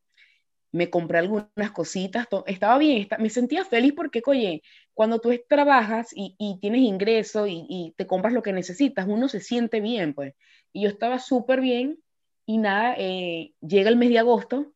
me 0.71 0.89
compré 0.89 1.17
algunas 1.19 1.71
cositas, 1.73 2.27
estaba 2.45 2.77
bien, 2.77 3.07
me 3.17 3.29
sentía 3.29 3.65
feliz 3.65 3.93
porque, 3.95 4.21
oye, 4.25 4.61
cuando 4.93 5.19
tú 5.19 5.31
trabajas 5.47 6.09
y, 6.13 6.57
tienes 6.61 6.81
ingreso 6.81 7.47
y, 7.47 7.93
te 7.97 8.05
compras 8.05 8.33
lo 8.33 8.43
que 8.43 8.53
necesitas, 8.53 9.07
uno 9.07 9.27
se 9.29 9.39
siente 9.39 9.81
bien, 9.81 10.13
pues. 10.13 10.35
Y 10.71 10.83
yo 10.83 10.89
estaba 10.89 11.19
súper 11.19 11.61
bien 11.61 11.99
y 12.45 12.57
nada, 12.59 12.95
eh, 12.97 13.53
llega 13.61 13.89
el 13.89 13.97
mes 13.97 14.09
de 14.09 14.19
agosto 14.19 14.71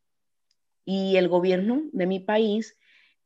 y 0.86 1.18
el 1.18 1.28
gobierno 1.28 1.84
de 1.91 2.08
mi 2.08 2.20
país 2.20 2.78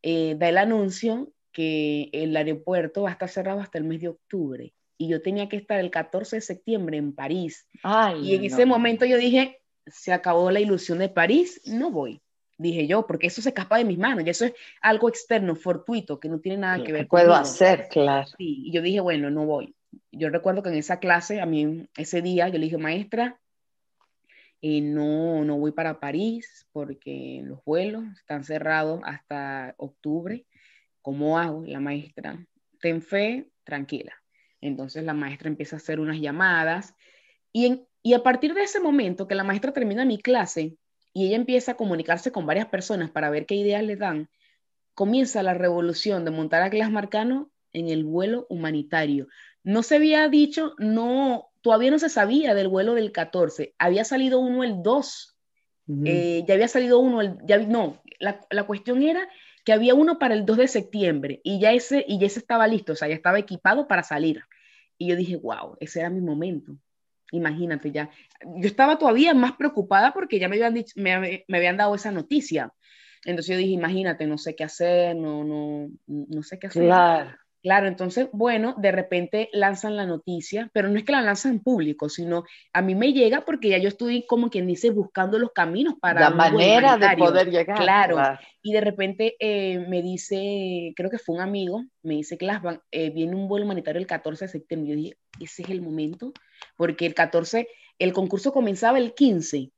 eh, 0.02 0.36
da 0.38 0.50
el 0.50 0.58
anuncio 0.58 1.32
que 1.52 2.10
el 2.12 2.36
aeropuerto 2.36 3.04
va 3.04 3.10
a 3.10 3.14
estar 3.14 3.30
cerrado 3.30 3.62
hasta 3.62 3.78
el 3.78 3.86
mes 3.86 4.02
de 4.02 4.10
octubre. 4.10 4.74
Y 4.98 5.08
yo 5.08 5.22
tenía 5.22 5.48
que 5.48 5.58
estar 5.58 5.80
el 5.80 5.92
14 5.92 6.38
de 6.38 6.42
septiembre 6.42 6.98
en 6.98 7.14
París. 7.14 7.68
y 8.22 8.36
en 8.36 8.44
ese 8.44 8.66
momento 8.66 9.06
yo 9.06 9.18
dije, 9.18 9.62
se 9.86 10.12
acabó 10.12 10.52
la 10.52 10.60
ilusión 10.60 10.98
de 11.00 11.10
París, 11.10 11.62
no 11.66 11.92
voy 11.92 12.22
dije 12.58 12.88
yo, 12.88 13.06
porque 13.06 13.28
eso 13.28 13.42
se 13.42 13.50
escapa 13.50 13.78
de 13.78 13.86
mis 13.86 13.98
manos 13.98 14.26
y 14.26 14.30
eso 14.30 14.46
es 14.46 14.54
algo 14.82 15.10
externo, 15.10 15.56
fortuito, 15.56 16.20
que 16.20 16.30
no 16.30 16.40
tiene 16.40 16.60
nada 16.60 16.84
que 16.84 16.92
ver 16.92 17.08
con 17.08 17.20
puedo 17.20 17.34
hacer, 17.34 17.88
claro. 17.90 18.28
Sí, 18.38 18.64
y 18.66 18.72
yo 18.72 18.82
dije, 18.82 19.00
bueno, 19.00 19.30
no 19.30 19.46
voy. 19.46 19.76
Yo 20.12 20.30
recuerdo 20.30 20.64
que 20.64 20.70
en 20.70 20.76
esa 20.76 21.00
clase, 21.00 21.40
a 21.40 21.46
mí, 21.46 21.88
ese 21.96 22.22
día, 22.22 22.50
yo 22.50 22.58
le 22.60 22.66
dije, 22.66 22.78
maestra, 22.78 23.40
eh, 24.62 24.82
no, 24.82 25.46
no 25.46 25.58
voy 25.58 25.72
para 25.72 26.00
París 26.00 26.68
porque 26.72 27.42
los 27.44 27.64
vuelos 27.64 28.04
están 28.20 28.44
cerrados 28.44 29.02
hasta 29.04 29.76
octubre. 29.78 30.46
¿Cómo 31.02 31.38
hago? 31.38 31.64
La 31.66 31.80
maestra, 31.80 32.44
ten 32.82 33.02
fe, 33.02 33.50
tranquila. 33.64 34.14
Entonces 34.60 35.04
la 35.04 35.14
maestra 35.14 35.48
empieza 35.48 35.76
a 35.76 35.78
hacer 35.78 36.00
unas 36.00 36.20
llamadas 36.20 36.96
y, 37.54 37.86
y 38.02 38.14
a 38.14 38.24
partir 38.24 38.54
de 38.54 38.64
ese 38.64 38.80
momento 38.80 39.28
que 39.28 39.36
la 39.36 39.44
maestra 39.44 39.72
termina 39.72 40.06
mi 40.06 40.18
clase, 40.18 40.76
y 41.18 41.26
ella 41.26 41.38
empieza 41.38 41.72
a 41.72 41.78
comunicarse 41.78 42.32
con 42.32 42.46
varias 42.46 42.68
personas 42.68 43.10
para 43.10 43.32
ver 43.32 43.48
qué 43.48 43.56
ideas 43.56 43.82
le 43.82 43.96
dan, 43.96 44.30
comienza 44.94 45.42
la 45.42 45.56
revolución 45.56 46.24
de 46.26 46.30
montar 46.30 46.62
a 46.62 46.70
Glass 46.70 46.92
Marcano 46.92 47.50
en 47.74 47.90
el 47.90 48.04
vuelo 48.04 48.46
humanitario. 48.52 49.28
No 49.64 49.82
se 49.82 49.96
había 49.96 50.30
dicho, 50.30 50.76
no, 50.78 51.50
todavía 51.62 51.90
no 51.90 51.98
se 51.98 52.10
sabía 52.10 52.54
del 52.54 52.68
vuelo 52.68 52.94
del 52.94 53.12
14, 53.12 53.74
había 53.80 54.04
salido 54.04 54.38
uno 54.38 54.64
el 54.64 54.84
2, 54.84 55.36
eh, 56.06 56.44
ya 56.48 56.54
había 56.54 56.68
salido 56.68 57.00
uno, 57.00 57.22
el, 57.22 57.38
ya, 57.46 57.58
no, 57.58 58.00
la, 58.20 58.46
la, 58.52 58.68
cuestión 58.68 59.02
era 59.02 59.28
que 59.66 59.74
había 59.74 59.96
uno 59.96 60.20
para 60.20 60.36
el 60.36 60.46
2 60.46 60.56
de 60.58 60.68
septiembre 60.68 61.42
y 61.44 61.60
ya, 61.60 61.74
ese, 61.74 62.06
y 62.08 62.20
ya 62.20 62.28
ese 62.28 62.38
estaba 62.38 62.68
listo, 62.68 62.94
o 62.94 62.96
sea, 62.96 63.08
ya 63.08 63.16
estaba 63.16 63.40
equipado 63.40 63.88
para 63.88 64.04
salir. 64.04 64.44
Y 65.00 65.08
yo 65.08 65.16
dije, 65.16 65.36
wow, 65.38 65.78
ese 65.80 66.02
era 66.02 66.12
mi 66.12 66.22
momento. 66.22 66.78
Imagínate 67.32 67.92
ya. 67.92 68.10
Yo 68.42 68.68
estaba 68.68 68.98
todavía 68.98 69.34
más 69.34 69.54
preocupada 69.54 70.14
porque 70.14 70.40
ya 70.40 70.48
me 70.48 70.56
habían, 70.56 70.74
dicho, 70.74 70.94
me, 70.96 71.44
me, 71.48 71.58
habían 71.58 71.78
dado 71.78 71.96
esa 71.96 72.12
noticia. 72.12 72.72
Entonces 73.26 73.54
yo 73.54 73.58
dije, 73.58 73.72
imagínate, 73.72 74.26
no 74.28 74.38
sé 74.38 74.56
qué 74.56 74.64
hacer, 74.64 75.16
no, 75.16 75.44
no, 75.44 75.90
no 76.08 76.44
sé 76.44 76.60
qué 76.60 76.68
hacer. 76.68 76.84
Claro. 76.84 77.36
Claro, 77.64 77.88
entonces, 77.88 78.30
bueno, 78.32 78.76
de 78.78 78.92
repente 78.92 79.50
lanzan 79.52 79.96
la 79.96 80.06
noticia, 80.06 80.70
pero 80.74 80.90
no 80.90 80.98
es 80.98 81.04
que 81.04 81.12
la 81.12 81.22
lanzan 81.22 81.54
en 81.54 81.60
público, 81.60 82.08
sino 82.08 82.44
a 82.72 82.82
mí 82.82 82.94
me 82.94 83.14
llega 83.14 83.46
porque 83.46 83.70
ya 83.70 83.78
yo 83.78 83.90
estoy, 83.90 84.26
como 84.26 84.50
quien 84.50 84.68
dice, 84.68 84.92
buscando 84.92 85.40
los 85.40 85.52
caminos 85.52 85.96
para... 86.00 86.22
La 86.22 86.30
manera 86.30 86.98
de 86.98 87.18
poder 87.18 87.50
llegar. 87.50 87.78
Claro. 87.78 88.18
Y 88.62 88.74
de 88.74 88.82
repente 88.82 89.36
eh, 89.40 89.80
me 89.88 90.02
dice, 90.02 90.94
creo 90.96 91.10
que 91.10 91.18
fue 91.18 91.36
un 91.36 91.42
amigo, 91.42 91.84
me 92.04 92.16
dice 92.16 92.38
que 92.38 92.48
eh, 92.92 93.10
viene 93.10 93.36
un 93.36 93.48
vuelo 93.48 93.66
humanitario 93.66 94.00
el 94.00 94.08
14 94.08 94.46
de 94.46 94.50
septiembre. 94.50 94.92
Yo 94.92 94.96
dije, 94.96 95.18
ese 95.40 95.64
es 95.64 95.70
el 95.70 95.82
momento, 95.82 96.34
porque 96.76 97.06
el 97.08 97.16
14, 97.16 97.68
el 97.98 98.14
concurso 98.14 98.54
comenzaba 98.54 99.00
el 99.00 99.14
15, 99.14 99.72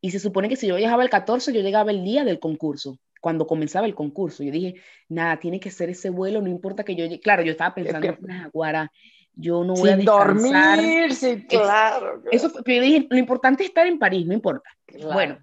y 0.00 0.10
se 0.10 0.18
supone 0.18 0.48
que 0.48 0.56
si 0.56 0.66
yo 0.66 0.76
viajaba 0.76 1.04
el 1.04 1.10
14, 1.10 1.52
yo 1.52 1.60
llegaba 1.60 1.92
el 1.92 2.02
día 2.04 2.24
del 2.24 2.40
concurso 2.40 2.98
cuando 3.22 3.46
comenzaba 3.46 3.86
el 3.86 3.94
concurso. 3.94 4.42
Yo 4.42 4.50
dije, 4.50 4.74
nada, 5.08 5.38
tiene 5.38 5.60
que 5.60 5.70
ser 5.70 5.88
ese 5.88 6.10
vuelo, 6.10 6.42
no 6.42 6.48
importa 6.48 6.82
que 6.82 6.96
yo 6.96 7.04
llegue. 7.04 7.20
Claro, 7.20 7.44
yo 7.44 7.52
estaba 7.52 7.72
pensando, 7.72 8.08
es 8.08 8.18
que... 8.18 8.88
yo 9.34 9.62
no 9.64 9.74
voy 9.74 9.90
a 9.90 9.96
descansar. 9.96 10.76
dormir, 10.76 11.14
sí, 11.14 11.46
claro. 11.48 12.20
Eso, 12.32 12.52
pero 12.64 12.78
yo 12.78 12.82
dije, 12.82 13.06
lo 13.08 13.16
importante 13.16 13.62
es 13.62 13.68
estar 13.68 13.86
en 13.86 14.00
París, 14.00 14.26
no 14.26 14.34
importa. 14.34 14.68
Bueno, 15.12 15.38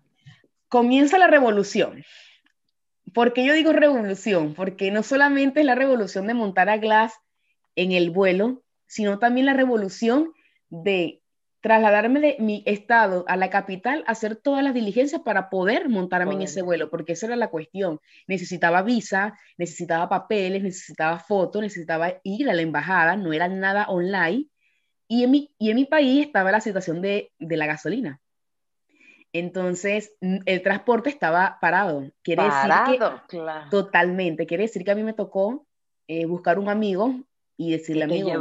comienza 0.67 1.17
la 1.17 1.27
revolución. 1.27 2.03
¿Por 3.13 3.31
qué 3.31 3.45
yo 3.45 3.53
digo 3.53 3.71
revolución? 3.71 4.55
Porque 4.55 4.91
no 4.91 5.01
solamente 5.01 5.61
es 5.61 5.65
la 5.65 5.75
revolución 5.75 6.27
de 6.27 6.33
montar 6.33 6.69
a 6.69 6.77
Glass 6.77 7.13
en 7.77 7.93
el 7.93 8.09
vuelo, 8.09 8.61
sino 8.87 9.19
también 9.19 9.45
la 9.45 9.53
revolución 9.53 10.33
de 10.69 11.18
trasladarme 11.61 12.19
de 12.19 12.37
mi 12.39 12.63
estado 12.65 13.25
a 13.27 13.35
la 13.35 13.49
capital, 13.49 14.03
hacer 14.07 14.35
todas 14.35 14.63
las 14.63 14.73
diligencias 14.73 15.21
para 15.21 15.49
poder 15.49 15.89
montarme 15.89 16.33
en 16.33 16.43
ese 16.43 16.61
vuelo, 16.61 16.89
porque 16.89 17.13
esa 17.13 17.25
era 17.27 17.35
la 17.35 17.49
cuestión. 17.49 17.99
Necesitaba 18.27 18.81
visa, 18.81 19.37
necesitaba 19.57 20.07
papeles, 20.07 20.63
necesitaba 20.63 21.19
fotos, 21.19 21.61
necesitaba 21.61 22.13
ir 22.23 22.49
a 22.49 22.53
la 22.53 22.61
embajada, 22.61 23.15
no 23.17 23.33
era 23.33 23.47
nada 23.47 23.87
online. 23.89 24.47
Y 25.07 25.23
en 25.23 25.31
mi, 25.31 25.53
y 25.57 25.71
en 25.71 25.75
mi 25.75 25.85
país 25.85 26.25
estaba 26.25 26.51
la 26.51 26.61
situación 26.61 27.01
de, 27.01 27.31
de 27.39 27.57
la 27.57 27.65
gasolina. 27.65 28.21
Entonces, 29.33 30.13
el 30.21 30.63
transporte 30.63 31.09
estaba 31.09 31.57
parado. 31.61 32.09
Quiere 32.23 32.43
decir 32.43 32.71
que, 32.87 33.39
Totalmente. 33.69 34.47
Quiere 34.47 34.63
decir 34.63 34.83
que 34.83 34.91
a 34.91 34.95
mí 34.95 35.03
me 35.03 35.13
tocó 35.13 35.65
eh, 36.07 36.25
buscar 36.25 36.57
un 36.57 36.69
amigo 36.69 37.13
y 37.57 37.71
decirle 37.71 38.05
a 38.05 38.07
mi 38.07 38.21
amigo 38.21 38.39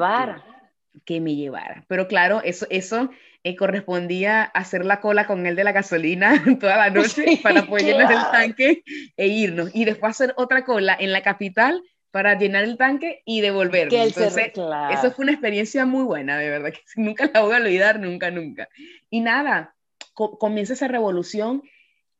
que 1.04 1.20
me 1.20 1.34
llevara. 1.34 1.84
Pero 1.88 2.08
claro, 2.08 2.40
eso, 2.44 2.66
eso 2.70 3.10
eh, 3.44 3.56
correspondía 3.56 4.42
a 4.42 4.46
hacer 4.46 4.84
la 4.84 5.00
cola 5.00 5.26
con 5.26 5.46
él 5.46 5.56
de 5.56 5.64
la 5.64 5.72
gasolina 5.72 6.42
toda 6.60 6.76
la 6.76 6.90
noche 6.90 7.40
para 7.42 7.66
poder 7.66 7.86
llenar 7.86 8.12
el 8.12 8.30
tanque 8.30 8.82
e 9.16 9.26
irnos. 9.26 9.70
Y 9.74 9.84
después 9.84 10.10
hacer 10.10 10.34
otra 10.36 10.64
cola 10.64 10.96
en 10.98 11.12
la 11.12 11.22
capital 11.22 11.82
para 12.10 12.38
llenar 12.38 12.64
el 12.64 12.76
tanque 12.76 13.22
y 13.24 13.40
devolverme. 13.40 14.02
Entonces, 14.02 14.52
eso 14.54 15.12
fue 15.12 15.24
una 15.24 15.32
experiencia 15.32 15.84
muy 15.84 16.04
buena, 16.04 16.38
de 16.38 16.50
verdad, 16.50 16.72
que 16.72 16.80
nunca 16.96 17.30
la 17.32 17.42
voy 17.42 17.54
a 17.54 17.58
olvidar, 17.58 18.00
nunca, 18.00 18.30
nunca. 18.30 18.68
Y 19.10 19.20
nada, 19.20 19.74
comienza 20.14 20.72
esa 20.72 20.88
revolución 20.88 21.62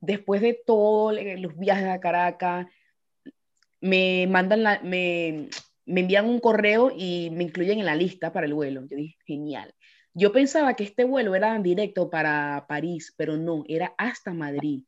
después 0.01 0.41
de 0.41 0.55
todos 0.55 1.17
los 1.39 1.57
viajes 1.57 1.89
a 1.89 2.01
Caracas, 2.01 2.67
me 3.81 4.27
mandan 4.29 4.63
la, 4.63 4.81
me, 4.83 5.49
me 5.89 6.01
envían 6.01 6.27
un 6.27 6.39
correo 6.39 6.93
y 6.95 7.31
me 7.31 7.45
incluyen 7.45 7.81
en 7.81 7.87
la 7.87 7.97
lista 7.97 8.33
para 8.33 8.47
el 8.47 8.55
vuelo. 8.55 8.83
Yo 8.89 8.97
dije, 8.97 9.17
genial. 9.27 9.75
Yo 10.15 10.33
pensaba 10.33 10.75
que 10.75 10.85
este 10.85 11.05
vuelo 11.05 11.35
era 11.35 11.59
directo 11.59 12.11
para 12.11 12.67
París, 12.69 13.15
pero 13.17 13.37
no, 13.37 13.65
era 13.69 13.95
hasta 13.97 14.33
Madrid. 14.33 14.83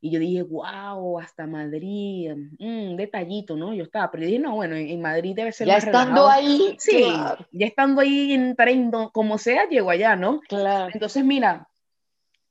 Y 0.00 0.10
yo 0.10 0.20
dije, 0.20 0.42
wow, 0.42 1.18
hasta 1.18 1.46
Madrid, 1.46 2.32
un 2.32 2.92
mm, 2.92 2.96
detallito, 2.96 3.56
¿no? 3.56 3.74
Yo 3.74 3.84
estaba, 3.84 4.10
pero 4.10 4.24
dije, 4.24 4.38
no, 4.38 4.54
bueno, 4.54 4.76
en, 4.76 5.00
Madrid 5.00 5.34
debe 5.34 5.52
ser 5.52 5.66
ya 5.66 5.78
estando 5.78 6.28
ahí. 6.28 6.76
Sí, 6.78 7.04
ya 7.52 7.66
estando 7.66 8.00
ahí 8.00 8.32
en 8.32 8.54
tren, 8.54 8.90
como 9.12 9.38
sea, 9.38 9.68
llego 9.68 9.90
allá, 9.90 10.16
¿no? 10.16 10.40
Claro. 10.48 10.90
Entonces, 10.92 11.24
mira, 11.24 11.68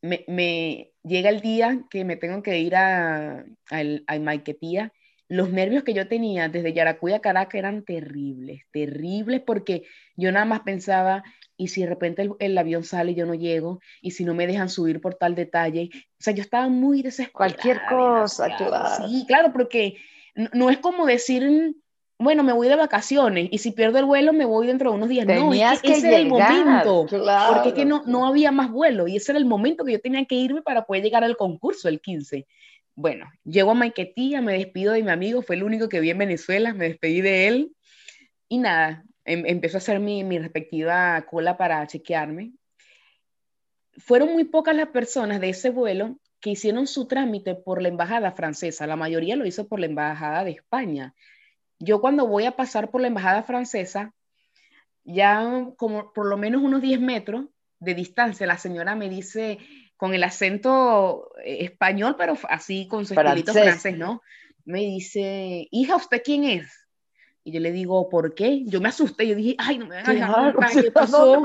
me, 0.02 0.26
me, 0.28 0.92
llega 1.04 1.30
el 1.30 1.40
día 1.42 1.84
que 1.90 2.04
me 2.04 2.18
tengo 2.18 2.44
que 2.44 2.60
ir 2.60 2.76
a, 2.76 3.46
a, 3.72 3.82
a 4.08 4.20
Maiquetía 4.20 4.92
los 5.28 5.50
nervios 5.50 5.84
que 5.84 5.94
yo 5.94 6.08
tenía 6.08 6.50
desde 6.50 6.74
Yaracuy 6.74 7.14
a 7.14 7.20
Caracas 7.20 7.56
eran 7.56 7.84
terribles, 7.84 8.64
terribles 8.72 9.42
porque 9.42 9.84
yo 10.16 10.32
nada 10.32 10.46
más 10.46 10.62
pensaba, 10.62 11.24
y 11.58 11.70
si 11.70 11.82
de 11.82 11.88
repente 11.88 12.30
el, 12.40 12.58
avión 12.58 12.84
sale 12.84 13.12
y 13.12 13.16
yo 13.16 13.26
no 13.26 13.34
llego, 13.34 13.80
y 14.02 14.12
si 14.12 14.24
no 14.24 14.34
me 14.34 14.48
dejan 14.48 14.70
subir 14.70 15.02
por 15.02 15.16
tal 15.16 15.34
detalle, 15.34 15.90
o 15.94 16.20
sea, 16.20 16.34
yo 16.34 16.42
estaba 16.42 16.70
muy 16.70 17.02
desesperada. 17.02 17.56
Cualquier 17.56 17.82
cosa, 17.90 18.56
claro. 18.56 19.08
Sí, 19.08 19.26
claro, 19.28 19.52
porque 19.52 19.98
no, 20.54 20.70
es 20.70 20.78
como 20.78 21.06
decir, 21.06 21.76
bueno, 22.20 22.44
me 22.44 22.54
voy 22.54 22.68
de 22.68 22.76
vacaciones 22.76 23.50
y 23.52 23.58
si 23.58 23.72
pierdo 23.72 23.98
el 24.00 24.06
vuelo 24.06 24.32
me 24.32 24.46
voy 24.46 24.68
dentro 24.68 24.92
de 24.92 24.98
unos 24.98 25.10
días. 25.10 25.26
no, 25.26 25.54
es 25.54 25.82
que, 25.82 25.94
ese 25.94 26.08
era 26.08 26.18
el 26.18 26.28
momento, 26.28 27.08
porque 27.08 27.70
es 27.70 27.74
que 27.74 27.86
no, 27.86 28.04
no 28.06 28.28
había 28.28 28.52
más 28.52 28.70
vuelo 28.70 29.08
y 29.08 29.18
ese 29.18 29.32
era 29.32 29.40
el 29.40 29.46
momento 29.46 29.84
que 29.84 29.94
yo 29.94 30.02
tenía 30.02 30.24
que 30.26 30.36
irme 30.36 30.62
para 30.62 30.86
poder 30.86 31.04
llegar 31.04 31.24
al 31.24 31.36
concurso 31.36 31.90
el 31.90 32.00
15. 32.00 32.46
Bueno, 32.96 33.30
llego 33.44 33.72
a 33.72 33.74
Maiquetía, 33.74 34.42
me 34.42 34.54
despido 34.54 34.94
de 34.94 35.04
mi 35.04 35.12
amigo, 35.12 35.42
fue 35.42 35.58
el 35.58 35.64
único 35.64 35.90
que 35.90 36.00
vi 36.00 36.12
en 36.12 36.18
Venezuela, 36.18 36.74
me 36.74 36.88
despedí 36.88 37.22
de 37.22 37.48
él 37.48 37.76
y 38.48 38.58
nada, 38.58 39.04
em, 39.26 39.46
empezó 39.46 39.78
a 39.78 39.80
hacer 39.80 40.00
mi, 40.00 40.24
mi 40.24 40.40
respectiva 40.40 41.22
cola 41.30 41.58
para 41.58 41.86
chequearme. 41.88 42.54
Fueron 43.98 44.32
muy 44.32 44.46
pocas 44.46 44.76
las 44.76 44.90
personas 44.90 45.42
de 45.42 45.50
ese 45.50 45.70
vuelo 45.72 46.20
que 46.40 46.52
hicieron 46.52 46.88
su 46.88 47.06
trámite 47.08 47.56
por 47.56 47.82
la 47.82 47.90
embajada 47.90 48.32
francesa, 48.32 48.88
la 48.88 48.96
mayoría 48.96 49.36
lo 49.36 49.46
hizo 49.46 49.68
por 49.68 49.80
la 49.80 49.88
embajada 49.88 50.44
de 50.46 50.52
España. 50.52 51.14
Yo 51.80 52.00
cuando 52.00 52.28
voy 52.28 52.46
a 52.46 52.56
pasar 52.56 52.92
por 52.92 53.02
la 53.02 53.08
embajada 53.08 53.44
francesa, 53.44 54.14
ya 55.04 55.68
como 55.76 56.14
por 56.14 56.28
lo 56.28 56.38
menos 56.38 56.62
unos 56.62 56.82
10 56.82 57.02
metros 57.02 57.46
de 57.80 57.94
distancia, 57.94 58.48
la 58.48 58.58
señora 58.58 58.96
me 58.96 59.10
dice, 59.10 59.60
con 59.98 60.14
el 60.14 60.24
acento 60.24 61.30
eh, 61.44 61.66
español, 61.66 62.16
pero 62.18 62.38
así 62.50 62.88
con 62.88 63.06
su 63.06 63.14
estilito 63.14 63.54
francés, 63.54 63.98
¿no? 63.98 64.22
Me 64.66 64.80
dice, 64.80 65.68
hija, 65.72 65.96
¿usted 65.96 66.22
quién 66.24 66.44
es? 66.44 66.88
Y 67.44 67.52
yo 67.52 67.60
le 67.60 67.72
digo, 67.72 68.10
¿por 68.10 68.34
qué? 68.34 68.64
Yo 68.66 68.82
me 68.82 68.90
asusté, 68.90 69.28
yo 69.28 69.36
dije, 69.36 69.56
ay, 69.60 69.78
no 69.78 69.86
me 69.86 69.98
hagas 69.98 70.16
claro, 70.16 70.60
¿qué 70.82 70.92
pasó? 70.92 71.44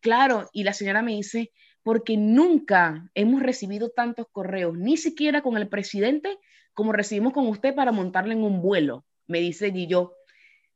Claro, 0.00 0.48
y 0.52 0.64
la 0.64 0.72
señora 0.72 1.02
me 1.02 1.12
dice, 1.12 1.52
porque 1.82 2.16
nunca 2.16 3.10
hemos 3.14 3.42
recibido 3.42 3.90
tantos 3.90 4.26
correos, 4.32 4.76
ni 4.76 4.96
siquiera 4.96 5.42
con 5.42 5.56
el 5.56 5.68
presidente, 5.68 6.38
como 6.72 6.92
recibimos 6.92 7.32
con 7.32 7.46
usted 7.46 7.74
para 7.74 7.92
montarle 7.92 8.34
en 8.34 8.42
un 8.42 8.62
vuelo. 8.62 9.04
Me 9.26 9.40
dice, 9.40 9.68
y 9.68 9.86
yo 9.86 10.14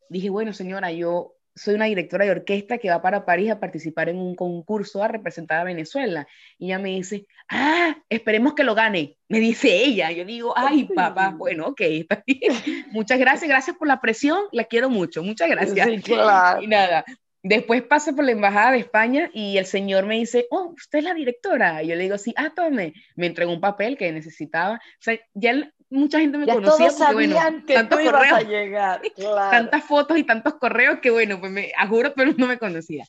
dije, 0.08 0.30
bueno, 0.30 0.52
señora, 0.52 0.92
yo 0.92 1.34
soy 1.55 1.74
una 1.74 1.86
directora 1.86 2.24
de 2.24 2.30
orquesta 2.30 2.78
que 2.78 2.90
va 2.90 3.03
para 3.03 3.24
París 3.24 3.51
a 3.51 3.61
participar 3.61 4.09
en 4.09 4.18
un 4.18 4.34
concurso 4.34 5.03
a 5.03 5.09
representar 5.09 5.61
a 5.61 5.64
Venezuela. 5.64 6.26
Y 6.59 6.66
ella 6.66 6.78
me 6.78 6.90
dice, 6.90 7.26
ah, 7.48 7.96
esperemos 8.09 8.55
que 8.55 8.64
lo 8.64 8.74
gane. 8.74 9.16
Me 9.28 9.40
dice 9.40 9.68
ella. 9.68 10.11
Yo 10.11 10.24
digo, 10.24 10.55
ay, 10.57 10.84
papá, 10.84 11.34
bueno, 11.36 11.68
ok, 11.68 11.80
está 11.82 12.22
bien. 12.26 12.53
Muchas 12.92 13.18
gracias, 13.18 13.48
gracias 13.48 13.76
por 13.76 13.88
la 13.88 14.01
presión, 14.01 14.40
la 14.53 14.64
quiero 14.64 14.90
mucho, 14.90 15.22
muchas 15.22 15.48
gracias. 15.48 15.88
Sí, 15.88 16.01
claro. 16.03 16.62
Y 16.62 16.66
nada, 16.66 17.05
Después 17.42 17.82
pasé 17.82 18.12
por 18.12 18.24
la 18.24 18.32
Embajada 18.32 18.72
de 18.72 18.78
España 18.80 19.30
y 19.32 19.57
el 19.57 19.64
señor 19.64 20.05
me 20.05 20.16
dice, 20.16 20.46
oh, 20.51 20.74
usted 20.76 20.98
es 20.98 21.05
la 21.05 21.14
directora. 21.14 21.82
Y 21.82 21.88
yo 21.88 21.94
le 21.94 22.03
digo, 22.03 22.18
sí, 22.18 22.34
ah, 22.36 22.53
tome. 22.55 22.92
Me 23.16 23.26
entregó 23.26 23.53
un 23.53 23.62
papel 23.62 23.96
que 23.96 24.12
necesitaba. 24.12 24.74
O 24.74 24.98
sea, 25.03 25.18
ya 25.32 25.72
mucha 25.91 26.20
gente 26.20 26.38
me 26.38 26.47
conocía 26.47 26.86
todos 26.86 26.99
sabían 26.99 27.64
que 27.66 27.74
tantos 27.74 28.01
correos, 28.01 28.38
a 28.38 28.43
llegar, 28.43 29.03
tantas 29.51 29.84
fotos 29.84 30.16
y 30.16 30.24
tantos 30.24 30.55
correos 30.55 31.01
que 31.01 31.11
bueno, 31.11 31.41
pues 31.41 31.53
me 31.53 31.72
juro, 31.88 32.14
pero 32.14 32.32
no 32.36 32.47
me 32.47 32.59
conocía. 32.59 33.05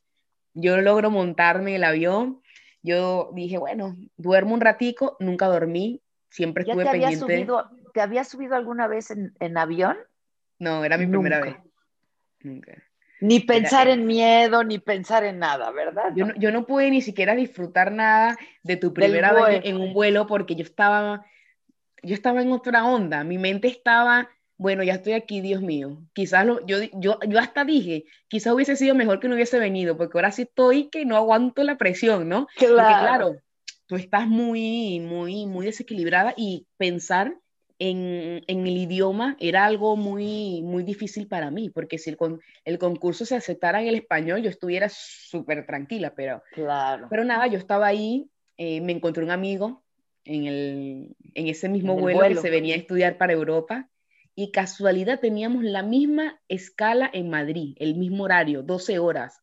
Yo 0.53 0.81
logro 0.81 1.09
montarme 1.09 1.75
el 1.75 1.83
avión. 1.83 2.41
Yo 2.83 3.29
dije, 3.33 3.57
bueno, 3.59 3.95
duermo 4.17 4.55
un 4.55 4.61
ratico, 4.61 5.15
nunca 5.19 5.45
dormí, 5.45 6.01
siempre 6.29 6.63
estuve 6.63 6.83
te 6.83 6.91
pendiente. 6.91 7.23
Había 7.23 7.37
subido, 7.37 7.69
¿Te 7.93 8.01
había 8.01 8.23
subido 8.23 8.55
alguna 8.55 8.87
vez 8.87 9.11
en, 9.11 9.33
en 9.39 9.57
avión? 9.57 9.97
No, 10.59 10.83
era 10.83 10.97
mi 10.97 11.07
primera 11.07 11.41
vez. 11.41 11.55
Nunca. 12.41 12.73
Ni 13.19 13.39
pensar 13.39 13.87
en 13.87 14.07
miedo, 14.07 14.63
ni 14.63 14.79
pensar 14.79 15.23
en 15.23 15.37
nada, 15.37 15.69
¿verdad? 15.69 16.11
Yo 16.15 16.25
no, 16.25 16.33
yo 16.35 16.51
no 16.51 16.65
pude 16.65 16.89
ni 16.89 17.01
siquiera 17.01 17.35
disfrutar 17.35 17.91
nada 17.91 18.35
de 18.63 18.77
tu 18.77 18.93
primera 18.93 19.31
vez 19.31 19.61
en 19.63 19.77
un 19.77 19.93
vuelo 19.93 20.25
porque 20.25 20.55
yo 20.55 20.63
estaba, 20.63 21.23
yo 22.01 22.13
estaba 22.13 22.41
en 22.41 22.51
otra 22.51 22.85
onda. 22.85 23.23
Mi 23.23 23.37
mente 23.37 23.67
estaba, 23.67 24.29
bueno, 24.57 24.83
ya 24.83 24.95
estoy 24.95 25.13
aquí, 25.13 25.41
Dios 25.41 25.61
mío. 25.61 26.01
Quizás 26.13 26.45
lo, 26.45 26.65
yo, 26.65 26.77
yo, 26.93 27.19
yo 27.27 27.39
hasta 27.39 27.65
dije, 27.65 28.05
quizás 28.27 28.53
hubiese 28.53 28.75
sido 28.75 28.95
mejor 28.95 29.19
que 29.19 29.27
no 29.27 29.35
hubiese 29.35 29.59
venido, 29.59 29.97
porque 29.97 30.17
ahora 30.17 30.31
sí 30.31 30.43
estoy 30.43 30.89
que 30.89 31.05
no 31.05 31.15
aguanto 31.15 31.63
la 31.63 31.77
presión, 31.77 32.29
¿no? 32.29 32.47
Claro. 32.57 32.75
Porque 32.75 32.99
claro, 32.99 33.35
tú 33.87 33.95
estás 33.95 34.27
muy, 34.27 34.99
muy, 34.99 35.45
muy 35.45 35.65
desequilibrada 35.65 36.33
y 36.37 36.65
pensar 36.77 37.35
en, 37.77 38.43
el 38.47 38.77
idioma 38.77 39.35
era 39.39 39.65
algo 39.65 39.95
muy, 39.95 40.61
muy 40.61 40.83
difícil 40.83 41.27
para 41.27 41.49
mí, 41.49 41.69
porque 41.71 41.97
si 41.97 42.11
el, 42.11 42.17
el 42.63 42.77
concurso 42.77 43.25
se 43.25 43.35
aceptara 43.35 43.81
en 43.81 43.87
el 43.87 43.95
español, 43.95 44.43
yo 44.43 44.49
estuviera 44.51 44.87
súper 44.89 45.65
tranquila, 45.65 46.13
pero, 46.15 46.43
claro. 46.53 47.07
pero 47.09 47.23
nada, 47.23 47.47
yo 47.47 47.57
estaba 47.57 47.87
ahí, 47.87 48.29
eh, 48.57 48.81
me 48.81 48.91
encontré 48.91 49.23
un 49.23 49.31
amigo 49.31 49.80
en, 50.25 50.45
el, 50.45 51.15
en 51.33 51.47
ese 51.47 51.69
mismo 51.69 51.95
vuelo, 51.95 52.19
vuelo, 52.19 52.35
que 52.35 52.41
se 52.41 52.49
venía 52.49 52.75
a 52.75 52.77
estudiar 52.77 53.17
para 53.17 53.33
Europa, 53.33 53.89
y 54.35 54.51
casualidad 54.51 55.19
teníamos 55.19 55.63
la 55.63 55.83
misma 55.83 56.39
escala 56.47 57.09
en 57.13 57.29
Madrid, 57.29 57.75
el 57.79 57.95
mismo 57.95 58.23
horario, 58.23 58.63
12 58.63 58.99
horas. 58.99 59.41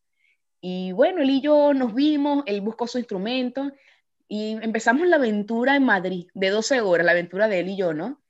Y 0.61 0.91
bueno, 0.91 1.21
él 1.21 1.29
y 1.29 1.41
yo 1.41 1.73
nos 1.73 1.93
vimos, 1.93 2.43
él 2.47 2.61
buscó 2.61 2.87
su 2.87 2.97
instrumento, 2.97 3.71
y 4.27 4.57
empezamos 4.61 5.07
la 5.07 5.15
aventura 5.15 5.75
en 5.75 5.83
Madrid, 5.83 6.27
de 6.33 6.49
12 6.49 6.81
horas, 6.81 7.05
la 7.05 7.13
aventura 7.13 7.47
de 7.47 7.59
él 7.59 7.69
y 7.69 7.77
yo, 7.77 7.93
¿no? 7.93 8.21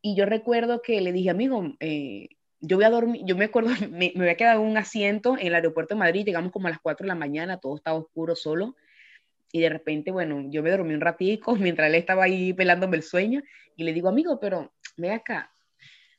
Y 0.00 0.14
yo 0.14 0.24
recuerdo 0.24 0.82
que 0.82 1.00
le 1.00 1.12
dije, 1.12 1.30
amigo, 1.30 1.74
eh, 1.80 2.28
yo 2.60 2.76
voy 2.76 2.84
a 2.84 2.90
dormir, 2.90 3.22
yo 3.24 3.36
me 3.36 3.46
acuerdo, 3.46 3.70
me, 3.90 4.12
me 4.14 4.22
había 4.22 4.36
quedado 4.36 4.60
un 4.60 4.76
asiento 4.76 5.36
en 5.38 5.48
el 5.48 5.54
aeropuerto 5.54 5.94
de 5.94 5.98
Madrid, 5.98 6.24
llegamos 6.24 6.52
como 6.52 6.68
a 6.68 6.70
las 6.70 6.80
4 6.80 7.04
de 7.04 7.08
la 7.08 7.14
mañana, 7.14 7.58
todo 7.58 7.76
estaba 7.76 7.98
oscuro 7.98 8.34
solo, 8.34 8.76
y 9.52 9.60
de 9.60 9.68
repente, 9.68 10.10
bueno, 10.10 10.44
yo 10.48 10.62
me 10.62 10.70
dormí 10.70 10.94
un 10.94 11.00
ratico 11.00 11.54
mientras 11.56 11.88
él 11.88 11.94
estaba 11.94 12.24
ahí 12.24 12.52
pelándome 12.52 12.96
el 12.96 13.02
sueño, 13.02 13.42
y 13.76 13.84
le 13.84 13.92
digo, 13.92 14.08
amigo, 14.08 14.40
pero 14.40 14.72
ve 14.96 15.12
acá, 15.12 15.52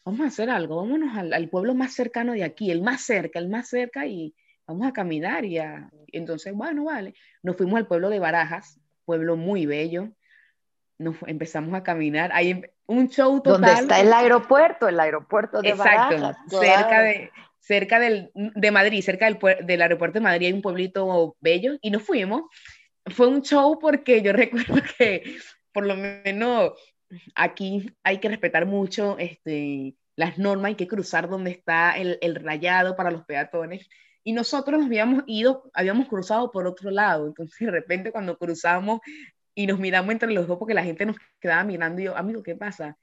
vamos 0.05 0.21
a 0.21 0.27
hacer 0.27 0.49
algo, 0.49 0.77
vámonos 0.77 1.17
al, 1.17 1.33
al, 1.33 1.49
pueblo 1.49 1.73
más 1.73 1.93
cercano 1.93 2.33
de 2.33 2.43
aquí, 2.43 2.71
el 2.71 2.81
más 2.81 3.01
cerca, 3.01 3.39
el 3.39 3.49
más 3.49 3.67
cerca, 3.67 4.05
y 4.05 4.33
vamos 4.65 4.87
a 4.87 4.93
caminar, 4.93 5.45
y 5.45 5.57
a... 5.57 5.89
entonces, 6.11 6.53
bueno, 6.53 6.85
vale, 6.85 7.13
nos 7.43 7.57
fuimos 7.57 7.77
al 7.77 7.87
pueblo 7.87 8.09
de 8.09 8.19
Barajas, 8.19 8.79
pueblo 9.05 9.35
muy 9.37 9.65
bello, 9.65 10.09
nos 10.99 11.15
empezamos 11.27 11.73
a 11.75 11.83
caminar, 11.83 12.31
hay 12.33 12.63
un 12.87 13.09
show 13.09 13.41
total. 13.41 13.61
Donde 13.61 13.81
está 13.81 13.99
el 13.99 14.11
aeropuerto, 14.11 14.87
el 14.87 14.99
aeropuerto 14.99 15.61
de 15.61 15.69
Exacto, 15.69 16.15
Barajas, 16.15 16.37
cerca 16.49 17.01
de 17.01 17.31
cerca 17.67 17.99
del, 17.99 18.31
de 18.33 18.71
Madrid, 18.71 19.01
cerca 19.01 19.25
del, 19.25 19.37
del 19.65 19.81
aeropuerto 19.81 20.19
de 20.19 20.23
Madrid 20.23 20.47
hay 20.47 20.53
un 20.53 20.61
pueblito 20.61 21.35
bello 21.41 21.77
y 21.81 21.91
nos 21.91 22.01
fuimos. 22.01 22.43
Fue 23.11 23.27
un 23.27 23.41
show 23.41 23.79
porque 23.79 24.21
yo 24.21 24.33
recuerdo 24.33 24.81
que 24.97 25.37
por 25.71 25.85
lo 25.85 25.95
menos 25.95 26.73
aquí 27.35 27.89
hay 28.03 28.19
que 28.19 28.29
respetar 28.29 28.65
mucho 28.65 29.17
este, 29.17 29.95
las 30.15 30.37
normas, 30.37 30.69
hay 30.69 30.75
que 30.75 30.87
cruzar 30.87 31.29
donde 31.29 31.51
está 31.51 31.97
el, 31.97 32.17
el 32.21 32.35
rayado 32.35 32.95
para 32.95 33.11
los 33.11 33.23
peatones 33.25 33.87
y 34.23 34.33
nosotros 34.33 34.79
nos 34.79 34.87
habíamos 34.87 35.23
ido, 35.25 35.69
habíamos 35.73 36.07
cruzado 36.07 36.51
por 36.51 36.67
otro 36.67 36.91
lado, 36.91 37.27
entonces 37.27 37.57
de 37.59 37.71
repente 37.71 38.11
cuando 38.11 38.37
cruzamos 38.37 38.99
y 39.55 39.67
nos 39.67 39.79
miramos 39.79 40.11
entre 40.11 40.31
los 40.33 40.47
dos 40.47 40.57
porque 40.57 40.73
la 40.73 40.83
gente 40.83 41.05
nos 41.05 41.15
quedaba 41.39 41.63
mirando 41.63 42.01
y 42.01 42.05
yo, 42.05 42.17
amigo, 42.17 42.43
¿qué 42.43 42.55
pasa? 42.55 42.97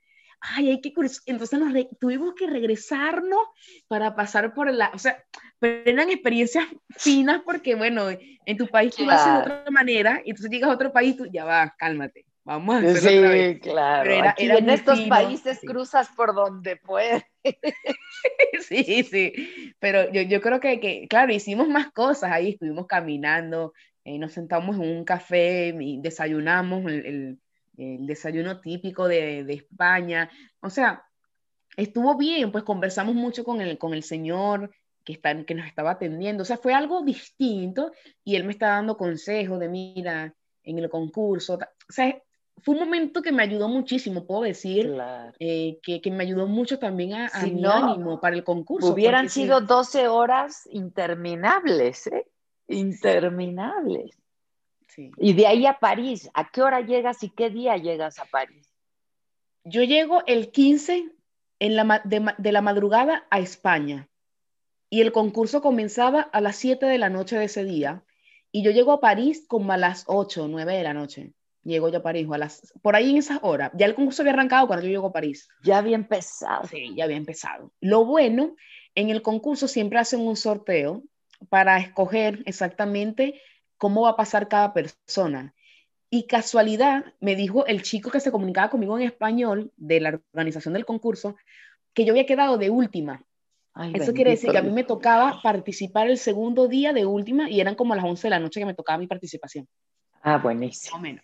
Ay, 0.47 0.71
hay 0.71 0.81
que. 0.81 0.93
Entonces 1.27 1.59
nos 1.59 1.73
tuvimos 1.99 2.35
que 2.35 2.47
regresarnos 2.47 3.41
para 3.89 4.15
pasar 4.15 4.53
por 4.53 4.71
la, 4.73 4.91
o 4.93 4.99
sea, 4.99 5.25
pero 5.59 5.83
eran 5.87 6.11
experiencias 6.11 6.67
finas 6.91 7.43
porque, 7.45 7.75
bueno, 7.75 8.09
en 8.11 8.57
tu 8.57 8.67
país 8.69 8.95
tú 8.95 9.07
lo 9.07 9.13
haces 9.13 9.33
de 9.33 9.39
otra 9.39 9.65
manera 9.71 10.21
y 10.25 10.31
entonces 10.31 10.51
llegas 10.51 10.71
a 10.71 10.75
otro 10.75 10.93
país, 10.93 11.17
tú 11.17 11.27
ya 11.33 11.45
va, 11.45 11.75
cálmate. 11.79 12.27
Vamos 12.45 12.75
a 12.75 12.79
hacerlo 12.79 13.01
sí, 13.01 13.19
otra 13.19 13.31
vez. 13.31 13.61
claro. 13.61 14.11
Era, 14.11 14.31
Aquí 14.31 14.45
era 14.45 14.59
en 14.59 14.69
estos 14.69 14.99
fino, 14.99 15.09
países 15.09 15.61
sí. 15.61 15.67
cruzas 15.67 16.11
por 16.15 16.35
donde 16.35 16.77
puedes. 16.77 17.23
sí, 18.69 19.03
sí. 19.05 19.75
Pero 19.79 20.13
yo, 20.13 20.21
yo 20.23 20.43
creo 20.43 20.61
que, 20.61 20.79
que, 20.79 21.09
claro, 21.09 21.33
hicimos 21.33 21.69
más 21.69 21.91
cosas 21.91 22.31
ahí. 22.31 22.51
Estuvimos 22.51 22.87
caminando, 22.87 23.73
eh, 24.05 24.19
nos 24.19 24.33
sentamos 24.33 24.77
en 24.77 24.83
un 24.83 25.05
café 25.07 25.75
y 25.81 25.99
desayunamos 26.03 26.85
el, 26.85 27.07
el, 27.07 27.39
el 27.77 28.07
desayuno 28.07 28.61
típico 28.61 29.09
de, 29.09 29.45
de, 29.45 29.55
España. 29.55 30.31
O 30.61 30.71
sea, 30.71 31.05
estuvo 31.77 32.17
bien, 32.17 32.53
pues 32.53 32.65
conversamos 32.65 33.15
mucho 33.15 33.45
con 33.45 33.61
el, 33.61 33.79
con 33.79 33.95
el 33.95 34.03
señor 34.03 34.71
que, 35.05 35.13
está, 35.13 35.45
que 35.45 35.55
nos 35.55 35.67
estaba 35.67 35.93
atendiendo, 35.93 36.43
o 36.43 36.47
sea, 36.47 36.57
fue 36.57 36.75
algo 36.75 37.03
distinto 37.03 37.93
y 38.25 38.37
él 38.37 38.45
me 38.45 38.53
está 38.53 38.69
dando 38.69 38.97
consejos 38.97 39.61
de, 39.61 39.69
mira, 39.69 40.35
en 40.63 40.79
el 40.79 40.89
concurso, 40.89 41.55
o 41.55 41.93
sea, 41.93 42.17
fue 42.63 42.75
un 42.75 42.81
momento 42.81 43.21
que 43.21 43.33
me 43.33 43.43
ayudó 43.43 43.69
muchísimo, 43.69 44.27
puedo 44.27 44.43
decir, 44.43 44.97
eh, 45.39 45.79
que, 45.83 46.01
que, 46.01 46.11
me 46.11 46.23
ayudó 46.23 46.47
mucho 46.47 46.79
también 46.79 47.13
a, 47.13 47.31
mi 47.43 47.65
ánimo 47.67 48.21
para 48.21 48.37
el 48.37 48.45
concurso. 48.45 48.93
Hubieran 48.93 49.29
sido 49.29 49.61
12 49.61 50.09
horas 50.09 50.67
interminables, 50.71 52.07
¿eh? 52.07 52.27
Interminables. 52.69 54.17
Sí. 54.95 55.11
Y 55.19 55.33
de 55.33 55.47
ahí 55.47 55.67
a 55.67 55.79
París, 55.79 56.31
¿a 56.35 56.51
qué 56.51 56.63
hora 56.63 56.81
llegas 56.81 57.23
y 57.23 57.31
qué 57.31 57.51
día 57.51 57.77
llegas 57.77 58.19
a 58.19 58.25
París? 58.27 58.69
Yo 59.65 59.83
llego 59.83 60.23
el 60.27 60.51
15 60.51 61.11
en 61.59 61.77
la, 61.77 62.03
de, 62.05 62.35
de 62.39 62.53
la 62.53 62.61
madrugada 62.61 63.27
a 63.31 63.41
España 63.41 64.09
y 64.91 65.01
el 65.01 65.13
concurso 65.13 65.63
comenzaba 65.63 66.21
a 66.21 66.41
las 66.41 66.57
7 66.57 66.87
de 66.87 66.99
la 66.99 67.09
noche 67.09 67.37
de 67.37 67.47
ese 67.47 67.65
día 67.65 68.05
y 68.53 68.63
yo 68.63 68.71
llego 68.71 68.93
a 68.93 69.01
París 69.01 69.45
como 69.49 69.73
a 69.73 69.77
las 69.77 70.05
8 70.07 70.45
o 70.45 70.49
9 70.49 70.77
de 70.77 70.83
la 70.85 70.95
noche. 70.95 71.33
Llego 71.65 71.89
yo 71.89 71.99
a 71.99 72.03
París, 72.03 72.29
a 72.31 72.39
las, 72.39 72.73
por 72.83 72.95
ahí 72.95 73.11
en 73.11 73.17
esas 73.17 73.41
horas. 73.43 73.73
Ya 73.75 73.87
el 73.87 73.95
concurso 73.95 74.23
había 74.23 74.35
arrancado 74.35 74.67
cuando 74.67 74.85
yo 74.85 74.93
llego 74.93 75.09
a 75.09 75.13
París. 75.13 75.49
Ya 75.63 75.79
había 75.79 75.97
empezado. 75.97 76.69
Sí, 76.69 76.95
ya 76.95 77.05
había 77.05 77.17
empezado. 77.17 77.73
Lo 77.81 78.05
bueno, 78.05 78.55
en 78.95 79.11
el 79.11 79.23
concurso 79.23 79.67
siempre 79.67 79.99
hacen 79.99 80.21
un 80.21 80.37
sorteo 80.37 81.03
para 81.49 81.79
escoger 81.79 82.43
exactamente 82.47 83.41
cómo 83.85 84.01
va 84.01 84.13
a 84.13 84.17
pasar 84.17 84.49
cada 84.49 84.73
persona. 84.73 85.53
Y 86.09 86.27
casualidad, 86.27 87.05
me 87.21 87.37
dijo 87.37 87.67
el 87.67 87.83
chico 87.83 88.11
que 88.11 88.19
se 88.19 88.33
comunicaba 88.33 88.71
conmigo 88.71 88.99
en 88.99 89.05
español 89.05 89.73
de 89.77 90.01
la 90.01 90.21
organización 90.33 90.73
del 90.73 90.87
concurso, 90.87 91.37
que 91.93 92.07
yo 92.07 92.15
había 92.15 92.25
quedado 92.25 92.57
de 92.57 92.71
última. 92.71 93.23
Eso 93.93 94.15
quiere 94.15 94.31
decir 94.31 94.53
que 94.53 94.57
a 94.57 94.63
mí 94.63 94.73
me 94.73 94.85
tocaba 94.85 95.39
participar 95.43 96.09
el 96.09 96.17
segundo 96.17 96.67
día 96.67 96.95
de 96.95 97.05
última 97.05 97.51
y 97.51 97.61
eran 97.61 97.75
como 97.75 97.95
las 97.95 98.07
11 98.07 98.29
de 98.29 98.31
la 98.31 98.39
noche 98.39 98.59
que 98.59 98.65
me 98.65 98.73
tocaba 98.73 98.97
mi 98.97 99.07
participación. 99.07 99.69
Ah, 100.23 100.39
buenísimo. 100.39 100.99
menos. 100.99 101.23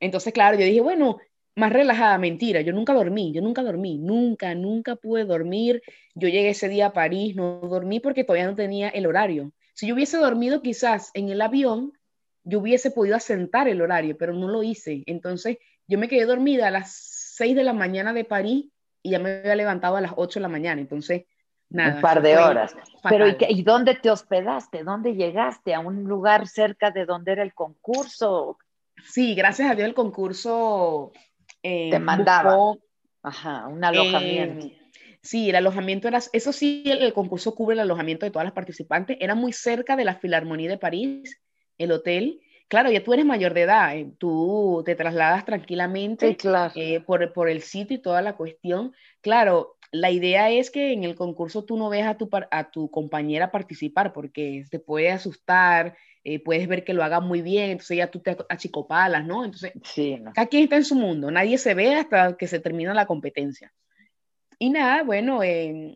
Entonces, 0.00 0.32
claro, 0.32 0.58
yo 0.58 0.64
dije, 0.64 0.80
bueno, 0.80 1.18
más 1.56 1.70
relajada, 1.70 2.16
mentira, 2.16 2.62
yo 2.62 2.72
nunca 2.72 2.94
dormí, 2.94 3.34
yo 3.34 3.42
nunca 3.42 3.62
dormí, 3.62 3.98
nunca, 3.98 4.54
nunca 4.54 4.96
pude 4.96 5.26
dormir. 5.26 5.82
Yo 6.14 6.28
llegué 6.28 6.48
ese 6.48 6.70
día 6.70 6.86
a 6.86 6.92
París, 6.94 7.36
no 7.36 7.60
dormí 7.60 8.00
porque 8.00 8.24
todavía 8.24 8.46
no 8.46 8.54
tenía 8.54 8.88
el 8.88 9.04
horario. 9.04 9.52
Si 9.74 9.86
yo 9.86 9.94
hubiese 9.94 10.16
dormido 10.16 10.60
quizás 10.60 11.12
en 11.14 11.28
el 11.28 11.40
avión, 11.40 11.92
yo 12.48 12.60
hubiese 12.60 12.90
podido 12.90 13.16
asentar 13.16 13.68
el 13.68 13.80
horario, 13.82 14.16
pero 14.16 14.32
no 14.32 14.48
lo 14.48 14.62
hice. 14.62 15.02
Entonces, 15.06 15.58
yo 15.86 15.98
me 15.98 16.08
quedé 16.08 16.24
dormida 16.24 16.68
a 16.68 16.70
las 16.70 16.92
6 17.36 17.54
de 17.54 17.64
la 17.64 17.72
mañana 17.72 18.12
de 18.12 18.24
París 18.24 18.66
y 19.02 19.10
ya 19.10 19.18
me 19.18 19.38
había 19.38 19.54
levantado 19.54 19.96
a 19.96 20.00
las 20.00 20.12
8 20.16 20.38
de 20.38 20.42
la 20.42 20.48
mañana. 20.48 20.80
Entonces, 20.80 21.24
nada. 21.68 21.96
Un 21.96 22.00
par 22.00 22.22
de 22.22 22.38
horas. 22.38 22.74
Pero 23.08 23.28
¿y, 23.28 23.36
¿y, 23.48 23.62
dónde 23.62 23.94
te 23.94 24.10
hospedaste? 24.10 24.82
¿Dónde 24.82 25.14
llegaste? 25.14 25.74
¿A 25.74 25.80
un 25.80 26.04
lugar 26.04 26.46
cerca 26.46 26.90
de 26.90 27.04
donde 27.04 27.32
era 27.32 27.42
el 27.42 27.52
concurso? 27.52 28.58
Sí, 29.04 29.34
gracias 29.34 29.70
a 29.70 29.74
Dios 29.74 29.86
el 29.86 29.94
concurso 29.94 31.12
eh, 31.62 31.90
te 31.90 31.98
mandaba 31.98 32.56
Ajá, 33.22 33.66
un 33.66 33.84
alojamiento. 33.84 34.66
Eh, 34.66 34.78
sí, 35.22 35.50
el 35.50 35.56
alojamiento 35.56 36.08
era, 36.08 36.20
eso 36.32 36.52
sí, 36.52 36.84
el, 36.86 37.12
concurso 37.12 37.54
cubre 37.54 37.74
el 37.74 37.80
alojamiento 37.80 38.24
de 38.24 38.30
todas 38.30 38.46
las 38.46 38.54
participantes. 38.54 39.16
Era 39.20 39.34
muy 39.34 39.52
cerca 39.52 39.96
de 39.96 40.04
la 40.04 40.14
Filarmonía 40.14 40.70
de 40.70 40.78
París, 40.78 41.40
el 41.78 41.92
hotel. 41.92 42.40
Claro, 42.68 42.90
ya 42.90 43.02
tú 43.02 43.14
eres 43.14 43.24
mayor 43.24 43.54
de 43.54 43.62
edad, 43.62 43.96
eh, 43.96 44.12
tú 44.18 44.82
te 44.84 44.94
trasladas 44.94 45.46
tranquilamente 45.46 46.36
por, 47.06 47.32
por 47.32 47.48
el 47.48 47.62
sitio 47.62 47.96
y 47.96 48.02
toda 48.02 48.20
la 48.20 48.36
cuestión. 48.36 48.92
Claro, 49.22 49.78
la 49.90 50.10
idea 50.10 50.50
es 50.50 50.70
que 50.70 50.92
en 50.92 51.04
el 51.04 51.14
concurso 51.14 51.64
tú 51.64 51.78
no 51.78 51.88
veas 51.88 52.08
a 52.08 52.18
tu, 52.18 52.28
a 52.50 52.70
tu 52.70 52.90
compañera 52.90 53.50
participar 53.50 54.12
porque 54.12 54.64
te 54.70 54.78
puede 54.78 55.10
asustar, 55.10 55.96
eh, 56.24 56.42
puedes 56.42 56.68
ver 56.68 56.84
que 56.84 56.92
lo 56.92 57.02
haga 57.02 57.20
muy 57.20 57.40
bien, 57.40 57.70
entonces 57.70 57.96
ya 57.96 58.10
tú 58.10 58.20
te 58.20 58.36
achicopalas, 58.50 59.24
¿no? 59.24 59.46
Entonces, 59.46 59.72
sí, 59.84 60.20
cada 60.34 60.46
quien 60.46 60.64
está 60.64 60.76
en 60.76 60.84
su 60.84 60.94
mundo, 60.94 61.30
nadie 61.30 61.56
se 61.56 61.72
ve 61.72 61.94
hasta 61.94 62.36
que 62.36 62.46
se 62.46 62.60
termina 62.60 62.92
la 62.92 63.06
competencia. 63.06 63.72
Y 64.58 64.70
nada, 64.70 65.04
bueno, 65.04 65.40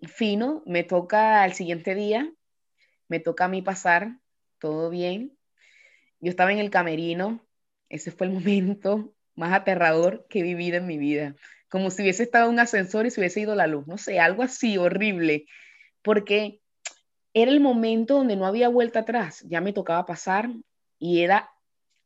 fino, 0.06 0.62
me 0.64 0.84
toca 0.84 1.44
el 1.44 1.52
siguiente 1.52 1.94
día, 1.94 2.32
me 3.08 3.20
toca 3.20 3.44
a 3.44 3.48
mí 3.48 3.60
pasar, 3.60 4.18
todo 4.58 4.88
bien. 4.88 5.36
Yo 6.22 6.30
estaba 6.30 6.52
en 6.52 6.58
el 6.58 6.70
camerino, 6.70 7.44
ese 7.90 8.10
fue 8.10 8.28
el 8.28 8.32
momento 8.40 9.12
más 9.34 9.52
aterrador 9.52 10.26
que 10.30 10.38
he 10.38 10.42
vivido 10.42 10.78
en 10.78 10.86
mi 10.86 10.96
vida, 10.96 11.34
como 11.68 11.90
si 11.90 12.02
hubiese 12.02 12.22
estado 12.22 12.46
en 12.46 12.54
un 12.54 12.60
ascensor 12.60 13.04
y 13.04 13.10
se 13.10 13.20
hubiese 13.20 13.40
ido 13.40 13.54
la 13.54 13.66
luz, 13.66 13.86
no 13.86 13.98
sé, 13.98 14.20
algo 14.20 14.42
así 14.42 14.78
horrible, 14.78 15.46
porque 16.02 16.60
era 17.34 17.50
el 17.50 17.60
momento 17.60 18.14
donde 18.14 18.36
no 18.36 18.46
había 18.46 18.68
vuelta 18.68 19.00
atrás, 19.00 19.44
ya 19.48 19.60
me 19.60 19.72
tocaba 19.72 20.06
pasar 20.06 20.50
y 20.98 21.22
era 21.22 21.50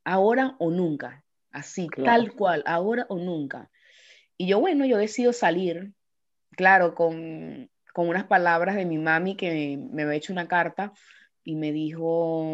ahora 0.03 0.55
o 0.59 0.71
nunca, 0.71 1.23
así, 1.51 1.87
tal 2.03 2.33
cual, 2.33 2.63
ahora 2.65 3.05
o 3.09 3.17
nunca. 3.17 3.69
Y 4.37 4.47
yo, 4.47 4.59
bueno, 4.59 4.85
yo 4.85 4.97
decido 4.97 5.33
salir, 5.33 5.93
claro, 6.51 6.95
con, 6.95 7.69
con 7.93 8.07
unas 8.07 8.25
palabras 8.25 8.75
de 8.75 8.85
mi 8.85 8.97
mami 8.97 9.35
que 9.35 9.77
me, 9.91 10.03
había 10.03 10.15
hecho 10.15 10.31
una 10.31 10.47
carta 10.47 10.93
y 11.47 11.55
me 11.55 11.71
dijo, 11.71 12.45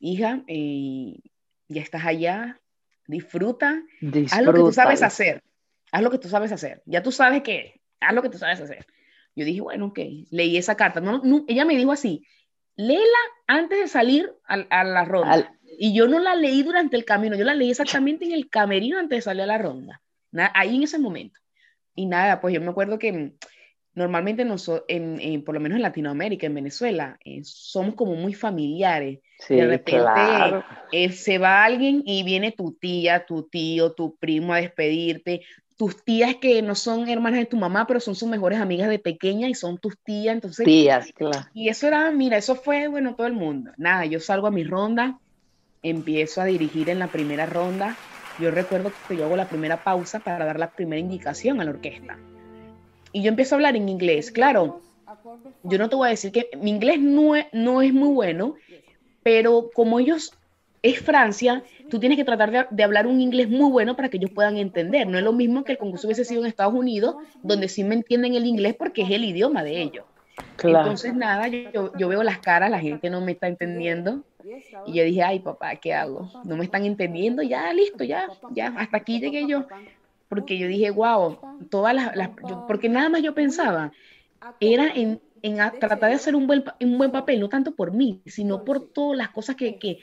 hija, 0.00 0.42
eh, 0.48 1.20
ya 1.68 1.82
estás 1.82 2.04
allá, 2.04 2.60
disfruta, 3.06 3.80
haz 4.32 4.42
lo 4.42 4.52
que 4.52 4.58
tú 4.58 4.72
sabes 4.72 5.04
hacer, 5.04 5.44
haz 5.92 6.02
lo 6.02 6.10
que 6.10 6.18
tú 6.18 6.28
sabes 6.28 6.50
hacer, 6.50 6.82
ya 6.84 7.04
tú 7.04 7.12
sabes 7.12 7.44
qué, 7.44 7.80
haz 8.00 8.12
lo 8.12 8.22
que 8.22 8.28
tú 8.28 8.38
sabes 8.38 8.60
hacer. 8.60 8.86
Yo 9.36 9.44
dije, 9.44 9.60
bueno, 9.60 9.86
ok, 9.86 10.00
leí 10.32 10.56
esa 10.56 10.76
carta. 10.76 11.00
No, 11.00 11.44
ella 11.46 11.64
me 11.64 11.76
dijo 11.76 11.92
así, 11.92 12.26
léela 12.74 13.04
antes 13.46 13.78
de 13.78 13.86
salir 13.86 14.34
a, 14.46 14.82
la 14.82 15.04
ronda. 15.04 15.56
Y 15.78 15.94
yo 15.94 16.08
no 16.08 16.18
la 16.18 16.34
leí 16.34 16.64
durante 16.64 16.96
el 16.96 17.04
camino, 17.04 17.36
yo 17.36 17.44
la 17.44 17.54
leí 17.54 17.70
exactamente 17.70 18.24
en 18.24 18.32
el 18.32 18.50
camerino 18.50 18.98
antes 18.98 19.18
de 19.18 19.22
salir 19.22 19.42
a 19.42 19.46
la 19.46 19.58
ronda, 19.58 20.02
ahí 20.54 20.74
en 20.74 20.82
ese 20.82 20.98
momento. 20.98 21.38
Y 21.94 22.06
nada, 22.06 22.40
pues 22.40 22.52
yo 22.52 22.60
me 22.60 22.70
acuerdo 22.70 22.98
que 22.98 23.36
normalmente 23.94 24.44
nosotros, 24.44 24.84
en, 24.88 25.42
por 25.44 25.54
lo 25.54 25.60
menos 25.60 25.76
en 25.76 25.82
Latinoamérica, 25.82 26.46
en 26.46 26.54
Venezuela, 26.54 27.18
eh, 27.24 27.40
somos 27.44 27.94
como 27.94 28.14
muy 28.14 28.34
familiares. 28.34 29.20
de 29.48 29.66
repente 29.66 30.20
eh, 30.92 31.10
se 31.12 31.38
va 31.38 31.64
alguien 31.64 32.02
y 32.06 32.22
viene 32.22 32.52
tu 32.52 32.72
tía, 32.72 33.26
tu 33.26 33.44
tío, 33.44 33.92
tu 33.92 34.16
primo 34.16 34.54
a 34.54 34.58
despedirte, 34.58 35.42
tus 35.76 36.04
tías 36.04 36.36
que 36.36 36.62
no 36.62 36.74
son 36.74 37.08
hermanas 37.08 37.40
de 37.40 37.46
tu 37.46 37.56
mamá, 37.56 37.86
pero 37.86 38.00
son 38.00 38.14
sus 38.14 38.28
mejores 38.28 38.60
amigas 38.60 38.88
de 38.88 38.98
pequeña 38.98 39.48
y 39.48 39.54
son 39.54 39.78
tus 39.78 39.98
tías, 39.98 40.34
entonces... 40.34 40.64
Tías, 40.64 41.12
claro. 41.12 41.48
Y 41.54 41.68
eso 41.68 41.86
era, 41.86 42.10
mira, 42.12 42.36
eso 42.36 42.54
fue, 42.54 42.88
bueno, 42.88 43.14
todo 43.14 43.26
el 43.26 43.32
mundo. 43.32 43.72
Nada, 43.76 44.06
yo 44.06 44.20
salgo 44.20 44.46
a 44.46 44.52
mi 44.52 44.64
ronda, 44.64 45.18
empiezo 45.82 46.40
a 46.40 46.44
dirigir 46.44 46.88
en 46.88 46.98
la 46.98 47.08
primera 47.08 47.46
ronda. 47.46 47.96
Yo 48.40 48.50
recuerdo 48.50 48.92
que 49.08 49.16
yo 49.16 49.24
hago 49.24 49.36
la 49.36 49.48
primera 49.48 49.82
pausa 49.82 50.20
para 50.20 50.44
dar 50.44 50.58
la 50.58 50.70
primera 50.70 51.00
indicación 51.00 51.60
a 51.60 51.64
la 51.64 51.72
orquesta. 51.72 52.16
Y 53.12 53.22
yo 53.22 53.28
empiezo 53.28 53.54
a 53.54 53.56
hablar 53.56 53.76
en 53.76 53.88
inglés. 53.88 54.30
Claro, 54.30 54.80
yo 55.62 55.78
no 55.78 55.88
te 55.88 55.96
voy 55.96 56.08
a 56.08 56.10
decir 56.10 56.32
que 56.32 56.48
mi 56.60 56.70
inglés 56.70 57.00
no 57.00 57.34
no 57.52 57.82
es 57.82 57.92
muy 57.92 58.08
bueno, 58.08 58.54
pero 59.22 59.70
como 59.74 60.00
ellos 60.00 60.32
es 60.82 61.00
Francia, 61.00 61.62
tú 61.88 62.00
tienes 62.00 62.18
que 62.18 62.24
tratar 62.24 62.68
de, 62.68 62.82
hablar 62.82 63.06
un 63.06 63.20
inglés 63.20 63.48
muy 63.48 63.70
bueno 63.70 63.94
para 63.94 64.08
que 64.08 64.16
ellos 64.16 64.30
puedan 64.34 64.56
entender. 64.56 65.06
No 65.06 65.16
es 65.16 65.24
lo 65.24 65.32
mismo 65.32 65.62
que 65.62 65.72
el 65.72 65.78
concurso 65.78 66.08
hubiese 66.08 66.24
sido 66.24 66.40
en 66.42 66.48
Estados 66.48 66.74
Unidos, 66.74 67.16
donde 67.42 67.68
sí 67.68 67.84
me 67.84 67.94
entienden 67.94 68.34
el 68.34 68.46
inglés 68.46 68.74
porque 68.76 69.02
es 69.02 69.10
el 69.10 69.24
idioma 69.24 69.62
de 69.62 69.80
ellos. 69.80 70.04
Entonces, 70.62 71.14
nada, 71.14 71.46
yo, 71.48 71.92
yo, 71.96 72.08
veo 72.08 72.22
las 72.22 72.38
caras, 72.38 72.70
la 72.70 72.80
gente 72.80 73.10
no 73.10 73.20
me 73.20 73.32
está 73.32 73.46
entendiendo. 73.46 74.22
Y 74.86 74.94
yo 74.94 75.04
dije, 75.04 75.22
ay, 75.22 75.38
papá, 75.38 75.76
¿qué 75.76 75.94
hago? 75.94 76.30
No 76.44 76.56
me 76.56 76.64
están 76.64 76.84
entendiendo, 76.84 77.42
ya, 77.42 77.72
listo, 77.72 78.02
ya, 78.02 78.28
ya, 78.50 78.74
hasta 78.76 78.96
aquí 78.96 79.20
llegué 79.20 79.46
yo. 79.46 79.66
Porque 80.32 80.56
yo 80.56 80.66
dije, 80.66 80.90
wow, 80.90 81.36
todas 81.68 81.94
las, 81.94 82.30
porque 82.66 82.88
nada 82.88 83.10
más 83.10 83.20
yo 83.20 83.34
pensaba, 83.34 83.92
era 84.60 84.88
en, 84.88 85.20
en 85.42 85.56
tratar 85.78 86.08
de 86.08 86.14
hacer 86.14 86.34
un 86.34 86.46
buen, 86.46 86.64
un 86.80 86.96
buen 86.96 87.10
papel, 87.10 87.38
no 87.38 87.50
tanto 87.50 87.74
por 87.74 87.92
mí, 87.92 88.22
sino 88.24 88.64
por 88.64 88.88
todas 88.94 89.18
las 89.18 89.28
cosas 89.28 89.56
que, 89.56 89.78
que, 89.78 89.98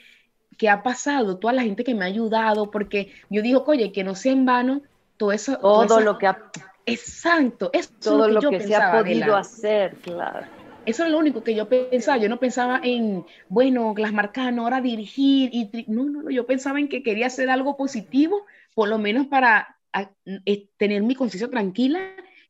que 0.56 0.68
ha 0.68 0.84
pasado, 0.84 1.38
toda 1.38 1.52
la 1.52 1.62
gente 1.62 1.82
que 1.82 1.96
me 1.96 2.04
ha 2.04 2.06
ayudado, 2.06 2.70
porque 2.70 3.12
yo 3.28 3.42
digo, 3.42 3.64
oye, 3.66 3.90
que 3.90 4.04
no 4.04 4.14
sea 4.14 4.30
en 4.30 4.44
vano 4.44 4.82
todo 5.16 5.32
eso. 5.32 5.58
Todo 5.58 5.98
lo 5.98 6.16
que 6.16 6.28
ha... 6.28 6.38
Exacto, 6.86 7.70
es 7.72 7.88
todo 7.98 8.28
lo 8.28 8.40
que, 8.40 8.60
se 8.60 8.76
ha 8.76 8.92
podido 8.92 9.34
hacer, 9.34 9.96
claro. 9.96 10.46
Eso 10.86 11.04
es 11.04 11.10
lo 11.10 11.18
único 11.18 11.42
que 11.42 11.56
yo 11.56 11.68
pensaba. 11.68 12.18
Yo 12.18 12.28
no 12.28 12.38
pensaba 12.38 12.80
en, 12.84 13.26
bueno, 13.48 13.94
Glass 13.94 14.12
Marcano, 14.12 14.62
ahora 14.62 14.80
dirigir. 14.80 15.50
Y 15.52 15.86
no, 15.88 16.04
no, 16.04 16.22
no, 16.22 16.30
yo 16.30 16.46
pensaba 16.46 16.78
en 16.78 16.88
que 16.88 17.02
quería 17.02 17.26
hacer 17.26 17.50
algo 17.50 17.76
positivo, 17.76 18.46
por 18.76 18.88
lo 18.88 18.96
menos 18.96 19.26
para 19.26 19.76
eh, 19.94 20.68
tener 20.76 21.02
mi 21.02 21.14
conciencia 21.14 21.50
tranquila, 21.50 22.00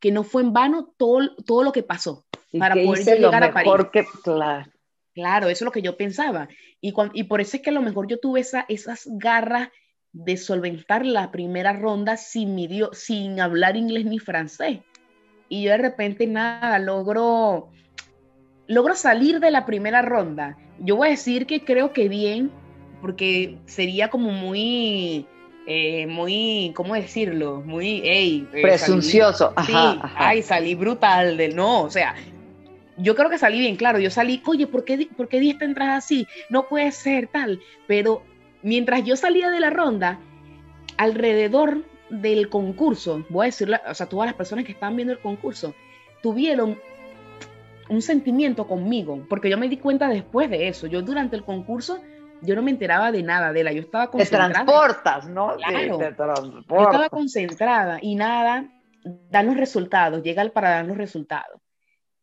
que 0.01 0.13
no 0.13 0.25
fue 0.25 0.43
en 0.43 0.53
vano 0.53 0.95
todo, 0.97 1.35
todo 1.47 1.63
lo 1.63 1.73
que 1.73 1.83
pasó, 1.83 2.25
para 2.59 2.75
poder 2.75 3.19
llegar 3.19 3.45
a 3.45 3.53
París. 3.53 3.73
Que, 3.93 4.05
claro. 4.23 4.71
Claro, 5.13 5.49
eso 5.49 5.65
es 5.65 5.67
lo 5.67 5.73
que 5.73 5.83
yo 5.83 5.97
pensaba. 5.97 6.49
Y, 6.81 6.95
y 7.15 7.25
por 7.25 7.41
eso 7.41 7.57
es 7.57 7.63
que 7.63 7.71
a 7.71 7.75
lo 7.75 7.83
mejor 7.83 8.07
yo 8.07 8.19
tuve 8.19 8.41
esa, 8.41 8.65
esas 8.69 9.07
garras 9.07 9.69
de 10.13 10.37
solventar 10.37 11.05
la 11.05 11.31
primera 11.31 11.73
ronda 11.73 12.17
sin, 12.17 12.57
sin 12.93 13.41
hablar 13.41 13.77
inglés 13.77 14.07
ni 14.07 14.19
francés. 14.19 14.81
y 15.49 15.65
yo 15.65 15.73
de 15.73 15.79
repente 15.79 16.27
nada, 16.27 16.79
logro, 16.79 17.69
logro 18.67 18.95
salir 18.95 19.41
de 19.41 19.51
la 19.51 19.67
primera 19.67 20.01
ronda. 20.01 20.57
Yo 20.79 20.97
voy 20.97 21.09
a 21.09 21.11
decir 21.11 21.47
que 21.47 21.65
creo 21.65 21.93
que 21.93 22.09
bien, 22.09 22.51
porque 23.03 23.59
sería 23.67 24.09
como 24.09 24.31
muy, 24.31 25.27
eh, 25.73 26.09
muy, 26.09 26.73
¿cómo 26.75 26.97
decirlo? 26.97 27.63
Muy, 27.65 28.03
hey, 28.05 28.49
eh, 28.53 28.63
presuncioso. 28.63 29.55
sí, 29.65 29.73
ay, 30.17 30.43
salí 30.43 30.75
brutal 30.75 31.37
del 31.37 31.55
no, 31.55 31.83
o 31.83 31.91
sea, 31.91 32.17
yo 32.97 33.15
creo 33.15 33.31
que 33.31 33.39
salí 33.39 33.61
bien, 33.61 33.77
claro, 33.77 34.01
yo 34.01 34.11
salí, 34.11 34.43
oye, 34.47 34.67
¿por 34.67 34.85
qué, 34.85 35.09
¿por 35.17 35.29
qué 35.29 35.39
di 35.39 35.51
esta 35.51 35.65
entrada 35.65 35.99
así? 35.99 36.27
No 36.49 36.67
puede 36.67 36.91
ser 36.91 37.29
tal, 37.29 37.61
pero 37.87 38.25
mientras 38.63 39.05
yo 39.05 39.15
salía 39.15 39.49
de 39.49 39.61
la 39.61 39.71
ronda, 39.71 40.19
alrededor 40.97 41.85
del 42.09 42.49
concurso, 42.49 43.25
voy 43.29 43.45
a 43.45 43.47
decirle, 43.47 43.81
o 43.89 43.95
sea, 43.95 44.09
todas 44.09 44.27
las 44.27 44.35
personas 44.35 44.65
que 44.65 44.73
estaban 44.73 44.97
viendo 44.97 45.13
el 45.13 45.21
concurso, 45.21 45.73
tuvieron 46.21 46.81
un 47.89 48.03
sentimiento 48.03 48.67
conmigo, 48.67 49.25
porque 49.29 49.49
yo 49.49 49.57
me 49.57 49.69
di 49.69 49.77
cuenta 49.77 50.09
después 50.09 50.51
de 50.51 50.67
eso. 50.67 50.89
Yo 50.89 51.01
durante 51.03 51.37
el 51.37 51.45
concurso, 51.45 52.01
yo 52.43 52.55
no 52.55 52.63
me 52.63 52.71
enteraba 52.71 53.13
de 53.13 53.23
nada 53.23 53.53
de 53.53 53.65
la, 53.65 53.73
yo 53.73 53.81
estaba 53.81 54.11
concentrada. 54.11 54.49
Te 54.49 54.55
transportas, 54.55 55.29
¿no? 55.29 55.57
Claro, 55.57 55.99
te 55.99 56.05
yo 56.05 56.83
estaba 56.83 57.09
concentrada 57.09 57.99
y 58.01 58.15
nada, 58.15 58.71
dan 59.05 59.47
los 59.47 59.57
resultados, 59.57 60.23
llega 60.23 60.49
para 60.51 60.71
dar 60.71 60.87
los 60.87 60.97
resultados. 60.97 61.61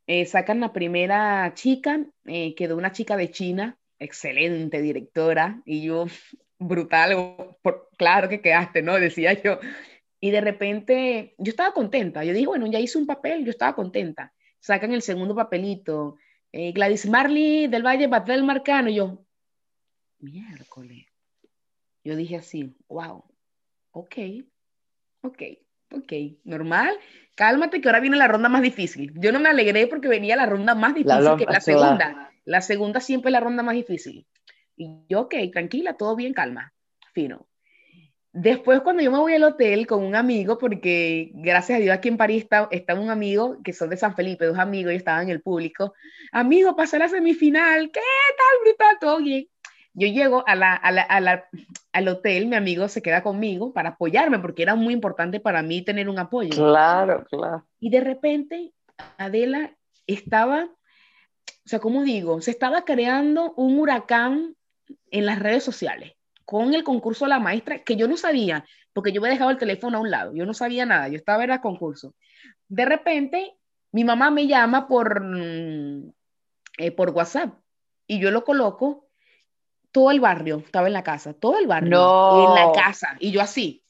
Eh, 0.08 0.26
sacan 0.26 0.60
la 0.60 0.72
primera 0.72 1.54
chica, 1.54 2.00
eh, 2.26 2.56
quedó 2.56 2.78
una 2.78 2.92
chica 2.94 3.18
de 3.18 3.30
China, 3.30 3.78
excelente 4.00 4.82
directora, 4.82 5.62
y 5.66 5.82
yo, 5.82 6.06
brutal, 6.60 7.58
por, 7.62 7.90
claro 7.98 8.30
que 8.30 8.42
quedaste, 8.42 8.82
¿no? 8.82 8.96
Decía 8.96 9.34
yo. 9.42 9.60
Y 10.20 10.32
de 10.32 10.42
repente, 10.42 11.36
yo 11.38 11.50
estaba 11.50 11.74
contenta, 11.74 12.24
yo 12.24 12.34
dije, 12.34 12.48
bueno, 12.48 12.68
ya 12.68 12.80
hice 12.80 12.98
un 12.98 13.06
papel, 13.06 13.44
yo 13.44 13.52
estaba 13.52 13.76
contenta. 13.76 14.34
Sacan 14.60 14.94
el 14.94 15.02
segundo 15.02 15.36
papelito, 15.36 16.16
eh, 16.52 16.72
Gladys 16.72 17.08
Marley 17.08 17.68
del 17.68 17.86
Valle 17.86 18.08
Batel 18.08 18.44
Marcano, 18.44 18.90
y 18.90 18.96
yo, 18.96 19.26
miércoles. 20.20 21.06
Yo 22.04 22.16
dije 22.16 22.38
así, 22.38 22.76
wow, 22.88 23.24
ok, 23.92 24.16
ok, 25.22 25.44
ok, 25.92 26.14
normal, 26.44 26.98
cálmate 27.36 27.82
que 27.82 27.90
ahora 27.90 28.00
viene 28.00 28.18
la 28.18 28.28
ronda 28.28 28.50
más 28.50 28.62
difícil. 28.62 29.12
Yo 29.16 29.32
no 29.32 29.40
me 29.40 29.50
alegré 29.50 29.88
porque 29.88 30.08
venía 30.08 30.36
la 30.36 30.46
ronda 30.46 30.76
más 30.76 30.96
difícil 30.96 31.38
que 31.38 31.46
la 31.46 31.62
segunda. 31.62 32.32
La 32.46 32.62
segunda 32.62 33.02
siempre 33.02 33.30
es 33.30 33.34
la 33.34 33.42
ronda 33.42 33.64
más 33.64 33.76
difícil. 33.76 34.26
Y 34.78 35.06
yo, 35.10 35.22
ok, 35.22 35.36
tranquila, 35.52 35.98
todo 35.98 36.16
bien, 36.16 36.34
calma, 36.34 36.74
fino. 37.14 37.48
Después, 38.32 38.82
cuando 38.82 39.02
yo 39.02 39.12
me 39.12 39.18
voy 39.18 39.34
al 39.34 39.44
hotel 39.44 39.88
con 39.88 40.04
un 40.04 40.16
amigo, 40.16 40.60
porque 40.60 41.32
gracias 41.34 41.80
a 41.80 41.82
Dios 41.82 41.98
aquí 41.98 42.08
en 42.08 42.18
París 42.18 42.46
está, 42.70 42.94
un 42.94 43.10
amigo 43.10 43.58
que 43.64 43.74
son 43.74 43.90
de 43.90 43.98
San 43.98 44.16
Felipe, 44.16 44.46
dos 44.46 44.60
amigos, 44.60 44.94
y 44.94 44.98
estaban 44.98 45.24
en 45.24 45.30
el 45.30 45.42
público. 45.42 45.96
Amigo, 46.32 46.76
pasé 46.76 47.00
la 47.00 47.10
semifinal, 47.10 47.90
¿qué 47.92 48.00
tal, 48.00 48.62
brutal? 48.64 48.98
Todo 49.02 49.18
bien. 49.18 49.48
Yo 50.00 50.08
llego 50.08 50.44
a 50.46 50.54
la, 50.54 50.76
a 50.76 50.92
la, 50.92 51.50
al 51.92 52.08
hotel, 52.08 52.46
mi 52.46 52.56
amigo 52.56 52.88
se 52.88 53.02
queda 53.02 53.24
conmigo 53.24 53.74
para 53.74 53.90
apoyarme, 53.90 54.38
porque 54.38 54.62
era 54.62 54.76
muy 54.76 54.94
importante 54.94 55.40
para 55.40 55.64
mí 55.64 55.82
tener 55.82 56.08
un 56.08 56.20
apoyo. 56.20 56.52
Claro, 56.52 57.26
claro. 57.26 57.66
Y 57.80 57.90
de 57.90 58.02
repente, 58.02 58.74
Adela 59.18 59.76
estaba, 60.06 60.66
o 60.66 61.68
sea, 61.68 61.80
¿cómo 61.80 62.04
digo? 62.04 62.42
Se 62.42 62.52
estaba 62.52 62.86
creando 62.86 63.54
un 63.54 63.80
huracán 63.80 64.56
en 65.10 65.26
las 65.26 65.40
redes 65.40 65.64
sociales 65.64 66.14
con 66.46 66.76
el 66.76 66.84
concurso 66.84 67.26
de 67.26 67.30
la 67.30 67.40
maestra, 67.40 67.80
que 67.80 67.96
yo 67.96 68.08
no 68.08 68.18
sabía, 68.18 68.66
porque 68.94 69.12
yo 69.12 69.20
me 69.20 69.30
dejado 69.30 69.50
el 69.50 69.58
teléfono 69.58 69.98
a 69.98 70.02
un 70.02 70.12
lado, 70.12 70.32
yo 70.36 70.46
no 70.46 70.54
sabía 70.54 70.86
nada, 70.86 71.08
yo 71.08 71.18
estaba 71.18 71.44
en 71.44 71.50
el 71.50 71.60
concurso. 71.60 72.14
De 72.68 72.86
repente, 72.86 73.56
mi 73.92 74.04
mamá 74.04 74.30
me 74.30 74.46
llama 74.46 74.88
por, 74.88 75.24
mm, 75.24 76.14
eh, 76.78 76.92
por 76.92 77.10
WhatsApp 77.10 77.56
y 78.06 78.20
yo 78.20 78.30
lo 78.30 78.44
coloco 78.44 79.07
todo 79.98 80.12
el 80.12 80.20
barrio 80.20 80.62
estaba 80.64 80.86
en 80.86 80.94
la 80.94 81.02
casa, 81.02 81.34
todo 81.34 81.58
el 81.58 81.66
barrio 81.66 81.90
en 82.48 82.54
la 82.54 82.72
casa, 82.72 83.18
y 83.20 83.32
yo 83.32 83.42
así, 83.42 83.84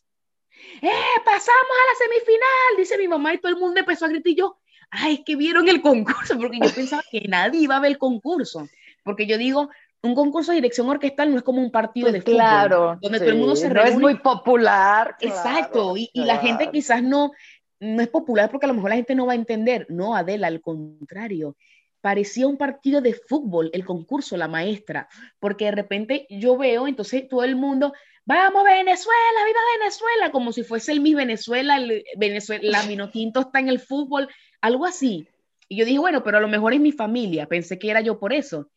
¡eh! 0.81 0.89
Pasamos 1.25 1.51
a 1.51 1.83
la 1.89 1.97
semifinal, 1.99 2.77
dice 2.77 2.97
mi 2.97 3.09
mamá, 3.09 3.33
y 3.33 3.39
todo 3.39 3.51
el 3.51 3.57
mundo 3.57 3.81
empezó 3.81 4.05
a 4.05 4.07
gritar, 4.07 4.31
y 4.31 4.35
yo, 4.35 4.57
¡ay, 4.89 5.15
es 5.15 5.19
que 5.25 5.35
vieron 5.35 5.67
el 5.67 5.81
concurso! 5.81 6.37
Porque 6.37 6.59
yo 6.63 6.73
pensaba 6.73 7.03
que 7.11 7.25
nadie 7.27 7.59
iba 7.59 7.75
a 7.75 7.81
ver 7.81 7.91
el 7.91 7.97
concurso, 7.97 8.69
porque 9.03 9.27
yo 9.27 9.37
digo, 9.37 9.69
un 10.01 10.15
concurso 10.15 10.53
de 10.53 10.59
dirección 10.59 10.87
orquestal 10.87 11.29
no 11.29 11.35
es 11.39 11.43
como 11.43 11.61
un 11.61 11.71
partido 11.71 12.09
de 12.09 12.21
fútbol, 12.21 12.35
claro, 12.35 12.97
donde 13.01 13.19
todo 13.19 13.29
el 13.29 13.39
mundo 13.39 13.57
se 13.57 13.67
reúne. 13.67 13.89
No 13.89 13.95
es 13.97 13.99
muy 13.99 14.15
popular. 14.19 15.17
Exacto, 15.19 15.97
y, 15.97 16.09
y, 16.13 16.23
la 16.23 16.37
gente 16.37 16.71
quizás 16.71 17.03
no, 17.03 17.33
no 17.81 18.01
es 18.01 18.07
popular 18.07 18.49
porque 18.49 18.65
a 18.65 18.69
lo 18.69 18.75
mejor 18.75 18.91
la 18.91 18.95
gente 18.95 19.13
no 19.13 19.25
va 19.25 19.33
a 19.33 19.35
entender. 19.35 19.85
No, 19.89 20.15
Adela, 20.15 20.47
al 20.47 20.61
contrario 20.61 21.57
parecía 22.01 22.47
un 22.47 22.57
partido 22.57 23.01
de 23.01 23.13
fútbol, 23.13 23.69
el 23.73 23.85
concurso, 23.85 24.37
la 24.37 24.47
maestra, 24.47 25.07
porque 25.39 25.65
de 25.65 25.71
repente 25.71 26.27
yo 26.29 26.57
veo, 26.57 26.87
entonces 26.87 27.27
todo 27.27 27.43
el 27.43 27.55
mundo, 27.55 27.93
vamos 28.25 28.63
Venezuela, 28.63 29.45
viva 29.45 29.59
Venezuela, 29.79 30.31
como 30.31 30.51
si 30.51 30.63
fuese 30.63 30.91
el 30.91 31.01
Miss 31.01 31.15
Venezuela, 31.15 31.77
el 31.77 32.03
Venezuela, 32.17 32.63
la 32.63 32.83
Minotinto 32.83 33.41
está 33.41 33.59
en 33.59 33.69
el 33.69 33.79
fútbol, 33.79 34.27
algo 34.61 34.85
así. 34.85 35.27
Y 35.69 35.77
yo 35.77 35.85
dije, 35.85 35.99
bueno, 35.99 36.23
pero 36.23 36.37
a 36.37 36.41
lo 36.41 36.47
mejor 36.47 36.73
es 36.73 36.79
mi 36.79 36.91
familia, 36.91 37.47
pensé 37.47 37.77
que 37.77 37.89
era 37.89 38.01
yo 38.01 38.19
por 38.19 38.33
eso. 38.33 38.69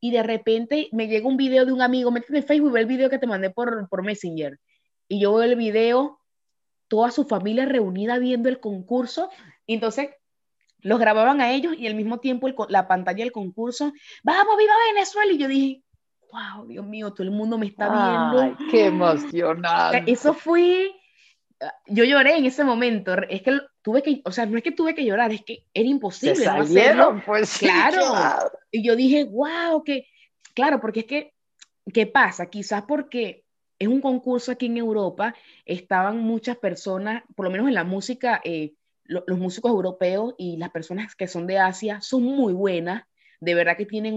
Y 0.00 0.10
de 0.10 0.22
repente 0.22 0.88
me 0.92 1.06
llega 1.06 1.28
un 1.28 1.36
video 1.36 1.64
de 1.64 1.72
un 1.72 1.80
amigo, 1.80 2.10
métete 2.10 2.38
en 2.38 2.44
Facebook, 2.44 2.72
ve 2.72 2.80
el 2.80 2.86
video 2.86 3.08
que 3.08 3.18
te 3.18 3.26
mandé 3.26 3.50
por, 3.50 3.88
por 3.88 4.02
Messenger. 4.02 4.58
Y 5.08 5.20
yo 5.20 5.34
veo 5.34 5.44
el 5.44 5.56
video, 5.56 6.18
toda 6.88 7.10
su 7.10 7.24
familia 7.24 7.66
reunida 7.66 8.18
viendo 8.18 8.48
el 8.48 8.60
concurso. 8.60 9.30
Y 9.66 9.74
entonces 9.74 10.10
los 10.84 11.00
grababan 11.00 11.40
a 11.40 11.50
ellos 11.50 11.74
y 11.76 11.86
al 11.86 11.94
mismo 11.94 12.20
tiempo 12.20 12.48
la 12.68 12.86
pantalla 12.86 13.24
del 13.24 13.32
concurso, 13.32 13.92
vamos, 14.22 14.56
viva 14.58 14.72
Venezuela. 14.92 15.32
Y 15.32 15.38
yo 15.38 15.48
dije, 15.48 15.82
wow, 16.30 16.66
Dios 16.66 16.86
mío, 16.86 17.10
todo 17.12 17.22
el 17.22 17.30
mundo 17.30 17.56
me 17.56 17.66
está 17.66 17.88
viendo. 17.88 18.40
Ay, 18.58 18.66
qué 18.70 18.86
emocionante. 18.86 20.04
Eso 20.12 20.34
fue, 20.34 20.92
yo 21.86 22.04
lloré 22.04 22.36
en 22.36 22.44
ese 22.44 22.64
momento. 22.64 23.14
Es 23.30 23.40
que 23.40 23.58
tuve 23.80 24.02
que, 24.02 24.20
o 24.26 24.30
sea, 24.30 24.44
no 24.44 24.58
es 24.58 24.62
que 24.62 24.72
tuve 24.72 24.94
que 24.94 25.06
llorar, 25.06 25.32
es 25.32 25.42
que 25.42 25.64
era 25.72 25.88
imposible. 25.88 26.36
Se 26.36 26.44
salieron, 26.44 27.22
pues 27.22 27.56
claro. 27.58 28.50
Y 28.70 28.84
yo 28.86 28.94
dije, 28.94 29.24
wow, 29.24 29.82
que, 29.82 30.06
claro, 30.52 30.80
porque 30.82 31.00
es 31.00 31.06
que, 31.06 31.32
¿qué 31.94 32.06
pasa? 32.06 32.50
Quizás 32.50 32.82
porque 32.86 33.44
es 33.78 33.88
un 33.88 34.02
concurso 34.02 34.52
aquí 34.52 34.66
en 34.66 34.76
Europa, 34.76 35.34
estaban 35.64 36.18
muchas 36.18 36.58
personas, 36.58 37.22
por 37.34 37.46
lo 37.46 37.50
menos 37.50 37.68
en 37.68 37.74
la 37.74 37.84
música, 37.84 38.42
eh, 38.44 38.74
los 39.06 39.38
músicos 39.38 39.70
europeos 39.70 40.34
y 40.38 40.56
las 40.56 40.70
personas 40.70 41.14
que 41.14 41.28
son 41.28 41.46
de 41.46 41.58
Asia 41.58 42.00
son 42.00 42.22
muy 42.22 42.52
buenas, 42.52 43.04
de 43.40 43.54
verdad 43.54 43.76
que 43.76 43.86
tienen 43.86 44.14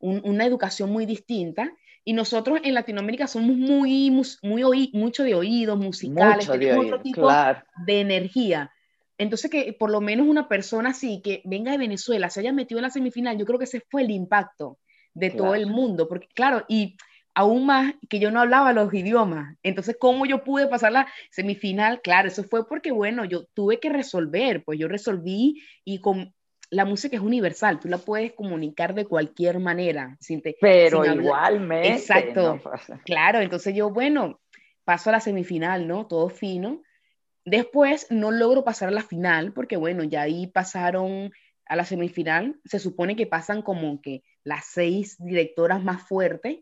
una 0.00 0.46
educación 0.46 0.90
muy 0.90 1.06
distinta. 1.06 1.72
Y 2.04 2.14
nosotros 2.14 2.60
en 2.64 2.74
Latinoamérica 2.74 3.28
somos 3.28 3.56
muy, 3.56 4.10
muy, 4.42 4.62
oí, 4.64 4.90
mucho 4.92 5.22
de 5.22 5.34
oídos 5.34 5.78
musicales, 5.78 6.48
tenemos 6.48 6.86
otro 6.86 7.00
tipo 7.00 7.28
de 7.86 8.00
energía. 8.00 8.72
Entonces, 9.18 9.50
que 9.50 9.72
por 9.72 9.90
lo 9.90 10.00
menos 10.00 10.26
una 10.26 10.48
persona 10.48 10.90
así 10.90 11.20
que 11.22 11.42
venga 11.44 11.70
de 11.70 11.78
Venezuela, 11.78 12.28
se 12.28 12.40
haya 12.40 12.52
metido 12.52 12.78
en 12.78 12.82
la 12.82 12.90
semifinal, 12.90 13.38
yo 13.38 13.46
creo 13.46 13.58
que 13.58 13.66
ese 13.66 13.82
fue 13.88 14.02
el 14.02 14.10
impacto 14.10 14.78
de 15.14 15.30
todo 15.30 15.54
el 15.54 15.66
mundo, 15.66 16.08
porque 16.08 16.26
claro, 16.34 16.64
y 16.68 16.96
aún 17.34 17.66
más 17.66 17.94
que 18.08 18.18
yo 18.18 18.30
no 18.30 18.40
hablaba 18.40 18.72
los 18.72 18.92
idiomas. 18.92 19.56
Entonces, 19.62 19.96
¿cómo 19.98 20.26
yo 20.26 20.44
pude 20.44 20.66
pasar 20.66 20.92
la 20.92 21.06
semifinal? 21.30 22.00
Claro, 22.02 22.28
eso 22.28 22.44
fue 22.44 22.66
porque, 22.66 22.92
bueno, 22.92 23.24
yo 23.24 23.46
tuve 23.54 23.80
que 23.80 23.88
resolver, 23.88 24.64
pues 24.64 24.78
yo 24.78 24.88
resolví 24.88 25.62
y 25.84 26.00
con 26.00 26.34
la 26.70 26.84
música 26.84 27.16
es 27.16 27.22
universal, 27.22 27.80
tú 27.80 27.88
la 27.88 27.98
puedes 27.98 28.32
comunicar 28.32 28.94
de 28.94 29.04
cualquier 29.04 29.58
manera. 29.58 30.16
Sin 30.20 30.42
Pero 30.60 31.04
igualmente. 31.04 31.88
Exacto. 31.88 32.60
claro, 33.04 33.40
entonces 33.40 33.74
yo, 33.74 33.90
bueno, 33.90 34.40
paso 34.84 35.10
a 35.10 35.12
la 35.12 35.20
semifinal, 35.20 35.86
¿no? 35.86 36.06
Todo 36.06 36.28
fino. 36.30 36.82
Después 37.44 38.06
no 38.10 38.30
logro 38.30 38.64
pasar 38.64 38.88
a 38.88 38.92
la 38.92 39.02
final 39.02 39.52
porque, 39.52 39.76
bueno, 39.76 40.04
ya 40.04 40.22
ahí 40.22 40.46
pasaron 40.46 41.30
a 41.66 41.76
la 41.76 41.84
semifinal. 41.84 42.58
Se 42.64 42.78
supone 42.78 43.16
que 43.16 43.26
pasan 43.26 43.62
como 43.62 44.00
que 44.00 44.22
las 44.44 44.64
seis 44.66 45.16
directoras 45.18 45.82
más 45.82 46.06
fuertes 46.08 46.60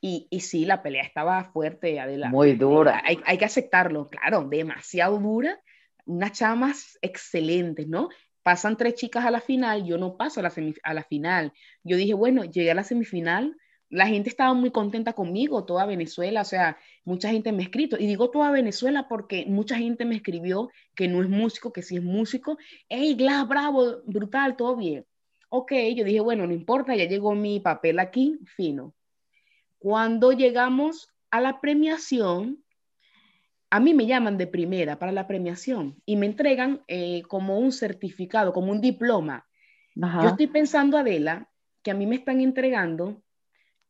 y, 0.00 0.26
y 0.30 0.40
sí, 0.40 0.64
la 0.64 0.82
pelea 0.82 1.02
estaba 1.02 1.44
fuerte, 1.44 2.00
Adela. 2.00 2.28
Muy 2.28 2.54
dura. 2.54 3.02
Hay, 3.04 3.20
hay 3.26 3.38
que 3.38 3.44
aceptarlo, 3.44 4.08
claro, 4.08 4.48
demasiado 4.48 5.18
dura. 5.18 5.60
Unas 6.06 6.32
chamas 6.32 6.98
excelentes, 7.02 7.86
¿no? 7.86 8.08
Pasan 8.42 8.76
tres 8.76 8.94
chicas 8.94 9.24
a 9.24 9.30
la 9.30 9.40
final, 9.40 9.84
yo 9.84 9.98
no 9.98 10.16
paso 10.16 10.40
a 10.40 10.42
la, 10.42 10.52
a 10.82 10.94
la 10.94 11.04
final. 11.04 11.52
Yo 11.84 11.96
dije, 11.96 12.14
bueno, 12.14 12.44
llegué 12.44 12.70
a 12.70 12.74
la 12.74 12.84
semifinal, 12.84 13.56
la 13.90 14.06
gente 14.06 14.30
estaba 14.30 14.54
muy 14.54 14.70
contenta 14.70 15.12
conmigo, 15.12 15.64
toda 15.64 15.84
Venezuela, 15.84 16.40
o 16.42 16.44
sea, 16.44 16.78
mucha 17.04 17.28
gente 17.28 17.52
me 17.52 17.62
ha 17.62 17.66
escrito, 17.66 17.96
y 17.98 18.06
digo 18.06 18.30
toda 18.30 18.50
Venezuela 18.50 19.08
porque 19.08 19.44
mucha 19.46 19.76
gente 19.76 20.04
me 20.04 20.14
escribió 20.14 20.70
que 20.94 21.08
no 21.08 21.22
es 21.22 21.28
músico, 21.28 21.72
que 21.72 21.82
sí 21.82 21.96
es 21.96 22.02
músico, 22.02 22.56
hey, 22.88 23.14
Glass, 23.14 23.46
bravo, 23.48 24.00
brutal, 24.06 24.56
todo 24.56 24.76
bien. 24.76 25.04
Ok, 25.48 25.72
yo 25.96 26.04
dije, 26.04 26.20
bueno, 26.20 26.46
no 26.46 26.54
importa, 26.54 26.94
ya 26.94 27.06
llegó 27.06 27.34
mi 27.34 27.58
papel 27.58 27.98
aquí, 27.98 28.38
fino. 28.56 28.94
Cuando 29.80 30.32
llegamos 30.32 31.08
a 31.30 31.40
la 31.40 31.60
premiación, 31.60 32.62
a 33.70 33.80
mí 33.80 33.94
me 33.94 34.06
llaman 34.06 34.36
de 34.36 34.46
primera 34.46 34.98
para 34.98 35.10
la 35.10 35.26
premiación 35.26 36.00
y 36.04 36.16
me 36.16 36.26
entregan 36.26 36.82
eh, 36.86 37.22
como 37.22 37.58
un 37.58 37.72
certificado, 37.72 38.52
como 38.52 38.72
un 38.72 38.80
diploma. 38.80 39.46
Yo 39.94 40.28
estoy 40.28 40.46
pensando, 40.46 40.96
Adela, 40.98 41.48
que 41.82 41.90
a 41.90 41.94
mí 41.94 42.06
me 42.06 42.16
están 42.16 42.40
entregando 42.40 43.22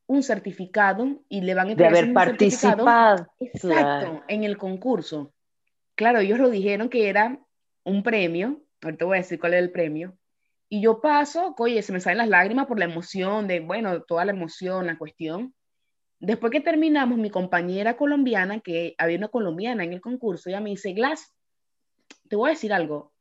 un 0.07 0.23
certificado 0.23 1.23
y 1.29 1.41
le 1.41 1.55
van 1.55 1.69
a 1.69 1.71
entregar 1.73 1.93
de 1.93 1.99
haber 1.99 2.15
participado 2.15 3.27
exacto 3.39 4.23
en 4.29 4.45
el 4.45 4.59
concurso. 4.59 5.33
Claro, 5.97 6.21
ellos 6.21 6.39
lo 6.39 6.51
dijeron 6.51 6.89
que 6.89 7.09
era 7.09 7.39
un 7.85 8.03
premio, 8.03 8.63
ahorita 8.83 9.05
voy 9.05 9.19
a 9.19 9.21
decir 9.23 9.39
cuál 9.39 9.55
es 9.55 9.61
el 9.61 9.71
premio, 9.71 10.17
y 10.69 10.81
yo 10.81 11.01
paso, 11.01 11.55
oye, 11.59 11.83
se 11.83 11.93
me 11.93 12.01
salen 12.01 12.19
las 12.19 12.29
lágrimas 12.29 12.67
por 12.67 12.79
la 12.79 12.85
emoción 12.85 13.49
de, 13.49 13.59
bueno, 13.59 14.03
toda 14.03 14.25
la 14.25 14.31
emoción, 14.31 14.87
la 14.87 14.97
cuestión. 14.97 15.53
Después 16.21 16.53
que 16.53 16.61
terminamos, 16.61 17.19
mi 17.19 17.31
compañera 17.31 17.97
colombiana, 17.97 18.61
que 18.61 18.95
había 18.99 19.17
una 19.17 19.29
colombiana 19.29 19.85
en 19.85 19.95
el 19.95 20.03
concurso, 20.03 20.51
ella 20.51 20.61
me 20.61 20.71
dice, 20.71 20.93
Glass, 20.93 21.35
te 22.29 22.37
voy 22.37 22.51
a 22.51 22.53
decir 22.53 22.75
algo, 22.75 23.13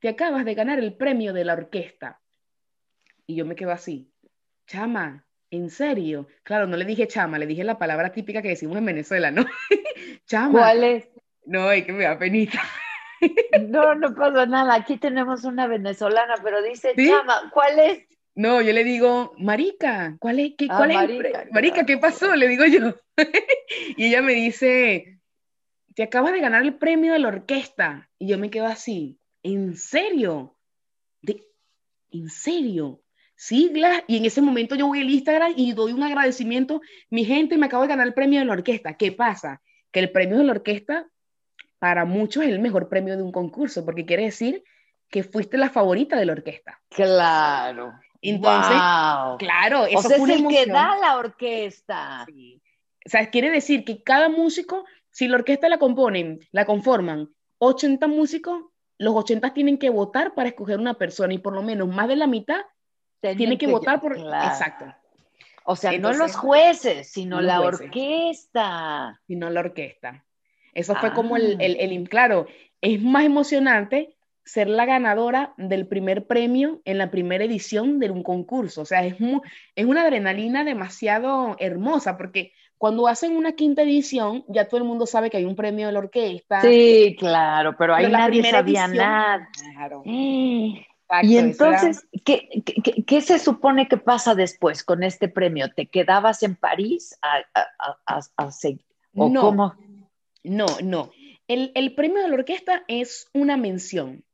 te 0.00 0.08
acabas 0.08 0.44
de 0.44 0.54
ganar 0.54 0.80
el 0.80 0.96
premio 0.96 1.32
de 1.32 1.44
la 1.44 1.52
orquesta. 1.52 2.20
Y 3.24 3.36
yo 3.36 3.46
me 3.46 3.54
quedo 3.54 3.70
así, 3.70 4.12
chama, 4.66 5.24
¿en 5.50 5.70
serio? 5.70 6.26
Claro, 6.42 6.66
no 6.66 6.76
le 6.76 6.84
dije 6.84 7.06
chama, 7.06 7.38
le 7.38 7.46
dije 7.46 7.62
la 7.62 7.78
palabra 7.78 8.10
típica 8.10 8.42
que 8.42 8.48
decimos 8.48 8.76
en 8.78 8.86
Venezuela, 8.86 9.30
¿no? 9.30 9.44
chama. 10.26 10.58
¿Cuál 10.58 10.82
es? 10.82 11.08
No, 11.44 11.70
es 11.70 11.84
que 11.84 11.92
me 11.92 12.02
da 12.02 12.18
penita. 12.18 12.60
no, 13.68 13.94
no 13.94 14.12
pasa 14.12 14.46
nada. 14.46 14.74
Aquí 14.74 14.96
tenemos 14.96 15.44
una 15.44 15.68
venezolana, 15.68 16.34
pero 16.42 16.62
dice 16.62 16.94
chama, 16.96 17.48
¿cuál 17.52 17.78
es? 17.78 18.08
No, 18.40 18.62
yo 18.62 18.72
le 18.72 18.84
digo, 18.84 19.34
marica, 19.36 20.16
¿cuál 20.18 20.40
es? 20.40 20.54
Qué, 20.56 20.66
ah, 20.70 20.78
cuál 20.78 20.94
marica, 20.94 21.42
es? 21.42 21.52
Marica, 21.52 21.84
¿qué 21.84 21.98
pasó? 21.98 22.34
Le 22.34 22.48
digo 22.48 22.64
yo. 22.64 22.94
y 23.98 24.06
ella 24.06 24.22
me 24.22 24.32
dice, 24.32 25.20
te 25.94 26.04
acabas 26.04 26.32
de 26.32 26.40
ganar 26.40 26.62
el 26.62 26.78
premio 26.78 27.12
de 27.12 27.18
la 27.18 27.28
orquesta. 27.28 28.08
Y 28.18 28.28
yo 28.28 28.38
me 28.38 28.48
quedo 28.48 28.64
así, 28.64 29.18
¿en 29.42 29.76
serio? 29.76 30.56
¿De, 31.20 31.42
¿En 32.12 32.30
serio? 32.30 33.02
siglas 33.36 34.02
y 34.06 34.16
en 34.18 34.24
ese 34.26 34.42
momento 34.42 34.74
yo 34.74 34.86
voy 34.86 35.00
al 35.00 35.10
Instagram 35.10 35.52
y 35.56 35.72
doy 35.72 35.92
un 35.92 36.02
agradecimiento. 36.02 36.80
Mi 37.10 37.26
gente 37.26 37.58
me 37.58 37.66
acabo 37.66 37.82
de 37.82 37.88
ganar 37.88 38.06
el 38.06 38.14
premio 38.14 38.38
de 38.38 38.46
la 38.46 38.52
orquesta. 38.54 38.96
¿Qué 38.96 39.12
pasa? 39.12 39.60
Que 39.90 40.00
el 40.00 40.12
premio 40.12 40.38
de 40.38 40.44
la 40.44 40.52
orquesta 40.52 41.06
para 41.78 42.06
muchos 42.06 42.44
es 42.44 42.50
el 42.50 42.60
mejor 42.60 42.88
premio 42.88 43.18
de 43.18 43.22
un 43.22 43.32
concurso 43.32 43.84
porque 43.84 44.06
quiere 44.06 44.24
decir 44.24 44.64
que 45.10 45.24
fuiste 45.24 45.58
la 45.58 45.68
favorita 45.68 46.18
de 46.18 46.24
la 46.24 46.32
orquesta. 46.32 46.80
Claro. 46.88 47.92
Entonces, 48.22 48.76
claro, 49.38 49.86
eso 49.86 49.98
o 49.98 50.02
sea, 50.02 50.16
es 50.16 50.28
el 50.28 50.46
que 50.48 50.66
da 50.66 50.96
la 50.96 51.16
orquesta. 51.16 52.26
O 53.06 53.08
sea, 53.08 53.30
quiere 53.30 53.50
decir 53.50 53.84
que 53.84 54.02
cada 54.02 54.28
músico, 54.28 54.84
si 55.10 55.26
la 55.26 55.36
orquesta 55.36 55.68
la 55.68 55.78
componen, 55.78 56.40
la 56.52 56.66
conforman 56.66 57.30
80 57.58 58.06
músicos, 58.08 58.62
los 58.98 59.14
80 59.14 59.54
tienen 59.54 59.78
que 59.78 59.88
votar 59.88 60.34
para 60.34 60.50
escoger 60.50 60.78
una 60.78 60.94
persona 60.94 61.32
y 61.32 61.38
por 61.38 61.54
lo 61.54 61.62
menos 61.62 61.88
más 61.88 62.08
de 62.08 62.16
la 62.16 62.26
mitad 62.26 62.60
tiene 63.20 63.58
que, 63.58 63.66
votar 63.66 64.00
por... 64.00 64.16
Exacto. 64.16 64.94
O 65.64 65.76
sea, 65.76 65.96
no 65.98 66.12
los 66.12 66.36
jueces, 66.36 67.10
sino 67.10 67.40
la 67.40 67.60
orquesta. 67.60 69.20
Sino 69.26 69.50
la 69.50 69.60
orquesta. 69.60 70.24
Eso 70.74 70.94
fue 70.94 71.12
como 71.12 71.36
el, 71.36 71.56
ah. 71.60 71.64
el, 71.64 71.76
el, 71.76 72.08
claro, 72.08 72.46
es 72.80 73.00
más 73.00 73.24
emocionante 73.24 74.16
ser 74.50 74.68
la 74.68 74.84
ganadora 74.84 75.54
del 75.56 75.86
primer 75.86 76.26
premio 76.26 76.80
en 76.84 76.98
la 76.98 77.10
primera 77.12 77.44
edición 77.44 78.00
de 78.00 78.10
un 78.10 78.24
concurso. 78.24 78.82
O 78.82 78.84
sea, 78.84 79.06
es, 79.06 79.14
es 79.76 79.86
una 79.86 80.02
adrenalina 80.02 80.64
demasiado 80.64 81.54
hermosa 81.60 82.16
porque 82.16 82.52
cuando 82.76 83.06
hacen 83.06 83.36
una 83.36 83.52
quinta 83.52 83.82
edición, 83.82 84.44
ya 84.48 84.66
todo 84.66 84.78
el 84.78 84.86
mundo 84.86 85.06
sabe 85.06 85.30
que 85.30 85.36
hay 85.36 85.44
un 85.44 85.54
premio 85.54 85.86
de 85.86 85.92
la 85.92 86.00
orquesta. 86.00 86.62
Sí, 86.62 87.14
claro, 87.16 87.76
pero 87.78 87.94
ahí 87.94 88.10
nadie 88.10 88.42
sabía 88.42 88.88
nada. 88.88 89.48
Claro. 89.72 90.02
Eh, 90.04 90.84
y 91.22 91.36
entonces, 91.36 92.04
¿qué, 92.24 92.48
qué, 93.06 93.20
se 93.20 93.38
supone 93.38 93.86
que 93.86 93.98
pasa 93.98 94.34
después 94.34 94.82
con 94.82 95.04
este 95.04 95.28
premio? 95.28 95.72
¿Te 95.72 95.86
quedabas 95.86 96.42
en 96.42 96.56
París 96.56 97.16
a, 97.22 98.50
seguir? 98.50 98.84
no, 99.12 99.30
no, 100.42 100.66
no. 100.82 101.10
El, 101.46 101.72
el, 101.74 101.94
premio 101.94 102.22
de 102.22 102.28
la 102.28 102.34
orquesta 102.34 102.82
es 102.88 103.28
una 103.32 103.56
mención 103.56 104.24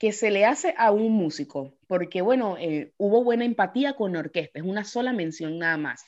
que 0.00 0.12
se 0.12 0.30
le 0.30 0.46
hace 0.46 0.74
a 0.78 0.90
un 0.90 1.12
músico, 1.12 1.74
porque 1.86 2.22
bueno, 2.22 2.56
eh, 2.58 2.92
hubo 2.96 3.22
buena 3.22 3.44
empatía 3.44 3.92
con 3.92 4.14
la 4.14 4.20
orquesta, 4.20 4.58
es 4.58 4.64
una 4.64 4.82
sola 4.82 5.12
mención 5.12 5.58
nada 5.58 5.76
más. 5.76 6.04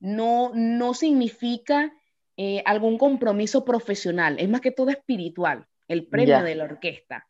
No, 0.00 0.50
no 0.52 0.92
significa 0.92 1.92
eh, 2.36 2.62
algún 2.66 2.98
compromiso 2.98 3.64
profesional, 3.64 4.36
es 4.40 4.48
más 4.48 4.60
que 4.60 4.72
todo 4.72 4.90
espiritual, 4.90 5.64
el 5.86 6.08
premio 6.08 6.42
de 6.42 6.56
la 6.56 6.64
orquesta 6.64 7.26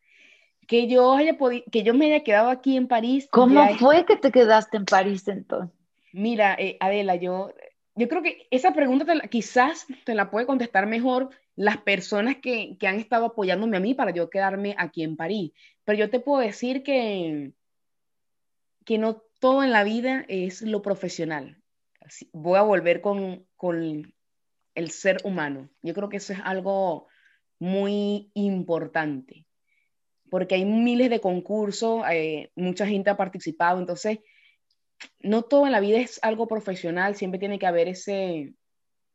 que 0.67 0.87
yo, 0.87 1.13
haya 1.13 1.37
que 1.71 1.83
yo 1.83 1.93
me 1.93 2.07
haya 2.07 2.23
quedado 2.23 2.49
aquí 2.49 2.75
en 2.75 2.87
París. 2.87 3.29
¿Cómo 3.31 3.65
fue 3.77 4.05
que 4.05 4.17
te 4.17 4.31
quedaste 4.31 4.75
en 4.75 4.85
París 4.85 5.25
entonces? 5.27 5.73
Mira, 6.11 6.55
eh, 6.59 6.75
Adela, 6.81 7.15
yo, 7.15 7.53
yo 7.95 8.09
creo 8.09 8.21
que 8.21 8.47
esa 8.51 8.73
pregunta 8.73 9.05
quizás 9.29 9.87
te 10.03 10.13
la 10.13 10.29
puede 10.29 10.45
contestar 10.45 10.85
mejor 10.85 11.29
las 11.55 11.77
personas 11.77 12.35
que, 12.37 12.75
que, 12.77 12.87
han 12.87 12.99
estado 12.99 13.27
apoyándome 13.27 13.77
a 13.77 13.79
mí 13.79 13.93
para 13.93 14.11
yo 14.11 14.29
quedarme 14.29 14.75
aquí 14.77 15.03
en 15.03 15.15
París. 15.15 15.53
Pero 15.87 15.99
yo 15.99 16.09
te 16.09 16.19
puedo 16.19 16.41
decir 16.41 16.83
que, 16.83 17.53
que 18.83 18.97
no 18.97 19.23
todo 19.39 19.63
en 19.63 19.71
la 19.71 19.85
vida 19.85 20.25
es 20.27 20.61
lo 20.61 20.81
profesional. 20.81 21.63
Voy 22.33 22.57
a 22.57 22.61
volver 22.61 22.99
con, 22.99 23.47
con 23.55 24.13
el 24.75 24.91
ser 24.91 25.19
humano. 25.23 25.69
Yo 25.81 25.93
creo 25.93 26.09
que 26.09 26.17
eso 26.17 26.33
es 26.33 26.39
algo 26.43 27.07
muy 27.57 28.31
importante 28.33 29.45
porque 30.29 30.55
hay 30.55 30.65
miles 30.65 31.09
de 31.09 31.21
concursos, 31.21 32.03
eh, 32.11 32.51
mucha 32.55 32.85
gente 32.85 33.09
ha 33.09 33.15
participado, 33.15 33.79
entonces 33.79 34.19
no 35.19 35.43
todo 35.43 35.65
en 35.67 35.71
la 35.71 35.79
vida 35.79 35.99
es 35.99 36.19
algo 36.21 36.49
profesional, 36.49 37.15
siempre 37.15 37.39
tiene 37.39 37.59
que 37.59 37.65
haber 37.65 37.87
ese... 37.87 38.53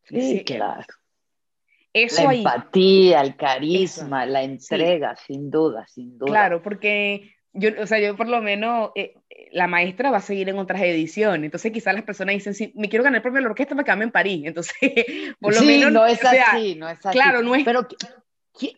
Sí, 0.04 0.42
claro. 0.44 0.86
Eso 1.92 2.24
la 2.24 2.34
empatía, 2.34 3.20
el 3.20 3.36
carisma, 3.36 4.24
la 4.24 4.42
entrega, 4.42 5.14
sin 5.16 5.50
duda, 5.50 5.86
sin 5.86 6.18
duda. 6.18 6.30
Claro, 6.30 6.62
porque 6.62 7.34
yo, 7.52 7.70
o 7.80 7.86
sea, 7.86 7.98
yo 8.00 8.16
por 8.16 8.28
lo 8.28 8.40
menos, 8.40 8.90
eh, 8.94 9.14
la 9.52 9.66
maestra 9.66 10.10
va 10.10 10.18
a 10.18 10.22
seguir 10.22 10.48
en 10.48 10.58
otras 10.58 10.80
ediciones, 10.80 11.44
entonces 11.44 11.70
quizás 11.70 11.94
las 11.94 12.04
personas 12.04 12.34
dicen, 12.34 12.54
sí, 12.54 12.72
me 12.76 12.88
quiero 12.88 13.04
ganar 13.04 13.18
el 13.18 13.22
premio 13.22 13.38
de 13.38 13.42
la 13.42 13.50
orquesta 13.50 13.74
para 13.74 13.84
quedarme 13.84 14.04
en 14.04 14.10
París, 14.10 14.42
entonces, 14.46 14.74
por 15.40 15.52
lo 15.52 15.60
sí, 15.60 15.66
menos... 15.66 15.92
no 15.92 16.06
es 16.06 16.24
así, 16.24 16.76
no 16.76 16.88
es 16.88 17.04
así. 17.04 17.18
Claro, 17.18 17.42
no 17.42 17.54
es... 17.54 17.64
Pero 17.64 17.86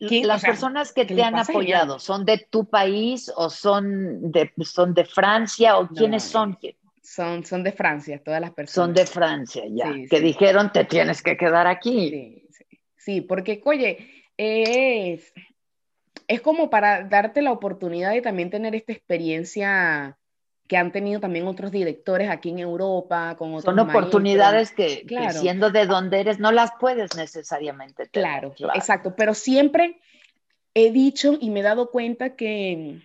las 0.00 0.42
personas 0.42 0.92
que 0.92 1.04
te 1.04 1.22
han 1.22 1.36
apoyado, 1.36 1.98
¿son 2.00 2.24
de 2.24 2.46
tu 2.50 2.68
país 2.68 3.32
o 3.36 3.48
son 3.50 4.30
de, 4.32 4.52
son 4.62 4.94
de 4.94 5.04
Francia 5.04 5.78
o 5.78 5.88
quiénes 5.88 6.24
son? 6.24 6.58
Son, 7.02 7.44
son 7.44 7.62
de 7.62 7.72
Francia, 7.72 8.20
todas 8.24 8.40
las 8.40 8.52
personas. 8.52 8.86
Son 8.86 8.94
de 8.94 9.06
Francia, 9.06 9.64
ya. 9.68 9.92
que 10.08 10.20
dijeron, 10.20 10.72
te 10.72 10.84
tienes 10.84 11.22
que 11.22 11.36
quedar 11.36 11.66
aquí. 11.66 12.10
Sí, 12.10 12.43
porque, 13.28 13.60
oye, 13.64 14.24
es, 14.36 15.32
es 16.28 16.40
como 16.40 16.70
para 16.70 17.04
darte 17.04 17.42
la 17.42 17.52
oportunidad 17.52 18.12
de 18.12 18.22
también 18.22 18.50
tener 18.50 18.74
esta 18.74 18.92
experiencia 18.92 20.18
que 20.66 20.76
han 20.76 20.92
tenido 20.92 21.20
también 21.20 21.46
otros 21.46 21.70
directores 21.70 22.30
aquí 22.30 22.48
en 22.48 22.58
Europa, 22.58 23.36
con 23.36 23.50
otros 23.50 23.64
Son 23.64 23.78
oportunidades 23.78 24.72
que, 24.72 25.04
siendo 25.32 25.70
de 25.70 25.86
donde 25.86 26.20
eres 26.20 26.38
no 26.38 26.52
las 26.52 26.72
puedes 26.80 27.14
necesariamente 27.16 28.06
tener. 28.06 28.10
Claro, 28.10 28.54
exacto, 28.74 29.14
pero 29.14 29.34
siempre 29.34 30.00
he 30.72 30.90
dicho 30.90 31.36
y 31.38 31.50
me 31.50 31.60
he 31.60 31.62
dado 31.62 31.90
cuenta 31.90 32.34
que 32.34 33.02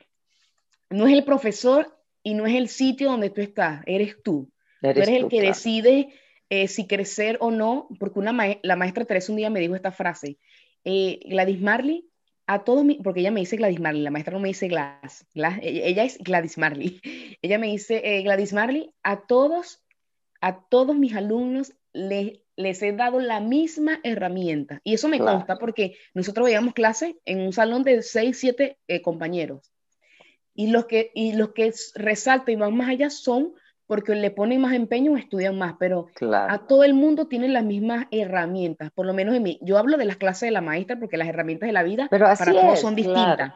no 0.90 1.08
es 1.08 1.14
el 1.14 1.26
profesor 1.26 1.96
y 2.24 2.34
no 2.34 2.46
es 2.46 2.56
el 2.56 2.70
sitio 2.70 3.12
donde 3.12 3.30
tú 3.30 3.42
estás, 3.42 3.82
eres 3.86 4.22
tú. 4.24 4.50
tú 4.82 4.88
eres 4.88 5.10
el 5.10 5.28
que 5.28 5.42
decide 5.42 6.14
eh, 6.50 6.68
si 6.68 6.88
crecer 6.88 7.38
o 7.42 7.52
no, 7.52 7.88
porque 8.00 8.20
una 8.20 8.34
la 8.64 8.76
maestra 8.76 9.06
Teresa 9.06 9.32
un 9.32 9.38
día 9.38 9.50
me 9.50 9.60
dijo 9.60 9.76
esta 9.76 9.92
frase, 9.92 10.38
eh, 10.84 11.20
Gladys 11.26 11.62
Marley 11.62 12.10
a 12.50 12.64
todos 12.64 12.84
porque 13.04 13.20
ella 13.20 13.30
me 13.30 13.42
dice 13.42 13.58
Gladys 13.58 13.80
Marley, 13.80 14.02
la 14.02 14.10
maestra 14.10 14.34
no 14.34 14.40
me 14.40 14.48
dice 14.48 14.68
Glass, 14.68 15.24
e, 15.36 15.88
ella 15.88 16.04
es 16.04 16.18
Gladys 16.18 16.58
Marley, 16.58 17.00
ella 17.44 17.60
me 17.60 17.68
dice 17.68 18.02
eh, 18.04 18.24
Gladys 18.24 18.54
Marley, 18.54 18.92
a 19.04 19.28
todos, 19.28 19.84
a 20.42 20.60
todos 20.64 20.96
mis 20.98 21.16
alumnos 21.16 21.74
les, 21.94 22.40
les 22.56 22.82
he 22.82 22.92
dado 22.92 23.20
la 23.20 23.40
misma 23.40 24.00
herramienta. 24.04 24.82
Y 24.84 24.96
eso 24.96 25.08
me 25.08 25.20
consta 25.20 25.60
porque 25.60 25.98
nosotros 26.16 26.46
veíamos 26.46 26.74
clase 26.74 27.20
en 27.26 27.40
un 27.40 27.54
salón 27.54 27.84
de 27.84 28.02
seis, 28.02 28.40
siete 28.40 28.80
eh, 28.88 29.04
compañeros. 29.04 29.72
Y 30.56 30.72
los, 30.72 30.88
que, 30.88 31.12
y 31.14 31.34
los 31.34 31.54
que 31.54 31.72
resaltan 31.94 32.54
y 32.54 32.58
van 32.58 32.76
más 32.76 32.90
allá 32.90 33.12
son 33.12 33.54
porque 33.90 34.14
le 34.14 34.30
ponen 34.30 34.62
más 34.62 34.76
empeño 34.76 35.14
o 35.14 35.18
estudian 35.18 35.58
más, 35.58 35.74
pero 35.80 36.10
a 36.22 36.68
todo 36.68 36.84
el 36.84 36.94
mundo 36.94 37.26
tienen 37.26 37.54
las 37.54 37.64
mismas 37.64 38.06
herramientas, 38.12 38.92
por 38.92 39.08
lo 39.08 39.16
menos 39.16 39.34
en 39.34 39.42
mí. 39.42 39.58
Yo 39.64 39.80
hablo 39.80 39.98
de 39.98 40.06
las 40.06 40.18
clases 40.18 40.46
de 40.46 40.52
la 40.52 40.62
maestra 40.62 41.00
porque 41.00 41.18
las 41.18 41.28
herramientas 41.28 41.66
de 41.66 41.74
la 41.74 41.82
vida 41.82 42.08
para 42.08 42.36
todos 42.36 42.80
son 42.80 42.94
distintas. 42.94 43.56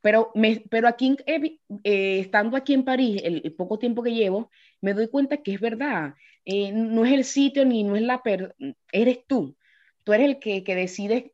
Pero, 0.00 0.32
me, 0.34 0.64
pero 0.68 0.88
aquí, 0.88 1.16
eh, 1.26 2.18
estando 2.18 2.56
aquí 2.56 2.74
en 2.74 2.84
París, 2.84 3.22
el, 3.24 3.54
poco 3.54 3.78
tiempo 3.78 4.02
que 4.02 4.14
llevo, 4.14 4.50
me 4.80 4.94
doy 4.94 5.06
cuenta 5.06 5.36
que 5.36 5.54
es 5.54 5.60
verdad. 5.60 6.14
Eh, 6.44 6.72
no 6.72 7.04
es 7.04 7.12
el 7.12 7.22
sitio 7.22 7.64
ni 7.64 7.84
no 7.84 7.94
es 7.94 8.02
la... 8.02 8.20
Per 8.20 8.56
eres 8.90 9.20
tú. 9.28 9.56
Tú 10.02 10.12
eres 10.12 10.26
el 10.26 10.38
que, 10.40 10.64
que 10.64 10.74
decides 10.74 11.30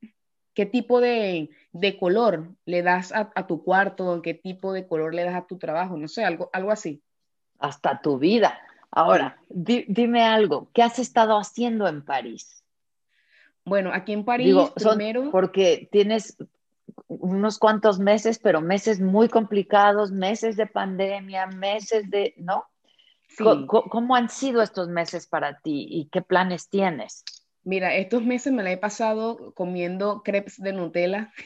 qué 0.53 0.67
tipo 0.67 1.01
de, 1.01 1.49
color 1.99 2.51
le 2.67 2.83
das 2.83 3.11
a, 3.15 3.47
tu 3.47 3.65
cuarto, 3.65 4.21
qué 4.21 4.35
tipo 4.35 4.75
de 4.75 4.87
color 4.87 5.15
le 5.15 5.25
das 5.25 5.35
a 5.35 5.47
tu 5.47 5.57
trabajo, 5.57 5.97
no 5.97 6.09
sé, 6.09 6.25
algo, 6.25 6.51
algo 6.53 6.71
así. 6.71 7.03
Hasta 7.65 8.03
tu 8.03 8.19
vida. 8.19 8.61
Ahora, 8.91 9.39
dime 9.49 10.23
algo, 10.23 10.69
¿qué 10.75 10.83
has 10.83 10.99
estado 10.99 11.39
haciendo 11.39 11.89
en 11.89 12.05
París? 12.05 12.63
Bueno, 13.65 13.91
aquí 13.93 14.13
en 14.13 14.25
París 14.25 14.55
primero... 14.75 15.31
Porque 15.31 15.89
tienes 15.91 16.37
unos 17.09 17.59
cuantos 17.59 17.99
meses, 17.99 18.39
pero 18.39 18.61
meses 18.61 19.01
muy 19.01 19.29
complicados, 19.29 20.13
meses 20.13 20.57
de 20.57 20.67
pandemia, 20.67 21.47
meses 21.47 22.11
de, 22.11 22.35
¿no? 22.37 22.67
¿Cómo, 23.67 24.15
han 24.15 24.29
sido 24.29 24.61
estos 24.61 24.89
meses 24.89 25.27
para 25.27 25.59
ti 25.59 25.87
y 25.89 26.09
qué 26.13 26.21
planes 26.21 26.69
tienes? 26.69 27.25
Mira, 27.65 27.95
estos 27.97 28.23
meses 28.23 28.53
me 28.53 28.63
la 28.63 28.73
he 28.73 28.77
pasado 28.77 29.55
comiendo 29.55 30.23
crepes 30.23 30.61
de 30.61 30.75
Nutella. 30.75 31.33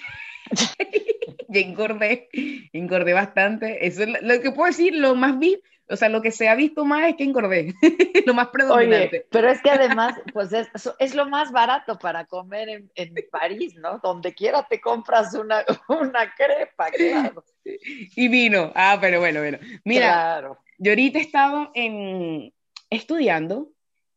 y 1.49 1.59
engordé, 1.61 2.29
engordé 2.73 3.13
bastante. 3.13 3.87
Eso 3.87 4.03
es 4.03 4.21
lo 4.21 4.41
que 4.41 4.51
puedo 4.51 4.67
decir, 4.67 4.95
lo 4.97 5.15
más 5.15 5.39
vi, 5.39 5.63
o 5.91 5.97
sea, 5.97 6.09
lo 6.09 6.21
que 6.23 6.31
se 6.31 6.49
ha 6.49 6.55
visto 6.55 6.85
más 6.85 7.09
es 7.09 7.17
que 7.17 7.25
engordé, 7.25 7.75
lo 8.27 8.35
más 8.35 8.49
predominante. 8.49 9.27
pero 9.31 9.51
es 9.51 9.61
que 9.63 9.71
además, 9.71 10.15
pues 10.33 10.53
es, 10.53 10.69
es 10.99 11.15
lo 11.15 11.29
más 11.29 11.51
barato 11.51 11.99
para 11.99 12.27
comer 12.27 12.69
en, 12.69 12.91
en, 12.95 13.15
París, 13.31 13.75
¿no? 13.77 13.99
Donde 14.03 14.35
quiera 14.35 14.67
te 14.69 14.81
compras 14.81 15.35
una, 15.35 15.65
una 15.89 16.35
crepa, 16.35 16.91
claro. 16.91 17.45
Y 17.65 18.29
vino, 18.29 18.73
ah, 18.75 18.99
pero 19.01 19.21
bueno, 19.21 19.41
bueno. 19.41 19.59
Mira, 19.85 20.57
yo 20.79 20.93
ahorita 20.93 21.19
estaba 21.19 21.71
en, 21.75 22.53
estudiando, 22.91 23.71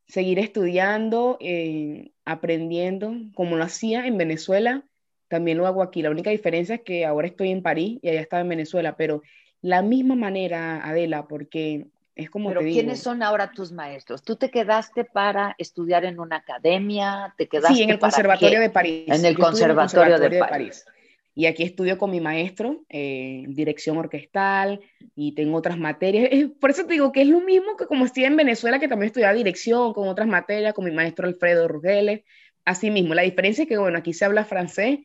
seguir 0.07 0.39
estudiando, 0.39 1.37
eh, 1.39 2.11
aprendiendo, 2.25 3.13
como 3.33 3.55
lo 3.55 3.63
hacía 3.63 4.05
en 4.05 4.17
Venezuela, 4.17 4.83
también 5.27 5.57
lo 5.57 5.65
hago 5.65 5.81
aquí. 5.81 6.01
La 6.01 6.11
única 6.11 6.29
diferencia 6.29 6.75
es 6.75 6.81
que 6.81 7.05
ahora 7.05 7.27
estoy 7.27 7.51
en 7.51 7.63
París 7.63 7.99
y 8.01 8.09
allá 8.09 8.19
estaba 8.19 8.41
en 8.41 8.49
Venezuela, 8.49 8.97
pero 8.97 9.21
la 9.61 9.81
misma 9.81 10.15
manera, 10.15 10.85
Adela, 10.87 11.27
porque 11.27 11.87
es 12.15 12.29
como 12.29 12.49
Pero 12.49 12.61
¿quiénes 12.61 12.99
son 12.99 13.23
ahora 13.23 13.51
tus 13.51 13.71
maestros? 13.71 14.23
¿Tú 14.23 14.35
te 14.35 14.49
quedaste 14.49 15.05
para 15.05 15.55
estudiar 15.57 16.03
en 16.05 16.19
una 16.19 16.37
academia? 16.37 17.33
¿Te 17.37 17.47
quedaste 17.47 17.75
sí, 17.75 17.83
en 17.83 17.91
el 17.91 17.99
Conservatorio 17.99 18.59
de 18.59 18.69
París. 18.69 19.05
En 19.07 19.25
el 19.25 19.37
Conservatorio, 19.37 20.19
de, 20.19 20.39
París. 20.39 20.85
Y 21.33 21.45
aquí 21.45 21.63
estudio 21.63 21.97
con 21.97 22.11
mi 22.11 22.19
maestro, 22.19 22.81
eh, 22.89 23.45
dirección 23.47 23.97
orquestal, 23.97 24.81
y 25.15 25.33
tengo 25.33 25.57
otras 25.57 25.77
materias. 25.77 26.29
por 26.59 26.71
eso 26.71 26.85
te 26.85 26.93
digo 26.93 27.11
que 27.11 27.21
es 27.21 27.27
lo 27.27 27.39
mismo 27.39 27.77
que 27.77 27.85
como 27.85 28.05
estoy 28.05 28.25
en 28.25 28.35
Venezuela, 28.35 28.79
que 28.79 28.87
también 28.87 29.07
estudiaba 29.07 29.33
dirección, 29.33 29.93
con 29.93 30.09
otras 30.09 30.27
materias, 30.27 30.73
con 30.73 30.85
mi 30.85 30.91
maestro 30.91 31.27
Alfredo 31.27 31.67
Rugeles. 31.67 32.21
Así 32.65 32.91
mismo, 32.91 33.13
la 33.13 33.21
diferencia 33.21 33.63
es 33.63 33.69
que, 33.69 33.77
bueno, 33.77 33.97
aquí 33.97 34.13
se 34.13 34.25
habla 34.25 34.43
francés, 34.43 34.99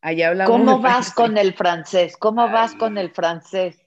allá 0.00 0.28
hablamos... 0.28 0.56
¿Cómo 0.56 0.80
vas 0.80 1.12
con 1.12 1.38
el 1.38 1.54
francés? 1.54 2.16
¿Cómo 2.16 2.48
vas 2.48 2.74
con 2.74 2.98
el 2.98 3.10
francés? 3.10 3.80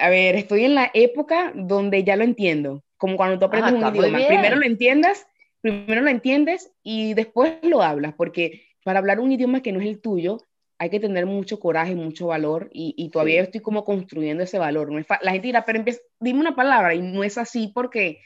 A 0.00 0.08
ver, 0.08 0.36
estoy 0.36 0.64
en 0.64 0.74
la 0.74 0.90
época 0.94 1.52
donde 1.54 2.02
ya 2.04 2.16
lo 2.16 2.24
entiendo, 2.24 2.82
como 2.96 3.16
cuando 3.16 3.38
tú 3.38 3.44
aprendes 3.44 3.72
un 3.72 3.94
idioma, 3.94 4.18
primero 4.26 4.56
lo 4.56 4.66
entiendas, 4.66 5.26
primero 5.60 6.00
lo 6.00 6.10
entiendes 6.10 6.72
y 6.82 7.14
después 7.14 7.58
lo 7.62 7.82
hablas, 7.82 8.14
porque 8.14 8.62
para 8.84 8.98
hablar 8.98 9.20
un 9.20 9.32
idioma 9.32 9.62
que 9.62 9.72
no 9.72 9.80
es 9.80 9.86
el 9.86 10.00
tuyo, 10.00 10.38
hay 10.78 10.88
que 10.88 11.00
tener 11.00 11.26
mucho 11.26 11.60
coraje, 11.60 11.94
mucho 11.94 12.28
valor 12.28 12.70
y, 12.72 13.10
todavía 13.10 13.42
estoy 13.42 13.60
como 13.60 13.84
construyendo 13.84 14.42
ese 14.42 14.58
valor. 14.58 14.90
No 14.90 14.98
es 14.98 15.06
la 15.20 15.32
gente 15.32 15.48
dirá, 15.48 15.66
pero 15.66 15.84
dime 16.18 16.40
una 16.40 16.56
palabra 16.56 16.94
y 16.94 17.02
no 17.02 17.22
es 17.22 17.36
así 17.36 17.70
porque 17.74 18.20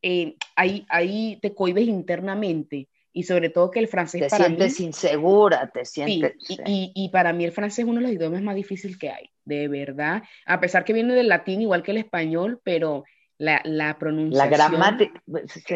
eh, 0.00 0.36
ahí, 0.56 0.86
ahí 0.88 1.38
te 1.42 1.54
cohibes 1.54 1.86
internamente 1.86 2.88
y 3.12 3.24
sobre 3.24 3.50
todo 3.50 3.70
que 3.70 3.80
el 3.80 3.88
francés 3.88 4.22
te 4.22 4.28
para 4.28 4.46
sientes 4.46 4.80
insegura, 4.80 5.70
te 5.72 5.84
sientes... 5.84 6.34
Sí, 6.38 6.56
Y, 6.64 6.92
y, 6.94 7.08
para 7.08 7.32
mí 7.32 7.44
el 7.44 7.52
francés 7.52 7.80
es 7.80 7.84
uno 7.84 8.00
de 8.00 8.06
los 8.06 8.12
idiomas 8.12 8.42
más 8.42 8.54
difíciles 8.54 8.96
que 8.96 9.10
hay, 9.10 9.30
de 9.44 9.68
verdad, 9.68 10.22
a 10.46 10.60
pesar 10.60 10.84
que 10.84 10.92
viene 10.92 11.14
del 11.14 11.28
latín 11.28 11.60
igual 11.60 11.82
que 11.82 11.90
el 11.90 11.98
español, 11.98 12.60
pero 12.62 13.04
la, 13.38 13.60
la 13.64 13.98
pronunciación... 13.98 14.50
La 14.50 14.56
gramática... 14.56 15.22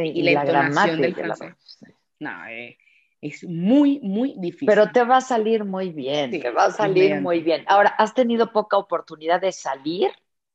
y 0.04 0.22
la, 0.22 0.42
entonación 0.42 1.00
del 1.00 1.14
francés. 1.14 1.78
No, 2.20 2.46
eh, 2.46 2.78
es 3.20 3.42
muy, 3.44 4.00
muy 4.00 4.34
difícil. 4.38 4.66
Pero 4.66 4.92
te 4.92 5.02
va 5.02 5.16
a 5.16 5.20
salir 5.20 5.64
muy 5.64 5.90
bien, 5.90 6.30
te 6.30 6.50
va 6.50 6.66
a 6.66 6.70
salir 6.70 7.20
muy 7.20 7.40
bien. 7.40 7.64
Ahora, 7.66 7.88
has 7.98 8.14
tenido 8.14 8.52
poca 8.52 8.76
oportunidad 8.76 9.40
de 9.40 9.50
salir, 9.50 10.10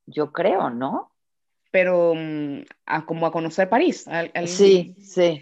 yo 0.05 0.31
creo, 0.31 0.69
¿no? 0.69 1.11
Pero 1.71 2.13
mm, 2.15 2.61
a, 2.85 3.05
como 3.05 3.25
a 3.25 3.31
conocer 3.31 3.69
París. 3.69 4.05
sí, 4.45 4.95
sí. 4.99 5.41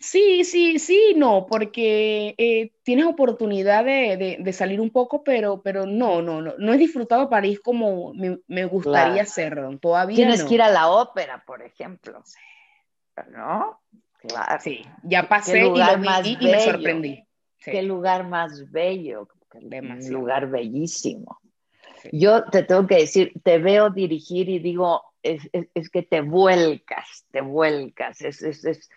Sí, 0.00 0.44
sí, 0.44 0.78
sí, 0.78 1.12
no, 1.14 1.46
porque 1.46 2.34
eh, 2.38 2.72
tienes 2.82 3.04
oportunidad 3.04 3.84
de, 3.84 4.50
salir 4.54 4.80
un 4.80 4.88
poco, 4.88 5.22
pero, 5.22 5.60
pero 5.60 5.84
no, 5.84 6.22
no, 6.22 6.40
no, 6.40 6.54
no 6.56 6.72
he 6.72 6.78
disfrutado 6.78 7.28
París 7.28 7.60
como 7.60 8.14
me, 8.14 8.64
gustaría 8.64 9.22
hacerlo, 9.22 9.78
todavía 9.78 10.16
Tienes 10.16 10.42
que 10.44 10.54
ir 10.54 10.62
a 10.62 10.70
la 10.70 10.88
ópera, 10.88 11.44
por 11.46 11.62
ejemplo, 11.62 12.24
¿no? 13.30 13.78
Claro. 14.16 14.60
Sí, 14.62 14.86
ya 15.02 15.28
pasé 15.28 15.66
y, 15.66 15.68
lo 15.68 15.98
vi, 15.98 16.38
y 16.40 16.46
me 16.46 16.60
sorprendí. 16.60 17.24
Qué 17.62 17.82
lugar 17.82 18.26
más 18.26 18.70
bello, 18.70 19.28
un 19.52 20.10
lugar 20.10 20.48
bellísimo. 20.48 21.40
Yo 22.10 22.44
te 22.44 22.62
tengo 22.62 22.86
que 22.86 22.96
decir, 22.96 23.32
te 23.42 23.58
veo 23.58 23.90
dirigir 23.90 24.48
y 24.48 24.60
digo, 24.60 25.02
es, 25.22 25.50
que 25.90 26.02
te 26.02 26.22
vuelcas, 26.22 27.26
te 27.30 27.42
vuelcas, 27.42 28.22
es, 28.22 28.42
es, 28.42 28.88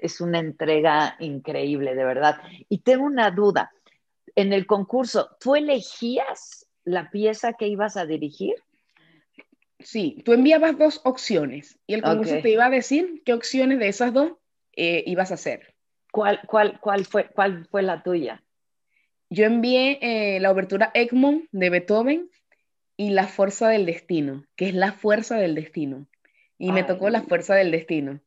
es 0.00 0.20
una 0.20 0.38
entrega 0.38 1.16
increíble, 1.18 1.94
de 1.94 2.04
verdad. 2.04 2.36
Y 2.68 2.78
tengo 2.78 3.04
una 3.04 3.30
duda. 3.30 3.70
En 4.34 4.52
el 4.52 4.66
concurso, 4.66 5.36
¿tú 5.40 5.56
elegías 5.56 6.66
la 6.84 7.10
pieza 7.10 7.52
que 7.52 7.68
ibas 7.68 7.96
a 7.96 8.06
dirigir? 8.06 8.54
Sí, 9.80 10.22
tú 10.24 10.32
enviabas 10.32 10.78
dos 10.78 11.00
opciones 11.04 11.78
y 11.86 11.94
el 11.94 12.02
concurso 12.02 12.38
te 12.40 12.50
iba 12.50 12.66
a 12.66 12.70
decir 12.70 13.22
qué 13.24 13.32
opciones 13.32 13.78
de 13.78 13.88
esas 13.88 14.12
dos 14.12 14.32
eh, 14.74 15.02
ibas 15.06 15.30
a 15.30 15.34
hacer. 15.34 15.74
¿Cuál, 16.12 16.40
cuál, 16.46 16.78
cuál, 16.80 17.04
fue, 17.04 17.28
¿Cuál 17.34 17.66
fue 17.66 17.82
la 17.82 18.02
tuya? 18.02 18.42
Yo 19.28 19.46
envié 19.46 19.98
eh, 20.02 20.40
la 20.40 20.50
obertura 20.50 20.90
Egmont 20.94 21.46
de 21.52 21.70
Beethoven 21.70 22.30
y 22.96 23.10
La 23.10 23.26
Fuerza 23.26 23.68
del 23.68 23.86
Destino, 23.86 24.44
que 24.56 24.68
es 24.68 24.74
la 24.74 24.92
fuerza 24.92 25.36
del 25.36 25.54
destino. 25.54 26.06
Y 26.58 26.70
me 26.70 26.84
tocó 26.84 27.10
la 27.10 27.22
fuerza 27.22 27.54
del 27.54 27.70
destino. 27.72 28.20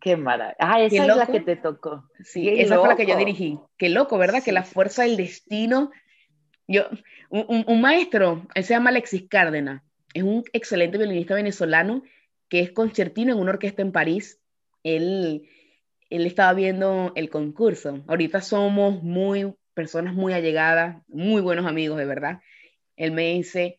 Qué 0.00 0.16
maravilla. 0.16 0.56
Ah, 0.58 0.82
esa 0.82 1.06
es 1.06 1.16
la 1.16 1.26
que 1.26 1.40
te 1.40 1.56
tocó. 1.56 2.04
Sí, 2.22 2.48
esa 2.48 2.78
fue 2.78 2.88
la 2.88 2.96
que 2.96 3.06
yo 3.06 3.16
dirigí. 3.16 3.58
Qué 3.76 3.88
loco, 3.88 4.18
¿verdad? 4.18 4.42
Que 4.42 4.52
la 4.52 4.64
fuerza 4.64 5.02
del 5.02 5.16
destino. 5.16 5.90
Yo, 6.66 6.84
un, 7.30 7.80
maestro, 7.80 8.46
él 8.54 8.64
se 8.64 8.74
llama 8.74 8.90
Alexis 8.90 9.26
Cárdenas, 9.28 9.82
es 10.12 10.22
un 10.22 10.44
excelente 10.52 10.98
violinista 10.98 11.34
venezolano 11.34 12.02
que 12.50 12.60
es 12.60 12.72
concertino 12.72 13.32
en 13.32 13.38
una 13.38 13.52
orquesta 13.52 13.82
en 13.82 13.92
París. 13.92 14.38
Él, 14.82 15.48
él 16.10 16.26
estaba 16.26 16.52
viendo 16.52 17.12
el 17.14 17.30
concurso. 17.30 18.04
Ahorita 18.06 18.42
somos 18.42 19.02
muy 19.02 19.54
personas 19.72 20.12
muy 20.12 20.32
allegadas, 20.32 21.02
muy 21.08 21.40
buenos 21.40 21.66
amigos, 21.66 21.98
de 21.98 22.04
verdad. 22.04 22.40
Él 22.96 23.12
me 23.12 23.32
dice, 23.32 23.77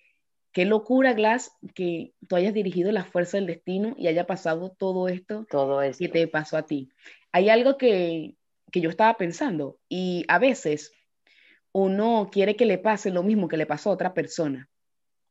Qué 0.52 0.66
locura, 0.66 1.14
Glass, 1.14 1.52
que 1.76 2.14
tú 2.28 2.36
hayas 2.36 2.54
dirigido 2.54 2.92
la 2.92 3.06
fuerza 3.06 3.38
del 3.38 3.48
destino 3.48 3.96
y 3.98 4.08
haya 4.08 4.26
pasado 4.26 4.72
todo 4.78 5.08
esto, 5.08 5.46
todo 5.50 5.82
esto. 5.82 6.00
que 6.00 6.10
te 6.10 6.28
pasó 6.28 6.58
a 6.58 6.66
ti. 6.66 6.90
Hay 7.32 7.50
algo 7.50 7.78
que, 7.78 8.36
que 8.72 8.82
yo 8.82 8.90
estaba 8.90 9.16
pensando 9.18 9.78
y 9.88 10.26
a 10.28 10.40
veces 10.40 10.92
uno 11.72 12.30
quiere 12.32 12.56
que 12.56 12.66
le 12.66 12.80
pase 12.80 13.12
lo 13.12 13.24
mismo 13.24 13.48
que 13.48 13.58
le 13.58 13.68
pasó 13.68 13.90
a 13.90 13.94
otra 13.94 14.14
persona, 14.14 14.70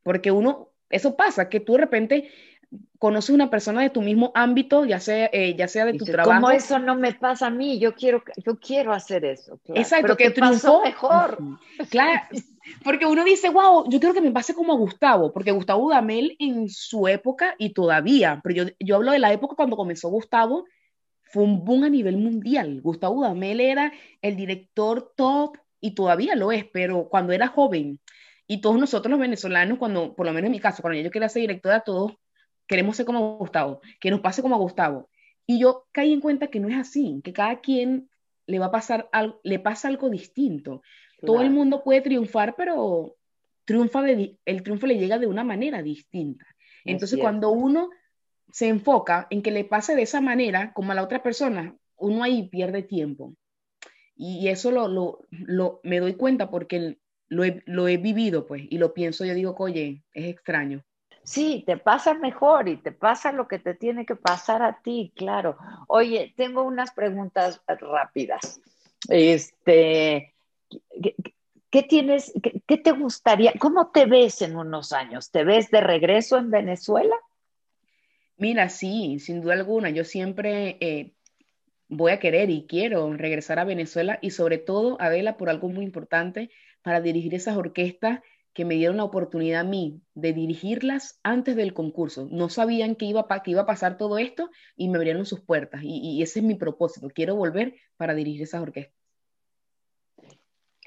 porque 0.05 0.31
uno, 0.31 0.73
eso 0.89 1.17
pasa, 1.17 1.49
que 1.49 1.61
tú 1.61 1.73
de 1.73 1.79
repente 1.79 2.31
conoces 2.99 3.31
una 3.31 3.49
persona 3.49 3.83
de 3.83 3.91
tu 3.91 4.03
mismo 4.03 4.33
ámbito, 4.35 4.85
ya 4.85 5.01
sea, 5.01 5.31
eh, 5.33 5.55
ya 5.57 5.69
sea 5.69 5.85
de 5.85 5.95
tu 5.95 6.05
trabajo. 6.05 6.41
Como 6.41 6.51
eso 6.51 6.79
no 6.79 6.97
me 6.97 7.13
pasa 7.15 7.47
a 7.47 7.51
mí, 7.51 7.79
yo 7.79 7.95
quiero, 7.95 8.23
yo 8.45 8.59
quiero 8.59 8.93
hacer 8.93 9.25
eso. 9.25 9.61
Exacto, 9.75 10.17
que 10.17 10.31
triunfó 10.31 10.83
mejor. 10.83 11.39
Claro, 11.91 12.23
porque 12.85 13.07
uno 13.07 13.25
dice, 13.25 13.49
wow, 13.51 13.89
yo 13.89 14.01
quiero 14.01 14.15
que 14.15 14.21
me 14.21 14.33
pase 14.33 14.55
como 14.55 14.73
a 14.73 14.77
Gustavo, 14.77 15.33
porque 15.33 15.53
Gustavo 15.53 15.91
Damel 15.91 16.37
en 16.39 16.69
su 16.69 17.09
época 17.09 17.55
y 17.59 17.71
todavía, 17.71 18.41
pero 18.43 18.55
yo, 18.55 18.75
yo 18.81 18.97
hablo 18.97 19.13
de 19.13 19.21
la 19.21 19.33
época 19.33 19.57
cuando 19.57 19.77
comenzó 19.77 20.09
Gustavo, 20.09 20.65
fue 21.23 21.45
un 21.45 21.65
boom 21.65 21.85
a 21.85 21.91
nivel 21.91 22.17
mundial. 22.17 22.81
Gustavo 22.81 23.23
Damel 23.23 23.61
era 23.61 23.93
el 24.23 24.37
director 24.37 25.13
top 25.15 25.57
y 25.81 25.95
todavía 25.95 26.35
lo 26.35 26.53
es, 26.53 26.65
pero 26.65 27.09
cuando 27.09 27.33
era 27.33 27.49
joven, 27.49 28.01
y 28.51 28.63
todos 28.63 28.79
nosotros 28.79 29.11
los 29.11 29.21
venezolanos, 29.21 29.79
cuando, 29.79 30.15
por 30.17 30.25
lo 30.25 30.33
menos 30.33 30.47
en 30.47 30.53
mi 30.53 30.59
caso, 30.59 30.81
cuando 30.83 30.99
yo 31.01 31.11
quería 31.11 31.29
ser 31.29 31.43
directora, 31.43 31.81
todos 31.81 32.15
queremos 32.69 32.97
ser 32.97 33.07
como 33.07 33.39
Gustavo, 33.39 33.81
que 33.99 34.11
nos 34.11 34.21
pase 34.21 34.43
como 34.43 34.59
Gustavo. 34.59 35.09
Y 35.47 35.59
yo 35.59 35.87
caí 35.93 36.13
en 36.13 36.21
cuenta 36.21 36.49
que 36.49 36.61
no 36.61 36.69
es 36.69 36.77
así, 36.77 37.21
que 37.25 37.33
cada 37.33 37.61
quien 37.61 38.09
le 38.47 38.59
va 38.59 38.67
a 38.67 38.71
pasar 38.71 39.09
algo, 39.11 39.41
le 39.43 39.59
pasa 39.59 39.89
algo 39.89 40.11
distinto. 40.11 40.83
Todo 41.21 41.43
el 41.43 41.51
mundo 41.51 41.83
puede 41.83 42.01
triunfar, 42.01 42.55
pero 42.57 43.17
triunfa 43.65 44.09
el 44.09 44.63
triunfo 44.63 44.87
le 44.87 44.99
llega 44.99 45.19
de 45.19 45.27
una 45.27 45.43
manera 45.43 45.83
distinta. 45.83 46.47
Entonces, 46.85 47.19
cuando 47.19 47.51
uno 47.51 47.91
se 48.51 48.69
enfoca 48.69 49.27
en 49.31 49.43
que 49.43 49.51
le 49.51 49.65
pase 49.65 49.97
de 49.97 50.03
esa 50.03 50.21
manera 50.21 50.73
como 50.73 50.93
a 50.93 50.95
la 50.95 51.03
otra 51.03 51.23
persona, 51.23 51.77
uno 51.97 52.23
ahí 52.23 52.49
pierde 52.49 52.83
tiempo. 52.83 53.35
Y 54.17 54.49
eso 54.49 54.71
lo, 54.71 54.89
lo, 54.89 55.27
lo, 55.31 55.81
me 55.83 56.01
doy 56.01 56.15
cuenta 56.15 56.51
porque 56.51 56.99
lo 57.29 57.45
he, 57.45 57.63
lo 57.67 57.89
he 57.89 57.97
vivido, 57.97 58.47
pues, 58.47 58.65
y 58.69 58.79
lo 58.79 58.95
pienso, 58.95 59.25
yo 59.25 59.35
digo, 59.35 59.55
oye, 59.59 60.03
es 60.13 60.27
extraño. 60.27 60.85
Sí, 61.29 61.63
te 61.67 61.77
pasa 61.77 62.15
mejor 62.15 62.71
y 62.71 62.79
te 62.79 62.91
pasa 62.91 63.33
lo 63.33 63.49
que 63.49 63.59
te 63.59 63.75
tiene 63.75 64.07
que 64.07 64.17
pasar 64.17 64.63
a 64.63 64.81
ti, 64.81 65.13
claro. 65.15 65.59
Oye, 65.87 66.33
tengo 66.39 66.63
unas 66.63 66.93
preguntas 66.93 67.61
rápidas. 67.67 68.63
Este, 69.11 70.35
¿qué, 71.71 71.83
tienes, 71.83 72.33
qué, 72.67 72.79
te 72.79 72.93
gustaría, 72.93 73.53
cómo 73.59 73.91
te 73.91 74.07
ves 74.07 74.41
en 74.41 74.57
unos 74.57 74.95
años? 74.95 75.31
¿Te 75.31 75.45
ves 75.45 75.71
de 75.71 75.83
regreso 75.83 76.39
en 76.39 76.51
Venezuela? 76.51 77.15
Mira, 78.39 78.71
sí, 78.71 79.19
sin 79.19 79.43
duda 79.43 79.53
alguna. 79.53 79.91
Yo 79.91 80.05
siempre 80.05 80.79
eh, 80.81 81.13
voy 81.89 82.13
a 82.13 82.21
querer 82.21 82.49
y 82.49 82.67
quiero 82.67 83.13
regresar 83.13 83.59
a 83.59 83.65
Venezuela 83.65 84.19
y 84.23 84.31
sobre 84.31 84.57
todo, 84.57 84.97
Adela, 84.99 85.37
por 85.37 85.51
algo 85.51 85.69
muy 85.69 85.85
importante, 85.85 86.49
para 86.81 87.03
dirigir 87.03 87.35
esas 87.35 87.59
orquestas 87.59 88.21
que 88.59 88.65
me 88.65 88.75
dieron 88.75 88.97
la 88.97 89.05
oportunidad 89.05 89.61
a 89.61 89.65
mí 89.65 90.03
de 90.15 90.33
dirigirlas 90.33 91.21
antes 91.23 91.55
del 91.55 91.75
concurso. 91.75 92.27
No 92.33 92.49
sabían 92.49 92.97
que 92.97 93.05
iba, 93.05 93.25
que 93.45 93.53
iba 93.53 93.61
a 93.61 93.67
pasar 93.67 93.97
todo 93.97 94.19
esto 94.19 94.51
y 94.75 94.89
me 94.89 94.99
abrieron 94.99 95.27
sus 95.27 95.39
puertas. 95.39 95.83
Y, 95.85 96.21
ese 96.23 96.41
es 96.41 96.45
mi 96.45 96.57
propósito. 96.57 97.09
Quiero 97.09 97.37
volver 97.37 97.77
para 97.97 98.15
dirigir 98.15 98.43
esas 98.43 98.61
orquestas. 98.61 98.97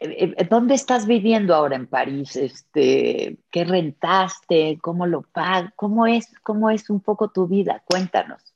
Eh, 0.01 0.34
eh, 0.36 0.47
¿Dónde 0.49 0.74
estás 0.74 1.07
viviendo 1.07 1.55
ahora 1.55 1.78
en 1.78 1.88
París? 1.88 2.36
Este, 2.36 3.38
¿Qué 3.49 3.63
rentaste? 3.63 4.78
¿Cómo 4.82 5.07
lo 5.07 5.22
pagas? 5.22 5.72
¿Cómo 5.78 6.07
es, 6.07 6.28
¿Cómo 6.43 6.72
es 6.72 6.89
un 6.89 6.99
poco 6.99 7.30
tu 7.30 7.47
vida? 7.47 7.84
Cuéntanos. 7.86 8.53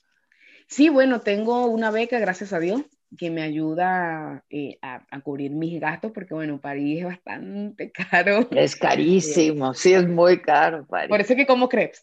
Sí, 0.67 0.89
bueno, 0.89 1.21
tengo 1.21 1.67
una 1.67 1.89
beca, 1.89 2.19
gracias 2.19 2.51
a 2.51 2.59
Dios, 2.59 2.81
que 3.17 3.29
me 3.29 3.41
ayuda 3.41 4.43
eh, 4.49 4.77
a, 4.81 5.01
cubrir 5.21 5.51
mis 5.51 5.79
gastos, 5.79 6.11
porque 6.11 6.33
bueno, 6.33 6.59
París 6.59 6.99
es 6.99 7.05
bastante 7.05 7.91
caro. 8.11 8.47
Es 8.51 8.75
carísimo, 8.75 9.73
sí, 9.73 9.93
es 9.93 10.07
muy 10.07 10.41
caro 10.41 10.85
París. 10.85 11.09
Por 11.09 11.21
eso 11.21 11.35
que 11.35 11.45
como 11.45 11.69
crepes. 11.69 12.01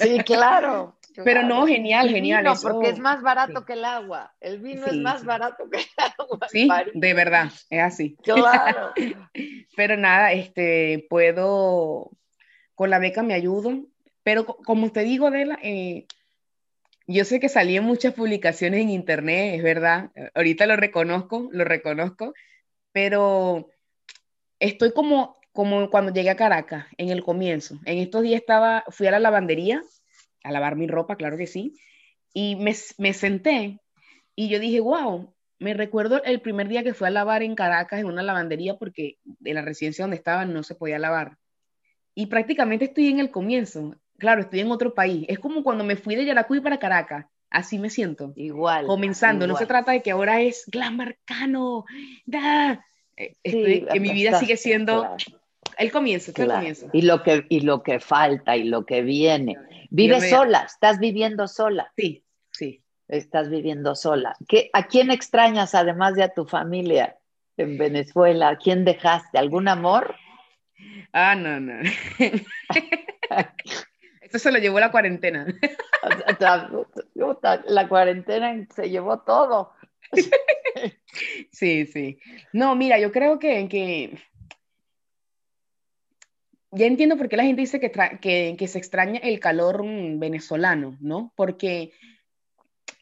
Sí, 0.00 0.18
claro. 0.26 0.96
Pero 1.24 1.42
no, 1.42 1.66
genial, 1.66 2.08
genial. 2.08 2.44
No, 2.44 2.54
porque 2.60 2.88
es 2.88 2.98
más 2.98 3.22
barato 3.22 3.64
que 3.64 3.74
el 3.74 3.84
agua. 3.84 4.32
El 4.40 4.60
vino 4.60 4.86
es 4.86 4.96
más 4.96 5.24
barato 5.24 5.68
que 5.70 5.78
el 5.78 5.84
agua. 6.18 6.48
Sí, 6.48 6.68
de 6.94 7.14
verdad, 7.14 7.50
es 7.68 7.82
así. 7.82 8.16
Claro. 8.22 8.92
Pero 9.76 9.96
nada, 9.96 10.32
este, 10.32 11.06
puedo, 11.10 12.10
con 12.74 12.90
la 12.90 12.98
beca 12.98 13.22
me 13.22 13.34
ayudo, 13.34 13.84
pero 14.22 14.44
como 14.44 14.92
te 14.92 15.00
digo, 15.00 15.26
Adela, 15.26 15.58
eh, 15.62 16.06
yo 17.12 17.24
sé 17.24 17.40
que 17.40 17.48
salí 17.48 17.76
en 17.76 17.84
muchas 17.84 18.14
publicaciones 18.14 18.80
en 18.80 18.90
internet, 18.90 19.54
es 19.56 19.62
verdad, 19.62 20.10
ahorita 20.34 20.66
lo 20.66 20.76
reconozco, 20.76 21.48
lo 21.52 21.64
reconozco, 21.64 22.34
pero 22.92 23.70
estoy 24.58 24.92
como, 24.92 25.38
como 25.52 25.90
cuando 25.90 26.12
llegué 26.12 26.30
a 26.30 26.36
Caracas, 26.36 26.86
en 26.96 27.10
el 27.10 27.22
comienzo. 27.22 27.80
En 27.84 27.98
estos 27.98 28.22
días 28.22 28.40
estaba, 28.40 28.84
fui 28.88 29.06
a 29.06 29.10
la 29.10 29.18
lavandería 29.18 29.82
a 30.44 30.52
lavar 30.52 30.76
mi 30.76 30.86
ropa, 30.86 31.16
claro 31.16 31.36
que 31.36 31.46
sí, 31.46 31.74
y 32.34 32.56
me, 32.56 32.74
senté 33.12 33.80
y 34.34 34.48
yo 34.48 34.58
dije, 34.58 34.80
wow, 34.80 35.34
me 35.58 35.74
recuerdo 35.74 36.22
el 36.24 36.40
primer 36.40 36.68
día 36.68 36.82
que 36.82 36.94
fui 36.94 37.06
a 37.06 37.10
lavar 37.10 37.42
en 37.42 37.54
Caracas 37.54 38.00
en 38.00 38.06
una 38.06 38.22
lavandería 38.22 38.76
porque 38.76 39.18
en 39.44 39.54
la 39.54 39.62
residencia 39.62 40.04
donde 40.04 40.16
estaba 40.16 40.44
no 40.44 40.62
se 40.62 40.74
podía 40.74 40.98
lavar. 40.98 41.36
Y 42.14 42.26
prácticamente 42.26 42.86
estoy 42.86 43.08
en 43.08 43.20
el 43.20 43.30
comienzo 43.30 43.96
claro, 44.22 44.42
estoy 44.42 44.60
en 44.60 44.70
otro 44.70 44.94
país. 44.94 45.26
Es 45.28 45.40
como 45.40 45.64
cuando 45.64 45.82
me 45.82 45.96
fui 45.96 46.14
de 46.14 46.24
Yaracuy 46.24 46.60
para 46.60 46.78
Caracas. 46.78 47.26
Así 47.50 47.76
me 47.76 47.90
siento. 47.90 48.32
Igual. 48.36 48.86
Comenzando. 48.86 49.48
No 49.48 49.56
se 49.56 49.66
trata 49.66 49.90
de 49.90 50.00
que 50.00 50.12
ahora 50.12 50.40
es 50.40 50.62
glamarcano. 50.68 51.84
Da. 52.24 52.86
Eh, 53.16 53.34
que 53.42 53.98
mi 53.98 54.12
vida 54.12 54.38
sigue 54.38 54.56
siendo 54.56 55.16
el 55.76 55.90
comienzo, 55.90 56.32
el 56.36 56.48
comienzo. 56.48 56.88
Y 56.92 57.02
lo, 57.02 57.24
que, 57.24 57.46
y 57.48 57.60
lo 57.62 57.82
que 57.82 57.98
falta 57.98 58.56
y 58.56 58.62
lo 58.62 58.86
que 58.86 59.02
viene. 59.02 59.56
Vives 59.90 60.30
sola, 60.30 60.62
estás 60.66 61.00
viviendo 61.00 61.48
sola. 61.48 61.92
Sí, 61.96 62.24
sí. 62.52 62.80
Estás 63.08 63.50
viviendo 63.50 63.96
sola. 63.96 64.36
¿Qué, 64.46 64.70
¿A 64.72 64.86
quién 64.86 65.10
extrañas 65.10 65.74
además 65.74 66.14
de 66.14 66.22
a 66.22 66.32
tu 66.32 66.46
familia 66.46 67.18
en 67.56 67.76
Venezuela? 67.76 68.50
¿A 68.50 68.56
quién 68.56 68.84
dejaste? 68.84 69.36
¿Algún 69.36 69.66
amor? 69.66 70.14
Ah, 71.12 71.34
no, 71.34 71.58
no. 71.58 71.74
Eso 74.32 74.38
se 74.38 74.52
lo 74.52 74.58
llevó 74.58 74.80
la 74.80 74.90
cuarentena. 74.90 75.46
La 77.66 77.88
cuarentena 77.88 78.66
se 78.74 78.88
llevó 78.88 79.20
todo. 79.20 79.72
Sí, 81.50 81.86
sí. 81.86 82.18
No, 82.54 82.74
mira, 82.74 82.98
yo 82.98 83.12
creo 83.12 83.38
que, 83.38 83.68
que 83.68 84.18
ya 86.70 86.86
entiendo 86.86 87.18
por 87.18 87.28
qué 87.28 87.36
la 87.36 87.44
gente 87.44 87.60
dice 87.60 87.78
que, 87.78 87.90
que, 87.90 88.56
que, 88.58 88.68
se 88.68 88.78
extraña 88.78 89.20
el 89.22 89.38
calor 89.38 89.84
venezolano, 89.84 90.96
¿no? 91.00 91.32
Porque 91.36 91.92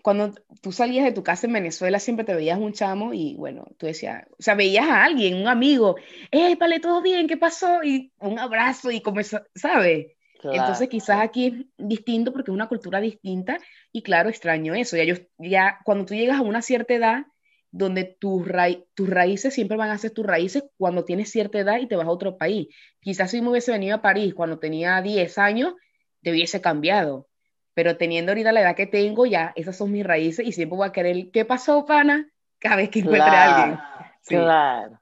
cuando 0.03 0.35
tú 0.61 0.72
salías 0.72 1.05
de 1.05 1.12
tu 1.12 1.22
casa 1.22 1.47
en 1.47 1.53
Venezuela 1.53 2.01
siempre 2.01 2.24
te 2.24 2.35
veías 2.35 2.59
un 2.59 2.72
chamo 2.72 3.14
y 3.14 3.37
bueno, 3.37 3.66
tú 3.78 3.87
decías, 3.87 4.24
o 4.33 4.43
sea, 4.43 4.55
veías 4.55 4.89
a 4.89 5.05
alguien, 5.05 5.37
un 5.37 5.47
amigo, 5.47 5.97
¡eh, 6.33 6.57
vale, 6.57 6.81
todo 6.81 7.01
bien! 7.01 7.28
¿Qué 7.28 7.37
pasó? 7.37 7.85
Y 7.85 8.12
un 8.18 8.39
abrazo 8.39 8.91
y 8.91 9.01
comenzó, 9.01 9.41
¿sabes? 9.55 10.09
Entonces 10.45 10.88
quizás 10.88 11.20
aquí 11.20 11.47
es 11.47 11.86
distinto 11.86 12.32
porque 12.32 12.51
es 12.51 12.55
una 12.55 12.68
cultura 12.68 13.01
distinta 13.01 13.59
y 13.93 14.03
claro, 14.03 14.28
extraño 14.28 14.74
eso. 14.74 14.97
Ya, 14.97 15.05
yo, 15.05 15.14
ya 15.38 15.80
cuando 15.84 16.07
tú 16.07 16.14
llegas 16.14 16.38
a 16.38 16.43
una 16.43 16.62
cierta 16.62 16.95
edad 16.95 17.26
donde 17.70 18.05
tus, 18.05 18.49
tus 18.95 19.09
raíces 19.09 19.55
siempre 19.55 19.76
van 19.76 19.91
a 19.91 19.99
ser 19.99 20.11
tus 20.11 20.26
raíces 20.26 20.64
cuando 20.76 21.05
tienes 21.05 21.30
cierta 21.30 21.59
edad 21.59 21.78
y 21.78 21.86
te 21.86 21.97
vas 21.97 22.07
a 22.07 22.11
otro 22.11 22.36
país. 22.36 22.68
Quizás 23.01 23.30
si 23.30 23.41
me 23.41 23.51
hubiese 23.51 23.72
venido 23.72 23.97
a 23.97 24.03
París 24.03 24.34
cuando 24.34 24.59
tenía 24.59 25.01
10 25.01 25.38
años, 25.38 25.74
te 26.22 26.30
hubiese 26.30 26.61
cambiado. 26.61 27.28
Pero 27.74 27.97
teniendo 27.97 28.32
ahorita 28.32 28.53
la 28.53 28.62
edad 28.62 28.76
que 28.76 28.86
tengo, 28.86 29.26
ya 29.26 29.53
esas 29.55 29.76
son 29.76 29.93
mis 29.93 30.05
raíces 30.05 30.47
y 30.47 30.53
siempre 30.53 30.76
voy 30.76 30.88
a 30.88 30.93
querer, 30.93 31.30
¿qué 31.30 31.45
pasó, 31.45 31.84
pana? 31.86 32.28
Cada 32.59 32.76
vez 32.76 32.91
que 32.91 32.99
encuentre 32.99 33.30
a 33.30 33.61
alguien. 33.61 33.78
Claro. 34.26 35.01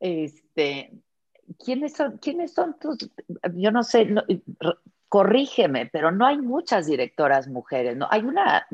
Este, 0.00 0.92
¿quiénes 1.62 1.94
son, 1.94 2.18
quiénes 2.18 2.52
son 2.52 2.76
tus, 2.78 3.10
yo 3.54 3.70
no 3.70 3.82
sé, 3.82 4.08
corrígeme, 5.08 5.86
pero 5.86 6.12
no 6.12 6.26
hay 6.26 6.38
muchas 6.38 6.86
directoras 6.86 7.48
mujeres, 7.48 7.96
¿no? 7.96 8.06
Hay 8.10 8.22
una, 8.22 8.66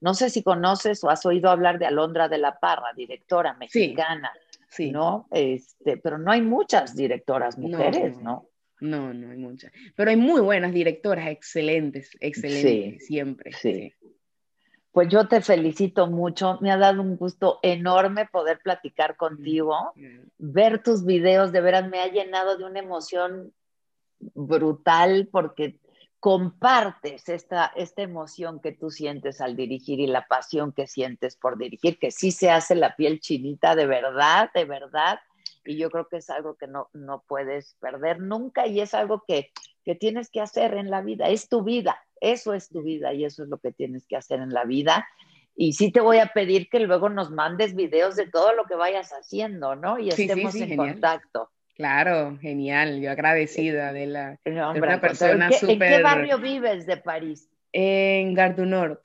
no 0.00 0.14
sé 0.14 0.30
si 0.30 0.42
conoces 0.42 1.02
o 1.04 1.10
has 1.10 1.24
oído 1.24 1.50
hablar 1.50 1.78
de 1.78 1.86
Alondra 1.86 2.28
de 2.28 2.38
la 2.38 2.58
Parra, 2.58 2.92
directora 2.94 3.54
mexicana, 3.54 4.30
sí, 4.68 4.90
¿no? 4.90 5.26
Este, 5.30 5.96
pero 5.96 6.18
no 6.18 6.30
hay 6.30 6.42
muchas 6.42 6.94
directoras 6.94 7.58
mujeres, 7.58 8.18
¿no? 8.18 8.46
No, 8.80 9.12
no, 9.12 9.30
hay 9.30 9.36
muchas. 9.36 9.72
Pero 9.94 10.10
hay 10.10 10.16
muy 10.16 10.40
buenas 10.40 10.72
directoras, 10.72 11.28
excelentes, 11.28 12.10
excelentes, 12.20 13.06
siempre. 13.06 13.52
sí. 13.52 13.92
Pues 14.92 15.08
yo 15.08 15.28
te 15.28 15.40
felicito 15.40 16.08
mucho, 16.08 16.58
me 16.60 16.72
ha 16.72 16.76
dado 16.76 17.00
un 17.00 17.16
gusto 17.16 17.60
enorme 17.62 18.26
poder 18.26 18.58
platicar 18.60 19.16
contigo, 19.16 19.92
ver 20.38 20.82
tus 20.82 21.04
videos, 21.04 21.52
de 21.52 21.60
veras 21.60 21.88
me 21.88 22.00
ha 22.00 22.08
llenado 22.08 22.58
de 22.58 22.64
una 22.64 22.80
emoción 22.80 23.52
brutal 24.18 25.28
porque 25.30 25.78
compartes 26.18 27.28
esta, 27.28 27.72
esta 27.76 28.02
emoción 28.02 28.60
que 28.60 28.72
tú 28.72 28.90
sientes 28.90 29.40
al 29.40 29.56
dirigir 29.56 30.00
y 30.00 30.06
la 30.06 30.26
pasión 30.26 30.72
que 30.72 30.86
sientes 30.86 31.36
por 31.36 31.56
dirigir, 31.56 31.98
que 31.98 32.10
sí 32.10 32.30
se 32.30 32.50
hace 32.50 32.74
la 32.74 32.94
piel 32.94 33.20
chinita 33.20 33.74
de 33.74 33.86
verdad, 33.86 34.50
de 34.54 34.66
verdad, 34.66 35.20
y 35.64 35.78
yo 35.78 35.90
creo 35.90 36.08
que 36.08 36.18
es 36.18 36.28
algo 36.30 36.56
que 36.56 36.66
no, 36.66 36.90
no 36.92 37.24
puedes 37.26 37.74
perder 37.80 38.20
nunca 38.20 38.66
y 38.66 38.80
es 38.80 38.92
algo 38.92 39.24
que, 39.26 39.50
que 39.84 39.94
tienes 39.94 40.30
que 40.30 40.40
hacer 40.40 40.74
en 40.74 40.90
la 40.90 41.00
vida, 41.00 41.28
es 41.28 41.48
tu 41.48 41.62
vida, 41.62 41.98
eso 42.20 42.54
es 42.54 42.68
tu 42.68 42.82
vida 42.82 43.12
y 43.12 43.24
eso 43.24 43.42
es 43.42 43.48
lo 43.48 43.58
que 43.58 43.72
tienes 43.72 44.06
que 44.06 44.16
hacer 44.16 44.40
en 44.40 44.50
la 44.50 44.64
vida. 44.64 45.08
Y 45.56 45.72
sí 45.72 45.90
te 45.90 46.00
voy 46.00 46.18
a 46.18 46.26
pedir 46.26 46.68
que 46.70 46.80
luego 46.80 47.08
nos 47.08 47.30
mandes 47.30 47.74
videos 47.74 48.16
de 48.16 48.26
todo 48.26 48.54
lo 48.54 48.64
que 48.64 48.76
vayas 48.76 49.10
haciendo, 49.10 49.74
¿no? 49.76 49.98
Y 49.98 50.08
estemos 50.08 50.54
en 50.54 50.76
contacto. 50.76 51.50
Claro, 51.74 52.38
genial. 52.40 53.00
Yo 53.00 53.10
agradecida 53.10 53.92
de 53.92 54.06
la 54.06 54.38
una 54.44 55.00
persona 55.00 55.50
súper. 55.52 55.82
¿En 55.82 55.96
qué 55.96 56.02
barrio 56.02 56.38
vives 56.38 56.86
de 56.86 56.96
París? 56.98 57.48
En 57.72 58.34
Gare 58.34 58.66
Nord. 58.66 59.00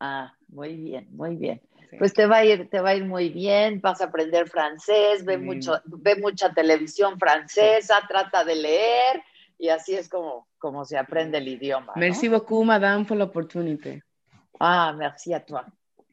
Ah, 0.00 0.34
muy 0.48 0.74
bien, 0.74 1.08
muy 1.10 1.36
bien. 1.36 1.60
Pues 1.98 2.14
te 2.14 2.26
va 2.26 2.38
a 2.38 2.44
ir, 2.44 2.70
te 2.70 2.80
va 2.80 2.90
a 2.90 2.94
ir 2.94 3.04
muy 3.04 3.28
bien, 3.28 3.80
vas 3.82 4.00
a 4.00 4.06
aprender 4.06 4.48
francés, 4.48 5.24
ve 5.24 5.36
mucho, 5.36 5.80
ve 5.84 6.16
mucha 6.16 6.52
televisión 6.54 7.18
francesa, 7.18 8.02
trata 8.08 8.44
de 8.44 8.56
leer 8.56 9.22
y 9.62 9.68
así 9.68 9.94
es 9.94 10.08
como, 10.08 10.48
como 10.58 10.84
se 10.84 10.98
aprende 10.98 11.38
el 11.38 11.46
idioma. 11.46 11.92
Merci 11.94 12.28
beaucoup, 12.28 12.64
madame, 12.64 13.04
por 13.04 13.16
la 13.16 13.24
oportunidad. 13.24 14.00
Ah, 14.58 14.92
merci 14.92 15.32
a 15.32 15.46
toi. 15.46 15.62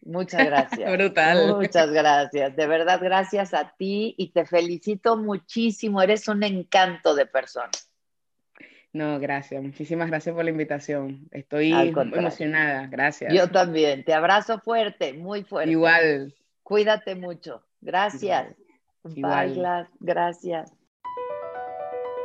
Muchas 0.03 0.45
gracias. 0.45 0.91
Brutal. 0.95 1.55
Muchas 1.55 1.89
gracias. 1.89 2.55
De 2.55 2.67
verdad, 2.67 2.99
gracias 3.01 3.55
a 3.55 3.73
ti 3.76 4.13
y 4.19 4.30
te 4.34 4.45
felicito 4.45 5.17
muchísimo. 5.17 5.99
Eres 5.99 6.27
un 6.27 6.43
encanto 6.43 7.15
de 7.15 7.26
persona. 7.26 7.71
No, 8.93 9.19
gracias. 9.19 9.63
Muchísimas 9.63 10.09
gracias 10.09 10.35
por 10.35 10.43
la 10.43 10.51
invitación. 10.51 11.27
Estoy 11.31 11.71
emocionada. 11.71 12.85
Gracias. 12.85 13.34
Yo 13.34 13.49
también. 13.49 14.05
Te 14.05 14.13
abrazo 14.13 14.59
fuerte, 14.59 15.13
muy 15.13 15.43
fuerte. 15.43 15.71
Igual. 15.71 16.35
Cuídate 16.61 17.15
mucho. 17.15 17.63
Gracias. 17.81 18.55
Bye, 19.03 19.55
Glass. 19.55 19.89
Gracias. 19.99 20.71